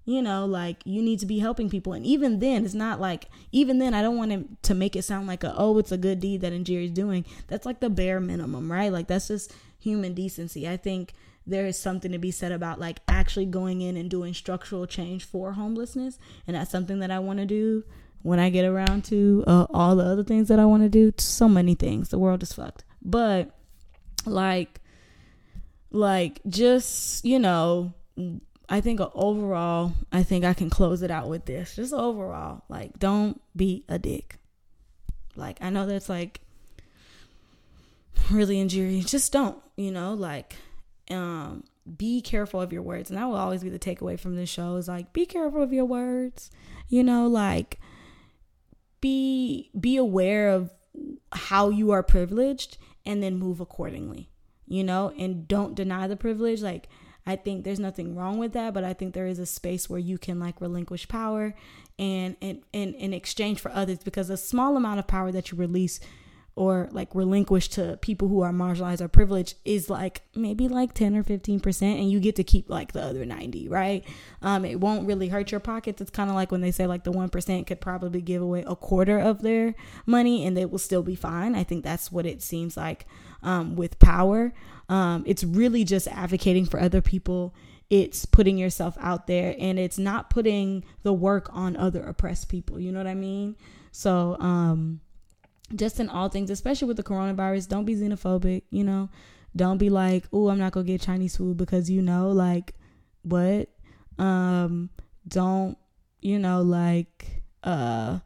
you 0.08 0.22
know 0.22 0.46
like 0.46 0.78
you 0.86 1.02
need 1.02 1.20
to 1.20 1.26
be 1.26 1.38
helping 1.40 1.70
people. 1.70 1.92
And 1.92 2.06
even 2.06 2.40
then 2.40 2.64
it's 2.64 2.74
not 2.74 3.02
like 3.02 3.26
even 3.52 3.78
then 3.78 3.94
i 3.94 4.02
don't 4.02 4.18
want 4.18 4.32
him 4.32 4.58
to 4.64 4.74
make 4.74 4.96
it 4.96 5.04
sound 5.04 5.28
like 5.28 5.44
a 5.44 5.54
oh 5.58 5.78
it's 5.78 5.92
a 5.92 5.98
good 5.98 6.22
deed 6.22 6.42
that 6.42 6.54
is 6.54 6.92
doing. 6.92 7.26
That's 7.48 7.66
like 7.66 7.82
the 7.82 7.90
bare 7.90 8.22
minimum 8.22 8.72
right? 8.72 8.92
Like 8.92 9.08
that's 9.08 9.28
just 9.28 9.54
human 9.78 10.14
decency. 10.14 10.68
I 10.68 10.78
think 10.78 11.14
there 11.46 11.66
is 11.66 11.78
something 11.78 12.14
to 12.14 12.18
be 12.18 12.32
said 12.32 12.54
about 12.54 12.80
like 12.80 13.02
actually 13.10 13.46
going 13.46 13.82
in 13.82 13.98
and 13.98 14.10
doing 14.10 14.34
structural 14.34 14.88
change 14.88 15.26
for 15.26 15.52
homelessness. 15.52 16.18
And 16.48 16.56
that's 16.56 16.72
something 16.72 17.00
that 17.00 17.12
i 17.12 17.20
want 17.20 17.40
to 17.40 17.46
do 17.46 17.84
when 18.22 18.40
i 18.40 18.50
get 18.50 18.64
around 18.64 19.04
to 19.06 19.44
uh, 19.46 19.68
all 19.72 19.98
the 19.98 20.06
other 20.06 20.24
things 20.24 20.48
that 20.48 20.58
i 20.58 20.66
want 20.66 20.84
to 20.84 20.90
do. 20.90 21.12
So 21.18 21.50
many 21.50 21.76
things. 21.76 22.10
The 22.10 22.18
world 22.18 22.42
is 22.44 22.54
fucked. 22.54 22.86
But 23.02 23.52
like 24.26 24.80
like 25.92 26.40
just 26.48 27.26
you 27.26 27.40
know 27.40 27.94
I 28.70 28.82
think 28.82 29.00
overall, 29.16 29.94
I 30.12 30.24
think 30.24 30.44
I 30.44 30.54
can 30.54 30.70
close 30.70 31.02
it 31.02 31.12
out 31.12 31.30
with 31.30 31.46
this. 31.46 31.76
Just 31.76 31.94
overall, 31.94 32.64
like, 32.68 33.00
don't 33.00 33.42
be 33.56 33.86
a 33.88 33.98
dick. 33.98 34.38
Like, 35.36 35.58
I 35.62 35.70
know 35.70 35.86
that's 35.86 36.10
like 36.10 36.42
really 38.30 38.60
injurious. 38.60 39.10
Just 39.10 39.32
don't, 39.32 39.58
you 39.78 39.92
know, 39.92 40.14
like, 40.14 40.56
um, 41.10 41.64
be 41.98 42.22
careful 42.22 42.62
of 42.62 42.74
your 42.74 42.82
words. 42.82 43.10
And 43.10 43.18
that 43.18 43.26
will 43.26 43.36
always 43.36 43.64
be 43.64 43.70
the 43.70 43.80
takeaway 43.80 44.20
from 44.20 44.36
this 44.36 44.50
show 44.50 44.76
is 44.76 44.88
like, 44.90 45.14
be 45.14 45.26
careful 45.26 45.64
of 45.64 45.72
your 45.72 45.86
words, 45.86 46.52
you 46.90 47.04
know, 47.04 47.28
like, 47.28 47.80
be 49.00 49.70
be 49.80 49.96
aware 49.96 50.50
of 50.50 50.72
how 51.32 51.70
you 51.70 51.92
are 51.92 52.04
privileged 52.04 52.78
and 53.06 53.22
then 53.22 53.38
move 53.38 53.60
accordingly 53.60 54.30
you 54.68 54.84
know 54.84 55.14
and 55.18 55.48
don't 55.48 55.76
deny 55.76 56.08
the 56.08 56.16
privilege 56.16 56.62
like 56.62 56.90
I 57.28 57.36
think 57.36 57.66
there's 57.66 57.80
nothing 57.80 58.16
wrong 58.16 58.38
with 58.38 58.54
that, 58.54 58.74
but 58.74 58.86
I 58.86 58.94
think 58.94 59.14
there 59.14 59.28
is 59.28 59.38
a 59.38 59.46
space 59.46 59.90
where 59.90 60.00
you 60.00 60.18
can 60.18 60.40
like 60.40 60.62
relinquish 60.62 61.10
power 61.10 61.54
and 62.00 62.38
in, 62.40 62.64
in 62.72 63.14
exchange 63.14 63.60
for 63.60 63.70
others 63.72 64.00
because 64.00 64.30
a 64.30 64.38
small 64.38 64.78
amount 64.78 65.00
of 65.00 65.08
power 65.08 65.34
that 65.34 65.52
you 65.52 65.58
release 65.58 66.00
or 66.58 66.90
like 66.92 67.14
relinquished 67.14 67.74
to 67.74 67.98
people 68.02 68.28
who 68.28 68.42
are 68.42 68.52
marginalized 68.52 69.00
or 69.00 69.08
privileged 69.08 69.56
is 69.64 69.92
like 69.92 70.24
maybe 70.36 70.68
like 70.68 70.92
10 70.94 71.16
or 71.16 71.24
15% 71.24 71.82
and 71.82 72.12
you 72.12 72.20
get 72.20 72.36
to 72.36 72.44
keep 72.44 72.68
like 72.68 72.94
the 72.94 73.02
other 73.02 73.24
90 73.26 73.70
right? 73.70 74.04
Um, 74.42 74.66
it 74.66 74.80
won't 74.80 75.08
really 75.08 75.28
hurt 75.28 75.52
your 75.52 75.60
pockets. 75.60 76.02
It's 76.02 76.10
kind 76.10 76.32
of 76.32 76.36
like 76.36 76.52
when 76.52 76.62
they 76.62 76.72
say 76.72 76.88
like 76.88 77.04
the 77.04 77.12
1% 77.12 77.68
could 77.68 77.80
probably 77.80 78.22
give 78.22 78.42
away 78.42 78.64
a 78.66 78.76
quarter 78.76 79.20
of 79.20 79.44
their 79.44 79.76
money 80.08 80.46
and 80.46 80.58
they 80.58 80.66
will 80.66 80.80
still 80.80 81.04
be 81.04 81.14
fine. 81.14 81.54
I 81.54 81.64
think 81.64 81.84
that's 81.84 82.12
what 82.12 82.26
it 82.26 82.42
seems 82.42 82.76
like 82.76 83.06
um, 83.44 83.76
with 83.76 84.00
power. 84.00 84.52
Um, 84.90 85.24
it's 85.28 85.44
really 85.44 85.84
just 85.84 86.08
advocating 86.08 86.66
for 86.66 86.80
other 86.80 87.02
people. 87.02 87.54
It's 87.92 88.26
putting 88.26 88.58
yourself 88.58 88.98
out 89.00 89.28
there 89.28 89.56
and 89.60 89.78
it's 89.78 90.00
not 90.00 90.32
putting 90.32 90.84
the 91.04 91.14
work 91.14 91.50
on 91.54 91.76
other 91.76 92.02
oppressed 92.02 92.50
people. 92.50 92.80
You 92.80 92.92
know 92.92 92.98
what 92.98 93.08
i 93.08 93.14
mean? 93.14 93.56
So 93.92 94.38
um 94.40 95.02
just 95.76 96.00
in 96.00 96.10
all 96.10 96.30
things, 96.30 96.50
especially 96.50 96.88
with 96.88 96.98
the 96.98 97.04
coronavirus, 97.04 97.68
don't 97.68 97.86
be 97.86 97.96
xenophobic, 97.96 98.64
you 98.70 98.84
know. 98.84 99.10
Don't 99.56 99.78
be 99.78 99.90
like, 99.90 100.26
"Oh, 100.32 100.50
I'm 100.50 100.60
not 100.60 100.74
to 100.74 100.84
get 100.84 101.02
Chinese 101.02 101.38
food 101.38 101.58
because 101.58 101.90
you 101.90 102.02
know 102.02 102.32
like 102.32 102.74
what?" 103.24 103.70
Um 104.18 104.90
don't, 105.28 105.78
you 106.22 106.40
know, 106.40 106.62
like 106.62 107.44
uh 107.64 108.20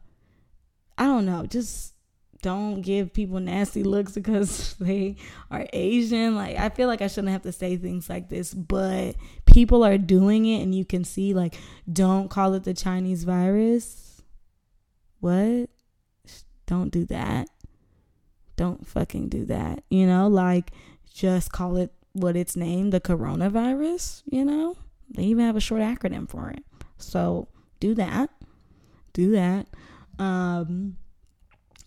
I 0.98 1.04
don't 1.04 1.26
know, 1.26 1.46
just 1.46 1.94
don't 2.42 2.82
give 2.82 3.12
people 3.12 3.40
nasty 3.40 3.82
looks 3.82 4.12
because 4.14 4.74
they 4.74 5.16
are 5.50 5.66
Asian. 5.72 6.34
Like 6.36 6.58
I 6.58 6.68
feel 6.68 6.88
like 6.88 7.00
I 7.02 7.06
shouldn't 7.06 7.32
have 7.32 7.42
to 7.42 7.52
say 7.52 7.76
things 7.76 8.10
like 8.10 8.28
this, 8.28 8.52
but 8.52 9.16
people 9.46 9.84
are 9.84 9.98
doing 9.98 10.46
it 10.46 10.62
and 10.62 10.74
you 10.74 10.84
can 10.84 11.04
see 11.04 11.34
like 11.34 11.54
don't 11.90 12.28
call 12.28 12.54
it 12.54 12.64
the 12.64 12.74
Chinese 12.74 13.24
virus. 13.24 14.22
What? 15.20 15.70
Don't 16.72 16.88
do 16.88 17.04
that. 17.04 17.50
Don't 18.56 18.86
fucking 18.86 19.28
do 19.28 19.44
that. 19.44 19.84
You 19.90 20.06
know, 20.06 20.26
like 20.26 20.70
just 21.12 21.52
call 21.52 21.76
it 21.76 21.92
what 22.14 22.34
it's 22.34 22.56
named, 22.56 22.94
the 22.94 23.00
coronavirus, 23.00 24.22
you 24.24 24.42
know? 24.42 24.78
They 25.10 25.24
even 25.24 25.44
have 25.44 25.54
a 25.54 25.60
short 25.60 25.82
acronym 25.82 26.26
for 26.26 26.48
it. 26.48 26.64
So 26.96 27.48
do 27.78 27.94
that. 27.96 28.30
Do 29.12 29.32
that. 29.32 29.66
Um 30.18 30.96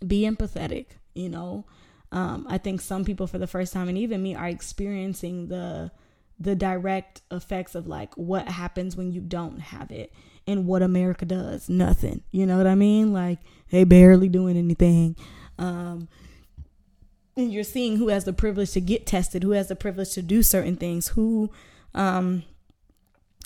be 0.08 0.22
empathetic, 0.22 0.86
you 1.16 1.30
know. 1.30 1.66
Um, 2.12 2.46
I 2.48 2.60
think 2.60 2.80
some 2.80 3.06
people 3.06 3.26
for 3.26 3.40
the 3.40 3.48
first 3.48 3.74
time 3.74 3.90
and 3.90 3.98
even 3.98 4.22
me 4.22 4.36
are 4.36 4.48
experiencing 4.48 5.48
the 5.48 5.92
the 6.40 6.56
direct 6.56 7.24
effects 7.32 7.74
of 7.74 7.88
like 7.88 8.14
what 8.14 8.48
happens 8.50 8.96
when 8.96 9.12
you 9.12 9.22
don't 9.22 9.58
have 9.58 9.90
it 9.90 10.14
and 10.48 10.66
what 10.66 10.82
America 10.82 11.26
does. 11.26 11.70
Nothing. 11.70 12.24
You 12.32 12.46
know 12.46 12.58
what 12.58 12.68
I 12.68 12.76
mean? 12.76 13.14
Like 13.14 13.39
they 13.72 13.84
barely 13.84 14.30
doing 14.30 14.58
anything. 14.58 15.16
Um, 15.58 16.08
and 17.38 17.52
you're 17.52 17.64
seeing 17.64 17.98
who 17.98 18.10
has 18.10 18.26
the 18.26 18.34
privilege 18.34 18.72
to 18.72 18.82
get 18.82 19.06
tested, 19.06 19.43
who 19.43 19.52
has 19.52 19.68
the 19.68 19.76
privilege 19.76 20.12
to 20.14 20.22
do 20.22 20.43
certain 20.43 20.76
things, 20.76 21.10
who 21.10 21.52
um 21.93 22.43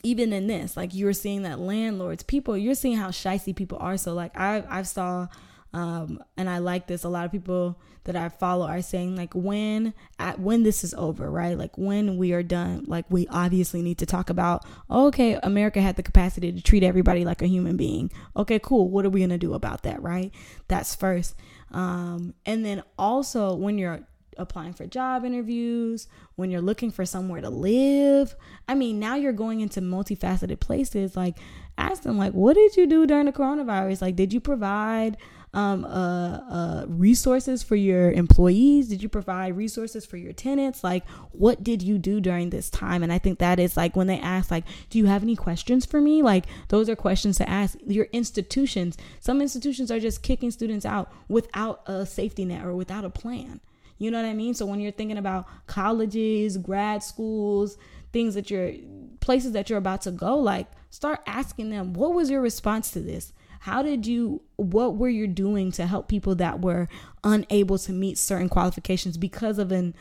even 0.02 0.32
in 0.32 0.48
this, 0.48 0.78
like 0.78 0.94
you're 0.94 1.12
seeing 1.14 1.44
that 1.44 1.60
landlords, 1.60 2.24
people, 2.24 2.58
you're 2.58 2.76
seeing 2.76 2.96
how 2.96 3.10
shicey 3.10 3.56
people 3.56 3.78
are. 3.82 3.98
So 3.98 4.14
like 4.14 4.38
I 4.38 4.64
I 4.70 4.84
saw 4.84 5.28
um, 5.74 6.24
and 6.36 6.50
I 6.50 6.58
like 6.58 6.88
this. 6.88 7.04
A 7.04 7.10
lot 7.10 7.26
of 7.26 7.32
people 7.32 7.80
that 8.06 8.16
I 8.16 8.30
follow 8.30 8.66
are 8.66 8.82
saying 8.82 9.16
like 9.16 9.34
when 9.36 9.94
at 10.18 10.40
when 10.40 10.64
this 10.64 10.84
is 10.84 10.94
over, 10.96 11.30
right? 11.30 11.58
Like 11.58 11.78
when 11.78 12.18
we 12.18 12.34
are 12.34 12.42
done, 12.42 12.86
like 12.88 13.06
we 13.10 13.28
obviously 13.28 13.82
need 13.82 14.00
to 14.00 14.06
talk 14.06 14.30
about 14.30 14.66
okay, 14.90 15.40
America 15.44 15.82
had 15.82 15.96
the 15.96 16.04
capacity 16.04 16.52
to 16.52 16.62
treat 16.62 16.84
everybody 16.84 17.24
like 17.24 17.42
a 17.42 17.48
human 17.48 17.78
being. 17.78 18.12
Okay, 18.36 18.60
cool. 18.60 18.90
What 18.90 19.06
are 19.06 19.10
we 19.10 19.22
gonna 19.22 19.38
do 19.38 19.54
about 19.54 19.84
that, 19.84 20.02
right? 20.02 20.32
That's 20.68 20.96
first. 20.96 21.36
Um, 21.72 22.34
and 22.46 22.66
then 22.66 22.84
also 22.98 23.54
when 23.54 23.78
you're 23.78 24.08
applying 24.38 24.74
for 24.74 24.88
job 24.88 25.26
interviews, 25.26 26.08
when 26.36 26.50
you're 26.50 26.62
looking 26.62 26.90
for 26.90 27.06
somewhere 27.06 27.42
to 27.42 27.50
live. 27.50 28.36
I 28.68 28.74
mean, 28.74 29.00
now 29.00 29.16
you're 29.16 29.34
going 29.34 29.60
into 29.60 29.82
multifaceted 29.82 30.60
places. 30.60 31.16
Like, 31.16 31.38
ask 31.78 32.04
them, 32.04 32.18
like, 32.18 32.32
what 32.34 32.54
did 32.56 32.78
you 32.78 32.88
do 32.88 33.06
during 33.06 33.26
the 33.26 33.34
coronavirus? 33.34 34.02
Like, 34.02 34.16
did 34.16 34.34
you 34.34 34.40
provide 34.40 35.18
um, 35.54 35.84
uh, 35.84 35.88
uh, 35.88 36.86
resources 36.88 37.64
for 37.64 37.76
your 37.76 38.12
employees? 38.12 38.88
Did 38.88 39.02
you 39.02 39.10
provide 39.10 39.58
resources 39.58 40.06
for 40.06 40.18
your 40.18 40.34
tenants? 40.34 40.84
Like, 40.84 41.08
what 41.32 41.64
did 41.64 41.82
you 41.82 41.98
do 41.98 42.20
during 42.20 42.50
this 42.50 42.70
time? 42.70 43.04
And 43.04 43.12
I 43.12 43.18
think 43.18 43.40
that 43.40 43.60
is 43.60 43.76
like 43.76 43.96
when 43.96 44.08
they 44.08 44.20
ask, 44.20 44.52
like, 44.52 44.66
do 44.90 44.98
you 44.98 45.06
have 45.06 45.24
any 45.24 45.36
questions 45.36 45.86
for 45.86 46.00
me? 46.02 46.22
Like, 46.22 46.46
those 46.68 46.90
are 46.90 46.96
questions 46.96 47.38
to 47.38 47.50
ask 47.50 47.78
your 47.86 48.08
institutions. 48.12 48.98
Some 49.20 49.42
institutions 49.42 49.92
are 49.92 50.00
just 50.00 50.22
kicking 50.22 50.52
students 50.52 50.86
out 50.86 51.12
without 51.28 51.82
a 51.88 52.06
safety 52.06 52.46
net 52.46 52.66
or 52.66 52.76
without 52.76 53.06
a 53.06 53.10
plan. 53.10 53.60
You 53.98 54.12
know 54.12 54.22
what 54.22 54.30
I 54.30 54.34
mean? 54.34 54.54
So 54.54 54.66
when 54.66 54.80
you're 54.80 54.94
thinking 54.94 55.18
about 55.18 55.46
colleges, 55.68 56.58
grad 56.58 57.04
schools, 57.04 57.78
things 58.12 58.34
that 58.36 58.50
you're 58.50 58.72
places 59.20 59.52
that 59.52 59.70
you're 59.70 59.78
about 59.78 60.02
to 60.04 60.12
go, 60.12 60.38
like 60.38 60.68
start 60.90 61.20
asking 61.28 61.70
them, 61.70 61.94
what 61.94 62.14
was 62.14 62.30
your 62.30 62.42
response 62.42 62.92
to 62.92 63.02
this? 63.02 63.34
How 63.60 63.82
did 63.82 64.08
you, 64.08 64.42
what 64.56 64.98
were 64.98 65.10
you 65.10 65.28
doing 65.28 65.72
to 65.74 65.86
help 65.86 66.08
people 66.08 66.36
that 66.36 66.62
were 66.62 66.88
unable 67.24 67.78
to 67.80 67.92
meet 67.92 68.18
certain 68.18 68.50
qualifications 68.50 69.18
because 69.18 69.60
of 69.60 69.72
an, 69.72 69.96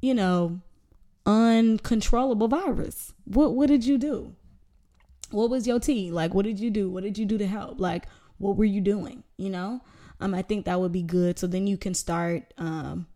you 0.00 0.14
know, 0.14 0.60
uncontrollable 1.24 2.48
virus? 2.48 3.12
What, 3.24 3.54
what 3.54 3.68
did 3.68 3.84
you 3.84 3.98
do? 3.98 4.34
What 5.30 5.50
was 5.50 5.66
your 5.66 5.80
tea? 5.80 6.10
Like, 6.10 6.34
what 6.34 6.44
did 6.44 6.58
you 6.58 6.70
do? 6.70 6.88
What 6.90 7.02
did 7.02 7.18
you 7.18 7.26
do 7.26 7.36
to 7.38 7.46
help? 7.46 7.80
Like, 7.80 8.06
what 8.38 8.56
were 8.56 8.64
you 8.64 8.80
doing? 8.80 9.24
You 9.36 9.50
know? 9.50 9.80
Um, 10.20 10.34
I 10.34 10.42
think 10.42 10.64
that 10.64 10.80
would 10.80 10.92
be 10.92 11.02
good. 11.02 11.38
So 11.38 11.46
then 11.46 11.66
you 11.66 11.76
can 11.76 11.94
start, 11.94 12.54
um, 12.56 13.06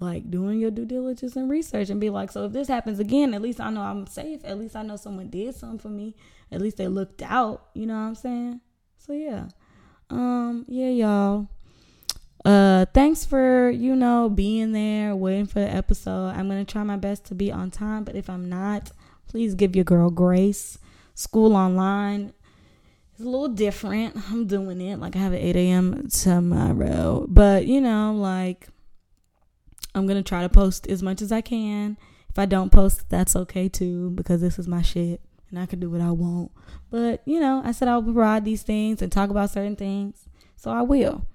like 0.00 0.30
doing 0.30 0.60
your 0.60 0.70
due 0.70 0.86
diligence 0.86 1.34
and 1.34 1.50
research 1.50 1.90
and 1.90 2.00
be 2.00 2.08
like, 2.08 2.30
so 2.30 2.44
if 2.44 2.52
this 2.52 2.68
happens 2.68 3.00
again, 3.00 3.34
at 3.34 3.42
least 3.42 3.60
I 3.60 3.70
know 3.70 3.80
I'm 3.80 4.06
safe. 4.06 4.40
At 4.44 4.58
least 4.58 4.76
I 4.76 4.82
know 4.82 4.96
someone 4.96 5.28
did 5.28 5.54
something 5.54 5.78
for 5.78 5.88
me. 5.88 6.14
At 6.52 6.60
least 6.60 6.76
they 6.76 6.88
looked 6.88 7.20
out. 7.20 7.68
You 7.74 7.86
know 7.86 7.94
what 7.94 8.00
I'm 8.00 8.14
saying? 8.14 8.60
So 8.98 9.12
yeah. 9.12 9.46
Um, 10.10 10.64
yeah, 10.68 10.88
y'all. 10.88 11.48
Uh 12.44 12.86
thanks 12.94 13.24
for, 13.24 13.70
you 13.70 13.96
know, 13.96 14.28
being 14.28 14.72
there, 14.72 15.14
waiting 15.16 15.46
for 15.46 15.60
the 15.60 15.68
episode. 15.68 16.28
I'm 16.30 16.48
gonna 16.48 16.64
try 16.64 16.82
my 16.82 16.96
best 16.96 17.24
to 17.26 17.34
be 17.34 17.50
on 17.50 17.70
time, 17.70 18.04
but 18.04 18.14
if 18.14 18.30
I'm 18.30 18.48
not, 18.48 18.90
please 19.26 19.54
give 19.54 19.74
your 19.74 19.84
girl 19.84 20.10
grace. 20.10 20.78
School 21.14 21.56
online 21.56 22.32
is 23.18 23.24
a 23.24 23.28
little 23.28 23.48
different. 23.48 24.16
I'm 24.30 24.46
doing 24.46 24.80
it. 24.80 24.98
Like 24.98 25.16
I 25.16 25.18
have 25.18 25.32
an 25.32 25.40
8 25.40 25.56
a.m. 25.56 26.08
tomorrow. 26.08 27.26
But 27.28 27.66
you 27.66 27.80
know, 27.80 28.14
like 28.14 28.68
I'm 29.94 30.06
gonna 30.06 30.22
try 30.22 30.42
to 30.42 30.48
post 30.48 30.86
as 30.86 31.02
much 31.02 31.22
as 31.22 31.32
I 31.32 31.40
can. 31.40 31.98
If 32.30 32.38
I 32.38 32.46
don't 32.46 32.70
post, 32.70 33.08
that's 33.08 33.34
okay 33.34 33.68
too, 33.68 34.10
because 34.10 34.40
this 34.40 34.58
is 34.58 34.68
my 34.68 34.82
shit 34.82 35.20
and 35.50 35.58
I 35.58 35.66
can 35.66 35.80
do 35.80 35.90
what 35.90 36.00
I 36.00 36.10
want. 36.10 36.52
But, 36.90 37.22
you 37.24 37.40
know, 37.40 37.62
I 37.64 37.72
said 37.72 37.88
I'll 37.88 38.02
provide 38.02 38.44
these 38.44 38.62
things 38.62 39.02
and 39.02 39.10
talk 39.10 39.30
about 39.30 39.50
certain 39.50 39.76
things. 39.76 40.28
So 40.56 40.70
I 40.70 40.82
will. 40.82 41.26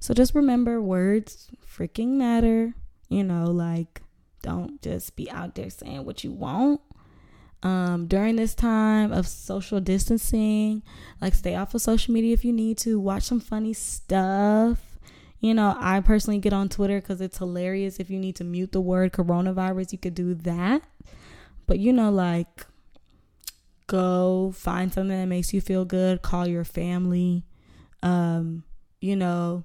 So 0.00 0.14
just 0.14 0.34
remember 0.34 0.80
words 0.80 1.50
freaking 1.66 2.10
matter. 2.10 2.74
You 3.08 3.24
know, 3.24 3.46
like 3.46 4.02
don't 4.42 4.80
just 4.82 5.16
be 5.16 5.30
out 5.30 5.54
there 5.54 5.70
saying 5.70 6.04
what 6.04 6.24
you 6.24 6.32
want. 6.32 6.80
Um, 7.62 8.06
during 8.06 8.36
this 8.36 8.54
time 8.54 9.12
of 9.12 9.26
social 9.26 9.80
distancing, 9.80 10.82
like 11.20 11.34
stay 11.34 11.56
off 11.56 11.74
of 11.74 11.82
social 11.82 12.14
media 12.14 12.34
if 12.34 12.44
you 12.44 12.52
need 12.52 12.78
to. 12.78 13.00
Watch 13.00 13.24
some 13.24 13.40
funny 13.40 13.72
stuff. 13.72 14.98
You 15.40 15.54
know, 15.54 15.76
I 15.78 16.00
personally 16.00 16.38
get 16.38 16.52
on 16.52 16.68
Twitter 16.68 17.00
because 17.00 17.20
it's 17.20 17.38
hilarious. 17.38 17.98
If 17.98 18.10
you 18.10 18.18
need 18.18 18.36
to 18.36 18.44
mute 18.44 18.72
the 18.72 18.80
word 18.80 19.12
coronavirus, 19.12 19.92
you 19.92 19.98
could 19.98 20.14
do 20.14 20.34
that. 20.34 20.82
But 21.66 21.78
you 21.78 21.92
know, 21.92 22.10
like 22.10 22.66
go 23.86 24.52
find 24.54 24.92
something 24.92 25.16
that 25.16 25.26
makes 25.26 25.52
you 25.52 25.60
feel 25.60 25.84
good 25.84 26.22
call 26.22 26.46
your 26.46 26.64
family 26.64 27.44
um 28.02 28.64
you 29.00 29.14
know 29.14 29.64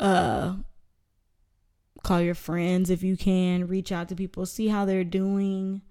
uh 0.00 0.54
call 2.02 2.20
your 2.20 2.34
friends 2.34 2.90
if 2.90 3.02
you 3.02 3.16
can 3.16 3.66
reach 3.66 3.92
out 3.92 4.08
to 4.08 4.14
people 4.14 4.46
see 4.46 4.68
how 4.68 4.84
they're 4.84 5.04
doing 5.04 5.82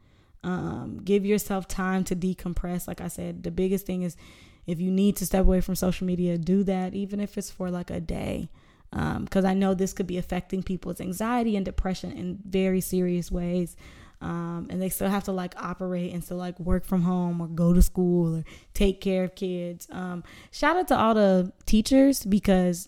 um 0.44 1.00
give 1.04 1.26
yourself 1.26 1.68
time 1.68 2.04
to 2.04 2.16
decompress. 2.16 2.88
Like 2.88 3.00
i 3.02 3.08
said 3.08 3.44
the 3.44 3.52
biggest 3.52 3.86
thing 3.86 4.02
is 4.02 4.18
if 4.66 4.80
you 4.80 4.92
need 4.92 5.16
to 5.18 5.26
step 5.26 5.42
away 5.42 5.62
from 5.62 5.76
social 5.76 6.06
media 6.08 6.38
do 6.38 6.64
that 6.64 6.94
even 6.94 7.20
if 7.20 7.38
it's 7.38 7.52
for 7.52 7.70
like 7.70 7.90
a 7.90 8.00
day 8.00 8.50
because 8.92 9.46
um, 9.46 9.50
i 9.50 9.54
know 9.54 9.74
this 9.74 9.94
could 9.94 10.08
be 10.08 10.18
affecting 10.18 10.64
people's 10.64 11.00
anxiety 11.00 11.56
and 11.56 11.66
depression 11.66 12.12
in 12.12 12.40
very 12.46 12.82
serious 12.82 13.32
ways 13.32 13.76
um, 14.22 14.68
and 14.70 14.82
they 14.82 14.90
still 14.90 15.10
have 15.10 15.24
to 15.26 15.32
like 15.32 15.54
operate 15.58 16.14
and 16.14 16.24
still 16.24 16.38
like 16.38 16.60
work 16.60 16.86
from 16.86 17.02
home 17.02 17.42
or 17.42 17.48
go 17.48 17.74
to 17.74 17.82
school 17.82 18.38
or 18.38 18.44
take 18.74 19.02
care 19.02 19.24
of 19.24 19.36
kids. 19.36 19.88
Um, 19.92 20.24
shout 20.52 20.78
out 20.78 20.88
to 20.90 20.98
all 20.98 21.14
the 21.14 21.52
teachers 21.66 22.24
because 22.24 22.88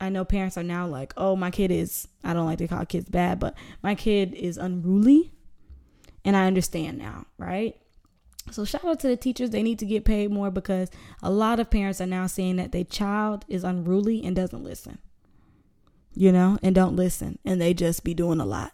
I 0.00 0.08
know 0.08 0.24
parents 0.24 0.56
are 0.56 0.62
now 0.62 0.86
like, 0.86 1.12
oh, 1.16 1.36
my 1.36 1.50
kid 1.50 1.70
is, 1.70 2.08
I 2.24 2.32
don't 2.32 2.46
like 2.46 2.58
to 2.58 2.68
call 2.68 2.86
kids 2.86 3.08
bad, 3.08 3.38
but 3.40 3.54
my 3.82 3.94
kid 3.94 4.32
is 4.34 4.56
unruly. 4.56 5.32
And 6.24 6.36
I 6.36 6.46
understand 6.46 6.98
now, 6.98 7.26
right? 7.38 7.76
So 8.50 8.64
shout 8.64 8.84
out 8.84 9.00
to 9.00 9.08
the 9.08 9.16
teachers. 9.16 9.50
They 9.50 9.62
need 9.62 9.78
to 9.80 9.86
get 9.86 10.04
paid 10.04 10.30
more 10.30 10.50
because 10.50 10.90
a 11.22 11.30
lot 11.30 11.60
of 11.60 11.70
parents 11.70 12.00
are 12.00 12.06
now 12.06 12.26
saying 12.26 12.56
that 12.56 12.72
their 12.72 12.84
child 12.84 13.44
is 13.48 13.64
unruly 13.64 14.24
and 14.24 14.34
doesn't 14.36 14.64
listen. 14.64 14.98
you 16.14 16.32
know, 16.32 16.58
and 16.62 16.74
don't 16.74 16.96
listen, 16.96 17.38
and 17.44 17.60
they 17.60 17.74
just 17.74 18.04
be 18.04 18.14
doing 18.14 18.40
a 18.40 18.44
lot. 18.44 18.72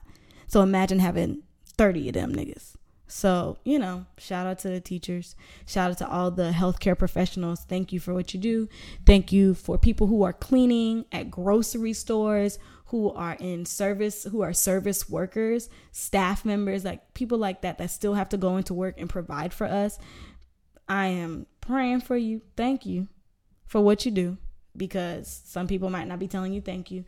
So 0.48 0.62
imagine 0.62 0.98
having 1.00 1.42
30 1.78 2.08
of 2.08 2.14
them 2.14 2.32
niggas. 2.32 2.74
So, 3.08 3.58
you 3.64 3.78
know, 3.78 4.06
shout 4.18 4.46
out 4.46 4.58
to 4.60 4.68
the 4.68 4.80
teachers. 4.80 5.36
Shout 5.64 5.92
out 5.92 5.98
to 5.98 6.08
all 6.08 6.30
the 6.30 6.50
healthcare 6.50 6.98
professionals. 6.98 7.60
Thank 7.60 7.92
you 7.92 8.00
for 8.00 8.12
what 8.12 8.34
you 8.34 8.40
do. 8.40 8.68
Thank 9.04 9.30
you 9.30 9.54
for 9.54 9.78
people 9.78 10.08
who 10.08 10.24
are 10.24 10.32
cleaning 10.32 11.04
at 11.12 11.30
grocery 11.30 11.92
stores, 11.92 12.58
who 12.86 13.12
are 13.12 13.36
in 13.38 13.64
service, 13.64 14.24
who 14.24 14.40
are 14.42 14.52
service 14.52 15.08
workers, 15.08 15.68
staff 15.92 16.44
members, 16.44 16.84
like 16.84 17.14
people 17.14 17.38
like 17.38 17.62
that 17.62 17.78
that 17.78 17.90
still 17.90 18.14
have 18.14 18.28
to 18.30 18.36
go 18.36 18.56
into 18.56 18.74
work 18.74 18.96
and 18.98 19.08
provide 19.08 19.54
for 19.54 19.66
us. 19.66 19.98
I 20.88 21.06
am 21.06 21.46
praying 21.60 22.00
for 22.00 22.16
you. 22.16 22.42
Thank 22.56 22.86
you 22.86 23.08
for 23.66 23.80
what 23.80 24.04
you 24.04 24.10
do 24.10 24.36
because 24.76 25.42
some 25.44 25.66
people 25.66 25.90
might 25.90 26.08
not 26.08 26.18
be 26.18 26.28
telling 26.28 26.52
you 26.52 26.60
thank 26.60 26.90
you. 26.90 27.04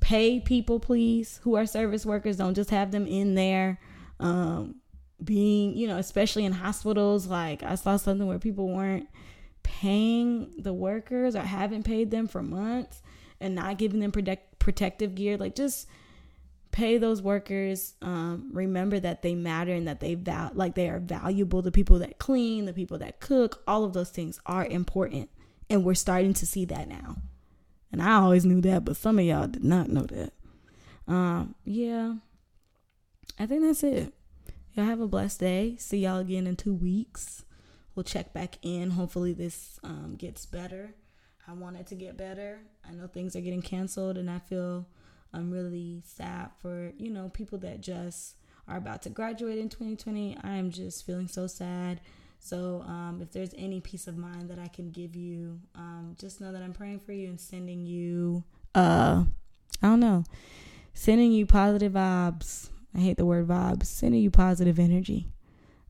Pay 0.00 0.40
people, 0.40 0.80
please, 0.80 1.40
who 1.42 1.54
are 1.54 1.66
service 1.66 2.04
workers. 2.04 2.36
Don't 2.36 2.54
just 2.54 2.70
have 2.70 2.90
them 2.90 3.06
in 3.06 3.34
there. 3.34 3.78
Um, 4.20 4.76
being, 5.24 5.76
you 5.76 5.86
know, 5.86 5.98
especially 5.98 6.44
in 6.44 6.52
hospitals. 6.52 7.26
Like 7.26 7.62
I 7.62 7.74
saw 7.74 7.96
something 7.96 8.26
where 8.26 8.38
people 8.38 8.68
weren't 8.68 9.08
paying 9.62 10.52
the 10.58 10.74
workers 10.74 11.36
or 11.36 11.40
haven't 11.40 11.84
paid 11.84 12.10
them 12.10 12.26
for 12.26 12.42
months 12.42 13.02
and 13.40 13.54
not 13.54 13.78
giving 13.78 14.00
them 14.00 14.12
protect, 14.12 14.58
protective 14.58 15.14
gear. 15.14 15.36
Like 15.36 15.54
just 15.54 15.86
pay 16.70 16.98
those 16.98 17.22
workers. 17.22 17.94
Um, 18.02 18.50
remember 18.52 18.98
that 19.00 19.22
they 19.22 19.34
matter 19.34 19.72
and 19.72 19.86
that 19.88 20.00
they 20.00 20.14
val- 20.14 20.52
like 20.54 20.74
they 20.74 20.88
are 20.88 21.00
valuable. 21.00 21.62
The 21.62 21.72
people 21.72 21.98
that 22.00 22.18
clean, 22.18 22.64
the 22.64 22.72
people 22.72 22.98
that 22.98 23.20
cook, 23.20 23.62
all 23.66 23.84
of 23.84 23.92
those 23.92 24.10
things 24.10 24.40
are 24.46 24.66
important, 24.66 25.30
and 25.70 25.84
we're 25.84 25.94
starting 25.94 26.34
to 26.34 26.46
see 26.46 26.64
that 26.66 26.88
now. 26.88 27.16
And 27.92 28.02
I 28.02 28.14
always 28.14 28.46
knew 28.46 28.62
that, 28.62 28.86
but 28.86 28.96
some 28.96 29.18
of 29.18 29.24
y'all 29.24 29.46
did 29.46 29.64
not 29.64 29.90
know 29.90 30.04
that. 30.04 30.32
Um, 31.06 31.54
yeah, 31.64 32.14
I 33.38 33.46
think 33.46 33.62
that's 33.62 33.82
it. 33.82 34.12
Y'all 34.74 34.86
have 34.86 35.00
a 35.00 35.06
blessed 35.06 35.40
day. 35.40 35.76
See 35.78 35.98
y'all 35.98 36.18
again 36.18 36.46
in 36.46 36.56
two 36.56 36.74
weeks. 36.74 37.44
We'll 37.94 38.04
check 38.04 38.32
back 38.32 38.58
in. 38.62 38.90
Hopefully, 38.90 39.32
this 39.32 39.78
um, 39.84 40.16
gets 40.16 40.46
better. 40.46 40.94
I 41.46 41.52
want 41.52 41.76
it 41.76 41.86
to 41.88 41.94
get 41.94 42.16
better. 42.16 42.60
I 42.88 42.92
know 42.92 43.06
things 43.06 43.36
are 43.36 43.40
getting 43.40 43.62
canceled, 43.62 44.16
and 44.16 44.30
I 44.30 44.38
feel 44.38 44.86
I'm 45.32 45.50
really 45.50 46.02
sad 46.06 46.50
for 46.60 46.92
you 46.96 47.10
know 47.10 47.28
people 47.28 47.58
that 47.58 47.80
just 47.80 48.36
are 48.68 48.76
about 48.76 49.02
to 49.02 49.10
graduate 49.10 49.58
in 49.58 49.68
2020. 49.68 50.38
I 50.42 50.56
am 50.56 50.70
just 50.70 51.04
feeling 51.04 51.28
so 51.28 51.46
sad. 51.46 52.00
So, 52.38 52.82
um, 52.86 53.20
if 53.22 53.30
there's 53.30 53.54
any 53.56 53.80
peace 53.80 54.08
of 54.08 54.16
mind 54.16 54.50
that 54.50 54.58
I 54.58 54.68
can 54.68 54.90
give 54.90 55.14
you, 55.14 55.60
um, 55.76 56.16
just 56.18 56.40
know 56.40 56.50
that 56.50 56.62
I'm 56.62 56.72
praying 56.72 57.00
for 57.00 57.12
you 57.12 57.28
and 57.28 57.40
sending 57.40 57.86
you, 57.86 58.42
uh, 58.74 59.24
I 59.80 59.86
don't 59.86 60.00
know, 60.00 60.24
sending 60.92 61.30
you 61.30 61.46
positive 61.46 61.92
vibes 61.92 62.70
I 62.94 63.00
hate 63.00 63.16
the 63.16 63.26
word 63.26 63.48
vibes, 63.48 63.86
sending 63.86 64.20
you 64.20 64.30
positive 64.30 64.78
energy. 64.78 65.28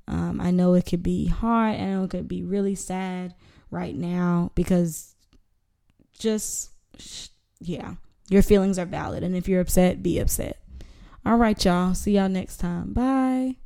Um, 0.06 0.40
I 0.40 0.50
know 0.50 0.74
it 0.74 0.86
could 0.86 1.02
be 1.02 1.26
hard. 1.26 1.76
I 1.76 1.86
know 1.86 2.04
it 2.04 2.10
could 2.10 2.28
be 2.28 2.42
really 2.42 2.74
sad 2.74 3.34
right 3.70 3.94
now 3.94 4.50
because 4.54 5.14
just, 6.18 6.70
yeah, 7.60 7.94
your 8.28 8.42
feelings 8.42 8.78
are 8.78 8.86
valid. 8.86 9.22
And 9.22 9.36
if 9.36 9.48
you're 9.48 9.60
upset, 9.60 10.02
be 10.02 10.18
upset. 10.18 10.58
All 11.24 11.36
right, 11.36 11.64
y'all. 11.64 11.94
See 11.94 12.16
y'all 12.16 12.28
next 12.28 12.58
time. 12.58 12.92
Bye. 12.92 13.61